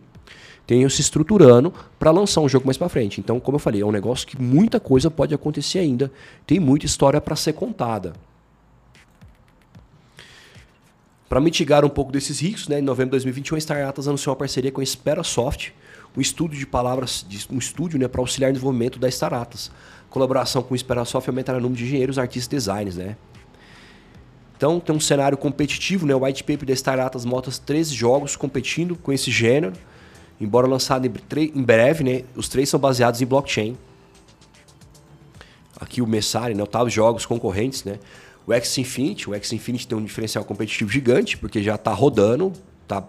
tenham 0.67 0.89
se 0.89 1.01
estruturando 1.01 1.73
para 1.97 2.11
lançar 2.11 2.41
um 2.41 2.49
jogo 2.49 2.65
mais 2.65 2.77
para 2.77 2.89
frente. 2.89 3.19
Então, 3.19 3.39
como 3.39 3.55
eu 3.55 3.59
falei, 3.59 3.81
é 3.81 3.85
um 3.85 3.91
negócio 3.91 4.27
que 4.27 4.41
muita 4.41 4.79
coisa 4.79 5.09
pode 5.09 5.33
acontecer 5.33 5.79
ainda, 5.79 6.11
tem 6.45 6.59
muita 6.59 6.85
história 6.85 7.21
para 7.21 7.35
ser 7.35 7.53
contada. 7.53 8.13
Para 11.29 11.41
mitigar 11.41 11.83
um 11.83 11.89
pouco 11.89 12.11
desses 12.11 12.41
riscos, 12.41 12.67
né, 12.67 12.79
em 12.79 12.83
novembro 12.83 13.17
de 13.17 13.23
2021, 13.23 13.57
a 13.57 13.61
Star 13.61 13.93
anunciou 14.07 14.33
uma 14.33 14.37
parceria 14.37 14.71
com 14.71 14.81
a 14.81 14.83
Esperasoft, 14.83 15.73
um 16.15 16.21
estudo 16.21 16.55
de 16.55 16.65
palavras, 16.65 17.25
um 17.51 17.57
estúdio 17.57 17.97
né, 17.99 18.07
para 18.07 18.21
auxiliar 18.21 18.49
no 18.49 18.53
desenvolvimento 18.53 18.99
das 18.99 19.13
startups. 19.15 19.71
Colaboração 20.09 20.61
com 20.61 20.73
o 20.73 20.75
Esperasoft 20.75 21.27
aumentará 21.27 21.57
o 21.57 21.61
número 21.61 21.77
de 21.77 21.85
engenheiros, 21.85 22.19
artistas 22.19 22.45
e 22.45 22.49
designers, 22.55 22.95
né? 22.97 23.17
Então 24.55 24.79
tem 24.79 24.95
um 24.95 24.99
cenário 24.99 25.37
competitivo, 25.37 26.05
né? 26.05 26.15
O 26.15 26.23
white 26.23 26.43
paper 26.43 26.65
da 26.65 26.73
Startups 26.73 27.25
mostra 27.25 27.51
13 27.65 27.93
jogos 27.93 28.35
competindo 28.35 28.95
com 28.95 29.11
esse 29.11 29.31
gênero, 29.31 29.73
embora 30.39 30.67
lançado 30.67 31.05
em 31.05 31.63
breve, 31.63 32.03
né? 32.03 32.23
Os 32.35 32.47
três 32.47 32.69
são 32.69 32.79
baseados 32.79 33.21
em 33.21 33.25
blockchain. 33.25 33.75
Aqui 35.75 36.01
o 36.01 36.07
Messari, 36.07 36.53
né? 36.53 36.61
Oitavo 36.61 36.89
jogos 36.89 37.25
concorrentes, 37.25 37.83
né? 37.83 37.99
O 38.45 38.53
X 38.53 38.77
Infinity, 38.77 39.29
o 39.29 39.33
X 39.33 39.51
Infinity 39.51 39.87
tem 39.87 39.97
um 39.97 40.03
diferencial 40.03 40.45
competitivo 40.45 40.89
gigante, 40.89 41.37
porque 41.37 41.61
já 41.63 41.75
está 41.75 41.91
rodando, 41.91 42.53
está 42.83 43.03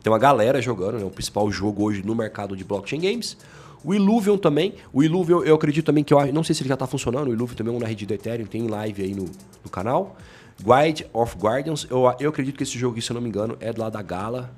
tem 0.00 0.12
uma 0.12 0.18
galera 0.18 0.60
jogando, 0.60 0.98
né? 0.98 1.04
O 1.04 1.10
principal 1.10 1.50
jogo 1.50 1.84
hoje 1.84 2.02
no 2.02 2.14
mercado 2.14 2.56
de 2.56 2.64
blockchain 2.64 3.00
games. 3.00 3.36
O 3.84 3.94
Illuvion 3.94 4.36
também. 4.36 4.74
O 4.92 5.02
Illuvion, 5.02 5.42
eu 5.42 5.54
acredito 5.54 5.86
também 5.86 6.02
que 6.02 6.12
eu 6.12 6.32
não 6.32 6.42
sei 6.42 6.54
se 6.54 6.62
ele 6.62 6.68
já 6.68 6.74
está 6.74 6.86
funcionando. 6.86 7.28
O 7.28 7.32
Illuvion 7.32 7.56
também 7.56 7.74
é 7.74 7.76
uma 7.76 7.86
rede 7.86 8.06
do 8.06 8.14
Ethereum, 8.14 8.46
tem 8.46 8.66
live 8.66 9.02
aí 9.02 9.14
no, 9.14 9.24
no 9.24 9.70
canal. 9.70 10.16
Guide 10.58 11.06
of 11.12 11.36
Guardians, 11.36 11.86
eu, 11.88 12.02
eu 12.18 12.30
acredito 12.30 12.56
que 12.56 12.64
esse 12.64 12.76
jogo 12.76 13.00
se 13.00 13.10
eu 13.10 13.14
não 13.14 13.20
me 13.20 13.28
engano, 13.28 13.56
é 13.60 13.72
lá 13.76 13.88
da 13.88 14.02
Gala. 14.02 14.52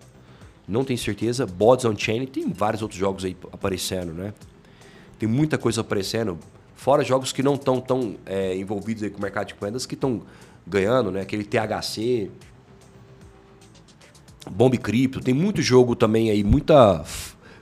Não 0.67 0.85
tenho 0.85 0.99
certeza. 0.99 1.47
Bods 1.47 1.85
on 1.85 1.97
Chain, 1.97 2.27
tem 2.27 2.49
vários 2.51 2.81
outros 2.81 2.99
jogos 2.99 3.25
aí 3.25 3.37
aparecendo, 3.53 4.13
né? 4.13 4.33
Tem 5.19 5.29
muita 5.29 5.59
coisa 5.59 5.83
aparecendo. 5.83 6.39
Fora 6.75 7.05
jogos 7.05 7.33
que 7.33 7.43
não 7.43 7.55
estão 7.57 7.79
tão, 7.81 8.17
é, 8.25 8.57
envolvidos 8.57 9.03
aí 9.03 9.11
com 9.11 9.19
o 9.19 9.21
mercado 9.21 9.49
de 9.49 9.55
moedas 9.61 9.85
que 9.85 9.95
estão 9.95 10.23
ganhando, 10.67 11.11
né? 11.11 11.21
Aquele 11.21 11.45
THC, 11.45 12.31
Bomb 14.49 14.77
Cripto, 14.79 15.21
tem 15.21 15.35
muito 15.35 15.61
jogo 15.61 15.97
também 15.97 16.31
aí, 16.31 16.45
muita 16.45 17.05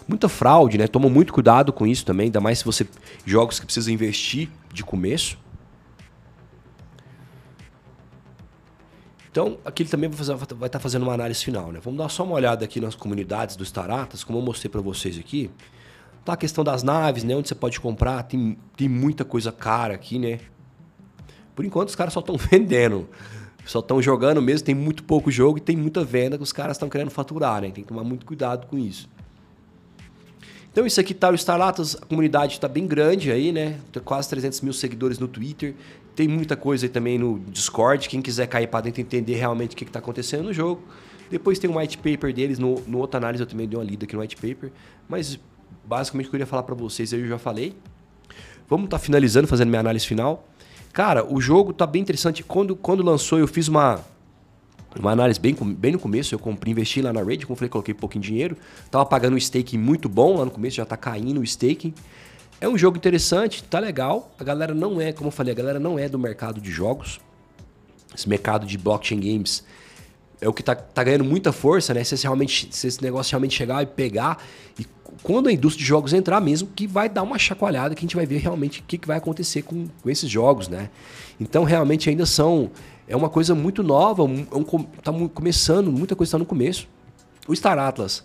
muita 0.06 0.28
fraude, 0.28 0.78
né? 0.78 0.86
Toma 0.86 1.08
muito 1.08 1.32
cuidado 1.32 1.72
com 1.72 1.86
isso 1.86 2.04
também, 2.04 2.26
ainda 2.26 2.40
mais 2.40 2.60
se 2.60 2.64
você 2.64 2.86
jogos 3.26 3.60
que 3.60 3.66
precisa 3.66 3.92
investir 3.92 4.48
de 4.72 4.82
começo. 4.82 5.38
Então, 9.30 9.58
aqui 9.64 9.82
ele 9.82 9.90
também 9.90 10.08
vai, 10.08 10.34
estar 10.34 10.68
tá 10.68 10.80
fazendo 10.80 11.02
uma 11.02 11.12
análise 11.12 11.44
final, 11.44 11.70
né? 11.70 11.78
Vamos 11.84 11.98
dar 11.98 12.08
só 12.08 12.24
uma 12.24 12.34
olhada 12.34 12.64
aqui 12.64 12.80
nas 12.80 12.94
comunidades 12.94 13.54
dos 13.54 13.70
Taratas, 13.70 14.24
como 14.24 14.38
eu 14.38 14.42
mostrei 14.42 14.70
para 14.70 14.80
vocês 14.80 15.18
aqui. 15.18 15.50
Tá 16.24 16.32
a 16.32 16.36
questão 16.36 16.64
das 16.64 16.82
naves, 16.82 17.22
né? 17.22 17.36
Onde 17.36 17.46
você 17.46 17.54
pode 17.54 17.78
comprar, 17.78 18.22
tem, 18.22 18.58
tem 18.76 18.88
muita 18.88 19.24
coisa 19.24 19.52
cara 19.52 19.94
aqui, 19.94 20.18
né? 20.18 20.40
Por 21.54 21.64
enquanto 21.64 21.88
os 21.88 21.94
caras 21.94 22.14
só 22.14 22.20
estão 22.20 22.36
vendendo 22.50 23.08
só 23.70 23.80
estão 23.80 24.00
jogando 24.00 24.40
mesmo, 24.40 24.64
tem 24.64 24.74
muito 24.74 25.04
pouco 25.04 25.30
jogo 25.30 25.58
e 25.58 25.60
tem 25.60 25.76
muita 25.76 26.02
venda 26.02 26.38
que 26.38 26.42
os 26.42 26.52
caras 26.52 26.76
estão 26.76 26.88
querendo 26.88 27.10
faturar, 27.10 27.60
né? 27.60 27.70
Tem 27.70 27.84
que 27.84 27.88
tomar 27.88 28.02
muito 28.02 28.24
cuidado 28.24 28.66
com 28.66 28.78
isso. 28.78 29.08
Então 30.72 30.86
isso 30.86 30.98
aqui 31.00 31.12
tá 31.12 31.28
o 31.28 31.34
Starlatas, 31.34 31.96
a 31.96 32.06
comunidade 32.06 32.54
está 32.54 32.68
bem 32.68 32.86
grande 32.86 33.30
aí, 33.30 33.52
né? 33.52 33.78
Tem 33.92 34.02
quase 34.02 34.28
300 34.30 34.60
mil 34.62 34.72
seguidores 34.72 35.18
no 35.18 35.28
Twitter. 35.28 35.74
Tem 36.14 36.26
muita 36.26 36.56
coisa 36.56 36.86
aí 36.86 36.88
também 36.88 37.18
no 37.18 37.40
Discord. 37.50 38.08
Quem 38.08 38.22
quiser 38.22 38.46
cair 38.46 38.68
para 38.68 38.82
dentro 38.82 39.00
e 39.00 39.02
entender 39.02 39.34
realmente 39.34 39.74
o 39.74 39.76
que 39.76 39.84
está 39.84 39.98
acontecendo 39.98 40.44
no 40.44 40.52
jogo. 40.52 40.82
Depois 41.30 41.58
tem 41.58 41.68
um 41.68 41.78
white 41.78 41.98
paper 41.98 42.32
deles. 42.32 42.58
No, 42.58 42.80
no 42.86 42.98
outra 42.98 43.18
análise 43.18 43.42
eu 43.42 43.46
também 43.46 43.68
dei 43.68 43.78
uma 43.78 43.84
lida 43.84 44.04
aqui 44.04 44.14
no 44.14 44.22
white 44.22 44.36
paper. 44.36 44.70
Mas 45.08 45.38
basicamente 45.84 46.26
o 46.26 46.30
que 46.30 46.36
eu 46.36 46.38
queria 46.38 46.46
falar 46.46 46.62
para 46.62 46.74
vocês 46.74 47.12
eu 47.12 47.26
já 47.26 47.38
falei. 47.38 47.74
Vamos 48.68 48.84
estar 48.86 48.98
tá 48.98 49.04
finalizando, 49.04 49.46
fazendo 49.46 49.68
minha 49.68 49.80
análise 49.80 50.06
final. 50.06 50.46
Cara, 50.92 51.24
o 51.24 51.40
jogo 51.40 51.72
tá 51.72 51.86
bem 51.86 52.02
interessante. 52.02 52.42
Quando, 52.42 52.74
quando 52.74 53.02
lançou, 53.02 53.38
eu 53.38 53.46
fiz 53.46 53.68
uma, 53.68 54.00
uma 54.98 55.12
análise 55.12 55.38
bem, 55.38 55.54
bem 55.54 55.92
no 55.92 55.98
começo. 55.98 56.34
Eu 56.34 56.38
comprei, 56.38 56.72
investi 56.72 57.00
lá 57.00 57.12
na 57.12 57.22
Raid, 57.22 57.46
como 57.46 57.56
falei, 57.56 57.68
coloquei 57.68 57.94
pouquinho 57.94 58.22
dinheiro. 58.22 58.56
Tava 58.90 59.06
pagando 59.06 59.34
um 59.34 59.38
staking 59.38 59.78
muito 59.78 60.08
bom 60.08 60.38
lá 60.38 60.44
no 60.44 60.50
começo, 60.50 60.76
já 60.76 60.84
tá 60.84 60.96
caindo 60.96 61.40
o 61.40 61.44
staking. 61.44 61.94
É 62.60 62.68
um 62.68 62.76
jogo 62.76 62.96
interessante, 62.96 63.62
tá 63.62 63.78
legal. 63.78 64.32
A 64.38 64.44
galera 64.44 64.74
não 64.74 65.00
é, 65.00 65.12
como 65.12 65.28
eu 65.28 65.32
falei, 65.32 65.52
a 65.52 65.56
galera 65.56 65.78
não 65.78 65.98
é 65.98 66.08
do 66.08 66.18
mercado 66.18 66.60
de 66.60 66.70
jogos. 66.70 67.20
Esse 68.14 68.28
mercado 68.28 68.66
de 68.66 68.76
blockchain 68.76 69.20
games 69.20 69.62
é 70.40 70.48
o 70.48 70.52
que 70.52 70.62
tá, 70.62 70.74
tá 70.74 71.02
ganhando 71.02 71.24
muita 71.24 71.52
força, 71.52 71.92
né? 71.92 72.04
Se 72.04 72.14
esse, 72.14 72.24
realmente, 72.24 72.68
se 72.70 72.86
esse 72.86 73.02
negócio 73.02 73.32
realmente 73.32 73.54
chegar 73.54 73.82
e 73.82 73.86
pegar 73.86 74.42
e 74.78 74.86
quando 75.22 75.48
a 75.48 75.52
indústria 75.52 75.82
de 75.82 75.88
jogos 75.88 76.12
entrar 76.12 76.40
mesmo, 76.40 76.68
que 76.74 76.86
vai 76.86 77.08
dar 77.08 77.22
uma 77.22 77.38
chacoalhada, 77.38 77.94
que 77.94 78.00
a 78.00 78.02
gente 78.02 78.16
vai 78.16 78.26
ver 78.26 78.38
realmente 78.38 78.80
o 78.80 78.84
que, 78.84 78.98
que 78.98 79.08
vai 79.08 79.16
acontecer 79.16 79.62
com, 79.62 79.88
com 80.02 80.10
esses 80.10 80.28
jogos, 80.30 80.68
né? 80.68 80.90
Então, 81.40 81.64
realmente, 81.64 82.08
ainda 82.08 82.26
são... 82.26 82.70
É 83.06 83.16
uma 83.16 83.30
coisa 83.30 83.54
muito 83.54 83.82
nova, 83.82 84.22
é 84.22 84.26
um, 84.26 84.64
tá 85.02 85.10
começando, 85.32 85.90
muita 85.90 86.14
coisa 86.14 86.28
está 86.28 86.38
no 86.38 86.44
começo. 86.44 86.86
O 87.46 87.56
Star 87.56 87.78
Atlas 87.78 88.22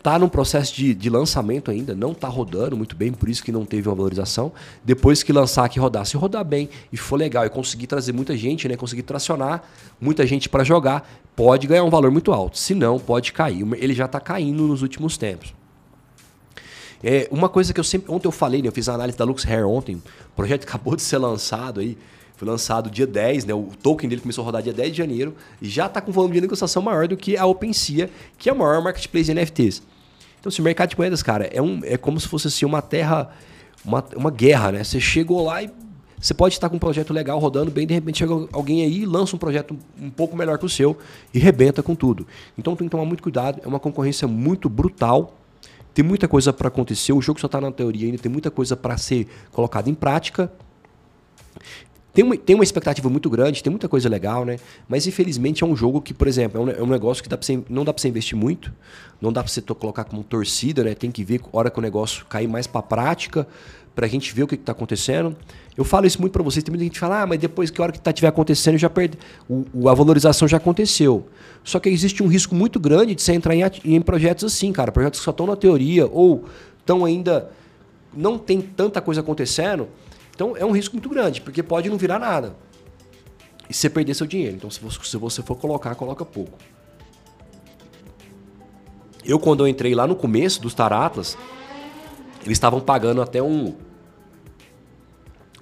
está 0.00 0.18
num 0.18 0.28
processo 0.28 0.74
de, 0.74 0.94
de, 0.94 1.08
lançamento 1.08 1.70
ainda, 1.70 1.94
não 1.94 2.12
está 2.12 2.26
rodando 2.26 2.76
muito 2.76 2.96
bem, 2.96 3.12
por 3.12 3.28
isso 3.28 3.44
que 3.44 3.52
não 3.52 3.64
teve 3.64 3.88
uma 3.88 3.94
valorização. 3.94 4.52
Depois 4.84 5.22
que 5.22 5.32
lançar 5.32 5.64
aqui 5.64 5.78
rodar, 5.78 6.04
se 6.06 6.16
rodar 6.16 6.44
bem 6.44 6.68
e 6.92 6.96
for 6.96 7.16
legal 7.16 7.46
e 7.46 7.50
conseguir 7.50 7.86
trazer 7.86 8.12
muita 8.12 8.36
gente, 8.36 8.66
né, 8.66 8.76
conseguir 8.76 9.02
tracionar 9.02 9.62
muita 10.00 10.26
gente 10.26 10.48
para 10.48 10.64
jogar, 10.64 11.08
pode 11.40 11.66
ganhar 11.66 11.84
um 11.84 11.88
valor 11.88 12.10
muito 12.10 12.32
alto. 12.32 12.58
Se 12.58 12.74
não, 12.74 12.98
pode 12.98 13.32
cair. 13.32 13.66
Ele 13.78 13.94
já 13.94 14.04
está 14.04 14.20
caindo 14.20 14.64
nos 14.64 14.82
últimos 14.82 15.16
tempos. 15.16 15.54
É, 17.02 17.26
uma 17.30 17.48
coisa 17.48 17.72
que 17.72 17.80
eu 17.80 17.84
sempre. 17.84 18.12
Ontem 18.12 18.28
eu 18.28 18.32
falei, 18.32 18.60
né? 18.60 18.68
Eu 18.68 18.72
fiz 18.72 18.90
a 18.90 18.94
análise 18.94 19.16
da 19.16 19.24
Lux 19.24 19.46
Hair 19.46 19.66
ontem. 19.66 19.94
O 19.94 20.36
projeto 20.36 20.64
acabou 20.68 20.94
de 20.94 21.00
ser 21.00 21.16
lançado 21.16 21.80
aí. 21.80 21.96
Foi 22.36 22.46
lançado 22.46 22.90
dia 22.90 23.06
10, 23.06 23.46
né? 23.46 23.54
O 23.54 23.70
token 23.82 24.06
dele 24.06 24.20
começou 24.20 24.42
a 24.42 24.44
rodar 24.44 24.62
dia 24.62 24.74
10 24.74 24.90
de 24.92 24.98
janeiro 24.98 25.34
e 25.62 25.68
já 25.68 25.86
está 25.86 26.02
com 26.02 26.12
volume 26.12 26.34
de 26.34 26.42
negociação 26.42 26.82
maior 26.82 27.08
do 27.08 27.16
que 27.16 27.38
a 27.38 27.46
OpenSea, 27.46 28.10
que 28.36 28.50
é 28.50 28.52
o 28.52 28.56
maior 28.56 28.82
marketplace 28.82 29.32
de 29.32 29.34
NFTs. 29.34 29.82
Então, 30.38 30.50
esse 30.50 30.60
mercado 30.60 30.90
de 30.90 30.98
moedas, 30.98 31.22
cara, 31.22 31.46
é, 31.46 31.62
um, 31.62 31.80
é 31.84 31.96
como 31.96 32.20
se 32.20 32.28
fosse 32.28 32.48
assim, 32.48 32.66
uma 32.66 32.82
terra, 32.82 33.30
uma, 33.82 34.04
uma 34.14 34.30
guerra, 34.30 34.72
né? 34.72 34.84
Você 34.84 35.00
chegou 35.00 35.42
lá 35.44 35.62
e 35.62 35.70
você 36.20 36.34
pode 36.34 36.54
estar 36.54 36.68
com 36.68 36.76
um 36.76 36.78
projeto 36.78 37.12
legal 37.12 37.38
rodando 37.38 37.70
bem, 37.70 37.86
de 37.86 37.94
repente 37.94 38.18
chega 38.18 38.32
alguém 38.52 38.82
aí 38.82 39.06
lança 39.06 39.34
um 39.34 39.38
projeto 39.38 39.76
um 40.00 40.10
pouco 40.10 40.36
melhor 40.36 40.58
que 40.58 40.66
o 40.66 40.68
seu 40.68 40.96
e 41.32 41.38
rebenta 41.38 41.82
com 41.82 41.94
tudo. 41.94 42.26
Então 42.58 42.76
tem 42.76 42.86
que 42.86 42.90
tomar 42.90 43.04
muito 43.04 43.22
cuidado, 43.22 43.60
é 43.64 43.66
uma 43.66 43.80
concorrência 43.80 44.28
muito 44.28 44.68
brutal 44.68 45.36
tem 45.92 46.04
muita 46.04 46.28
coisa 46.28 46.52
para 46.52 46.68
acontecer, 46.68 47.12
o 47.12 47.20
jogo 47.20 47.40
só 47.40 47.46
está 47.46 47.60
na 47.60 47.72
teoria 47.72 48.06
ainda, 48.06 48.18
tem 48.18 48.30
muita 48.30 48.50
coisa 48.50 48.76
para 48.76 48.96
ser 48.96 49.26
colocada 49.50 49.90
em 49.90 49.94
prática. 49.94 50.50
Tem 52.12 52.24
uma, 52.24 52.36
tem 52.36 52.54
uma 52.54 52.64
expectativa 52.64 53.08
muito 53.08 53.30
grande, 53.30 53.62
tem 53.62 53.70
muita 53.70 53.88
coisa 53.88 54.08
legal, 54.08 54.44
né? 54.44 54.58
Mas 54.88 55.06
infelizmente 55.06 55.62
é 55.62 55.66
um 55.66 55.76
jogo 55.76 56.00
que, 56.00 56.12
por 56.12 56.26
exemplo, 56.26 56.60
é 56.60 56.64
um, 56.64 56.70
é 56.70 56.82
um 56.82 56.86
negócio 56.86 57.22
que 57.22 57.28
dá 57.28 57.36
você, 57.36 57.62
não 57.68 57.84
dá 57.84 57.92
para 57.92 58.00
você 58.00 58.08
investir 58.08 58.36
muito, 58.36 58.72
não 59.20 59.32
dá 59.32 59.42
para 59.42 59.52
você 59.52 59.60
colocar 59.62 60.04
como 60.04 60.24
torcida, 60.24 60.82
né? 60.82 60.94
Tem 60.94 61.10
que 61.10 61.22
ver 61.22 61.40
hora 61.52 61.70
que 61.70 61.78
o 61.78 61.82
negócio 61.82 62.26
cair 62.26 62.48
mais 62.48 62.66
para 62.66 62.82
prática, 62.82 63.46
para 63.94 64.06
a 64.06 64.08
gente 64.08 64.34
ver 64.34 64.42
o 64.42 64.46
que 64.46 64.54
está 64.54 64.72
acontecendo. 64.72 65.36
Eu 65.76 65.84
falo 65.84 66.06
isso 66.06 66.20
muito 66.20 66.32
para 66.32 66.42
vocês, 66.42 66.62
tem 66.64 66.70
muita 66.70 66.84
gente 66.84 66.94
que 66.94 66.98
fala, 66.98 67.22
ah, 67.22 67.26
mas 67.26 67.38
depois 67.38 67.70
que 67.70 67.80
a 67.80 67.84
hora 67.84 67.92
que 67.92 68.00
tá, 68.00 68.12
tiver 68.12 68.28
acontecendo, 68.28 68.76
já 68.76 68.90
perde, 68.90 69.16
o, 69.48 69.88
a 69.88 69.94
valorização 69.94 70.48
já 70.48 70.56
aconteceu. 70.56 71.26
Só 71.62 71.78
que 71.78 71.88
existe 71.88 72.22
um 72.22 72.26
risco 72.26 72.54
muito 72.54 72.80
grande 72.80 73.14
de 73.14 73.22
você 73.22 73.32
entrar 73.32 73.54
em, 73.54 73.62
em 73.84 74.00
projetos 74.00 74.44
assim, 74.44 74.72
cara, 74.72 74.90
projetos 74.90 75.20
que 75.20 75.24
só 75.24 75.30
estão 75.30 75.46
na 75.46 75.56
teoria 75.56 76.06
ou 76.06 76.44
estão 76.78 77.04
ainda 77.04 77.50
não 78.12 78.38
tem 78.38 78.60
tanta 78.60 79.00
coisa 79.00 79.20
acontecendo. 79.20 79.88
Então 80.34 80.56
é 80.56 80.64
um 80.64 80.70
risco 80.70 80.94
muito 80.94 81.08
grande, 81.08 81.40
porque 81.40 81.62
pode 81.62 81.88
não 81.88 81.96
virar 81.96 82.18
nada. 82.18 82.56
E 83.68 83.74
você 83.74 83.88
perder 83.88 84.14
seu 84.14 84.26
dinheiro. 84.26 84.56
Então 84.56 84.70
se 84.70 84.80
você, 84.80 84.98
se 85.02 85.16
você 85.16 85.42
for 85.42 85.56
colocar, 85.56 85.94
coloca 85.94 86.24
pouco. 86.24 86.58
Eu 89.24 89.38
quando 89.38 89.60
eu 89.60 89.68
entrei 89.68 89.94
lá 89.94 90.06
no 90.06 90.16
começo 90.16 90.60
dos 90.60 90.74
Taratlas, 90.74 91.36
eles 92.44 92.56
estavam 92.56 92.80
pagando 92.80 93.22
até 93.22 93.42
um 93.42 93.74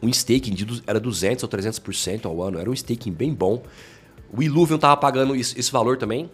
um 0.01 0.09
staking 0.09 0.55
de, 0.55 0.83
era 0.87 1.01
200 1.01 1.43
ou 1.43 1.49
300% 1.49 2.27
ao 2.27 2.41
ano, 2.43 2.59
era 2.59 2.71
um 2.71 2.73
staking 2.73 3.13
bem 3.13 3.35
bom. 3.35 3.63
O 4.33 4.43
Illuvium 4.43 4.77
estava 4.77 4.97
pagando 4.97 5.35
esse, 5.35 5.59
esse, 5.59 5.73
valor 5.73 5.97
também. 5.97 6.31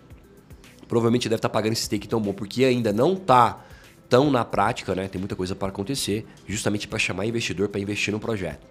Provavelmente 0.86 1.28
deve 1.28 1.38
estar 1.38 1.48
tá 1.48 1.52
pagando 1.52 1.72
esse 1.72 1.84
stake 1.84 2.06
tão 2.06 2.20
bom, 2.20 2.32
porque 2.32 2.64
ainda 2.64 2.92
não 2.92 3.14
está 3.14 3.64
tão 4.08 4.30
na 4.30 4.44
prática, 4.44 4.94
né? 4.94 5.08
Tem 5.08 5.18
muita 5.18 5.36
coisa 5.36 5.54
para 5.54 5.68
acontecer, 5.68 6.26
justamente 6.46 6.86
para 6.86 6.98
chamar 6.98 7.26
investidor 7.26 7.68
para 7.68 7.80
investir 7.80 8.12
no 8.12 8.20
projeto. 8.20 8.66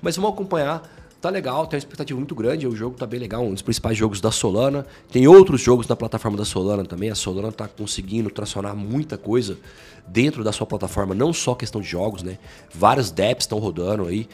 Mas 0.00 0.16
vamos 0.16 0.32
acompanhar 0.32 0.82
tá 1.20 1.30
legal, 1.30 1.66
tem 1.66 1.76
uma 1.76 1.78
expectativa 1.78 2.16
muito 2.18 2.34
grande, 2.34 2.66
o 2.66 2.76
jogo 2.76 2.96
tá 2.96 3.06
bem 3.06 3.18
legal, 3.18 3.44
um 3.44 3.52
dos 3.52 3.62
principais 3.62 3.96
jogos 3.96 4.20
da 4.20 4.30
Solana. 4.30 4.86
Tem 5.10 5.26
outros 5.26 5.60
jogos 5.60 5.88
na 5.88 5.96
plataforma 5.96 6.36
da 6.36 6.44
Solana 6.44 6.84
também, 6.84 7.10
a 7.10 7.14
Solana 7.14 7.50
tá 7.50 7.66
conseguindo 7.66 8.30
tracionar 8.30 8.76
muita 8.76 9.18
coisa 9.18 9.58
dentro 10.06 10.44
da 10.44 10.52
sua 10.52 10.66
plataforma, 10.66 11.14
não 11.14 11.32
só 11.32 11.54
questão 11.54 11.80
de 11.80 11.88
jogos, 11.88 12.22
né? 12.22 12.38
Vários 12.72 13.10
dApps 13.10 13.44
estão 13.44 13.58
rodando 13.58 14.06
aí. 14.06 14.28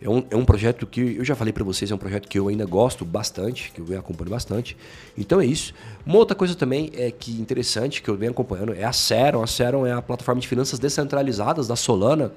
É 0.00 0.08
um, 0.08 0.24
é 0.30 0.36
um 0.36 0.44
projeto 0.44 0.86
que 0.86 1.16
eu 1.16 1.24
já 1.24 1.34
falei 1.34 1.52
para 1.52 1.64
vocês, 1.64 1.90
é 1.90 1.94
um 1.94 1.98
projeto 1.98 2.28
que 2.28 2.38
eu 2.38 2.48
ainda 2.48 2.66
gosto 2.66 3.04
bastante, 3.04 3.72
que 3.72 3.80
eu 3.80 3.84
venho 3.84 4.00
acompanhando 4.00 4.32
bastante. 4.32 4.76
Então 5.16 5.40
é 5.40 5.46
isso. 5.46 5.72
Uma 6.04 6.18
outra 6.18 6.36
coisa 6.36 6.54
também 6.54 6.90
é 6.94 7.10
que 7.10 7.32
interessante 7.40 8.02
que 8.02 8.08
eu 8.10 8.16
venho 8.16 8.32
acompanhando 8.32 8.74
é 8.74 8.84
a 8.84 8.92
Serum. 8.92 9.42
A 9.42 9.46
Serum 9.46 9.86
é 9.86 9.92
a 9.92 10.02
plataforma 10.02 10.40
de 10.40 10.48
finanças 10.48 10.78
descentralizadas 10.78 11.66
da 11.68 11.76
Solana. 11.76 12.32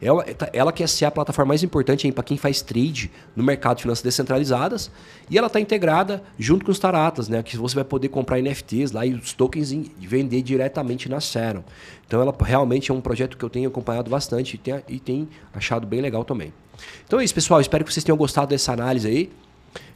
Ela, 0.00 0.22
tá, 0.22 0.48
ela 0.52 0.72
quer 0.72 0.88
ser 0.88 1.06
a 1.06 1.10
plataforma 1.10 1.48
mais 1.48 1.64
importante 1.64 2.10
para 2.12 2.22
quem 2.22 2.36
faz 2.36 2.62
trade 2.62 3.10
no 3.34 3.42
mercado 3.42 3.78
de 3.78 3.82
finanças 3.82 4.02
descentralizadas 4.04 4.88
e 5.28 5.36
ela 5.36 5.48
está 5.48 5.58
integrada 5.58 6.22
junto 6.38 6.64
com 6.64 6.70
os 6.70 6.78
Taratas, 6.78 7.28
né? 7.28 7.42
Que 7.42 7.56
você 7.56 7.74
vai 7.74 7.84
poder 7.84 8.08
comprar 8.08 8.40
NFTs 8.40 8.92
lá 8.92 9.04
e 9.04 9.14
os 9.14 9.32
tokens 9.32 9.72
e 9.72 9.90
vender 9.98 10.42
diretamente 10.42 11.08
na 11.08 11.20
Serum. 11.20 11.64
Então 12.06 12.20
ela 12.20 12.32
realmente 12.40 12.92
é 12.92 12.94
um 12.94 13.00
projeto 13.00 13.36
que 13.36 13.44
eu 13.44 13.50
tenho 13.50 13.68
acompanhado 13.68 14.08
bastante 14.08 14.54
e 14.54 14.58
tem, 14.58 14.82
e 14.88 15.00
tem 15.00 15.28
achado 15.52 15.84
bem 15.84 16.00
legal 16.00 16.24
também. 16.24 16.52
Então 17.06 17.20
é 17.20 17.24
isso, 17.24 17.34
pessoal. 17.34 17.60
Espero 17.60 17.84
que 17.84 17.92
vocês 17.92 18.04
tenham 18.04 18.16
gostado 18.16 18.48
dessa 18.48 18.72
análise 18.72 19.06
aí. 19.08 19.30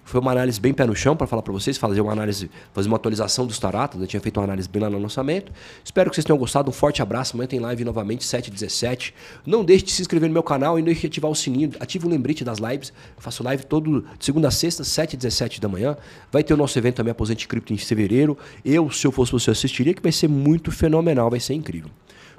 Foi 0.05 0.21
uma 0.21 0.33
análise 0.33 0.61
bem 0.61 0.75
pé 0.75 0.85
no 0.85 0.95
chão 0.95 1.16
para 1.16 1.27
falar 1.27 1.42
para 1.42 1.53
vocês, 1.53 1.79
fazer 1.79 2.01
uma 2.01 2.12
análise, 2.12 2.51
fazer 2.75 2.88
uma 2.88 2.97
atualização 2.97 3.47
dos 3.47 3.59
taratas. 3.59 4.01
Eu 4.01 4.07
tinha 4.07 4.21
feito 4.21 4.38
uma 4.38 4.45
análise 4.45 4.68
bem 4.68 4.83
lá 4.83 4.90
no 4.90 4.99
lançamento. 4.99 5.53
Espero 5.85 6.11
que 6.11 6.16
vocês 6.16 6.25
tenham 6.25 6.37
gostado. 6.37 6.68
Um 6.68 6.73
forte 6.73 7.01
abraço. 7.01 7.35
Amanhã 7.35 7.47
tem 7.47 7.61
live 7.61 7.85
novamente, 7.85 8.25
7h17. 8.25 9.14
Não 9.47 9.64
deixe 9.64 9.85
de 9.85 9.92
se 9.92 10.03
inscrever 10.03 10.29
no 10.29 10.33
meu 10.33 10.42
canal 10.42 10.79
e 10.79 10.83
não 10.83 10.87
deixe 10.87 11.03
de 11.03 11.07
ativar 11.07 11.31
o 11.31 11.35
sininho. 11.35 11.71
Ative 11.79 12.07
o 12.07 12.11
lembrete 12.11 12.45
das 12.45 12.59
lives. 12.59 12.92
Eu 13.16 13.23
faço 13.23 13.42
live 13.42 13.64
todo 13.64 14.05
de 14.18 14.25
segunda 14.25 14.49
a 14.49 14.51
sexta, 14.51 14.83
7h17 14.83 15.61
da 15.61 15.68
manhã. 15.68 15.97
Vai 16.31 16.42
ter 16.42 16.53
o 16.53 16.57
nosso 16.57 16.77
evento 16.79 16.97
também, 16.97 17.12
Aposente 17.12 17.47
Cripto, 17.47 17.73
em 17.73 17.79
fevereiro. 17.79 18.37
Eu, 18.64 18.90
se 18.90 19.07
eu 19.07 19.12
fosse 19.12 19.33
você, 19.33 19.51
assistiria, 19.51 19.95
que 19.95 20.03
vai 20.03 20.12
ser 20.12 20.28
muito 20.28 20.70
fenomenal, 20.70 21.30
vai 21.30 21.41
ser 21.41 21.55
incrível. 21.55 21.91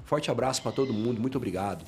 Forte 0.03 0.29
abraço 0.29 0.61
para 0.61 0.71
todo 0.71 0.93
mundo. 0.93 1.19
Muito 1.19 1.37
obrigado. 1.37 1.83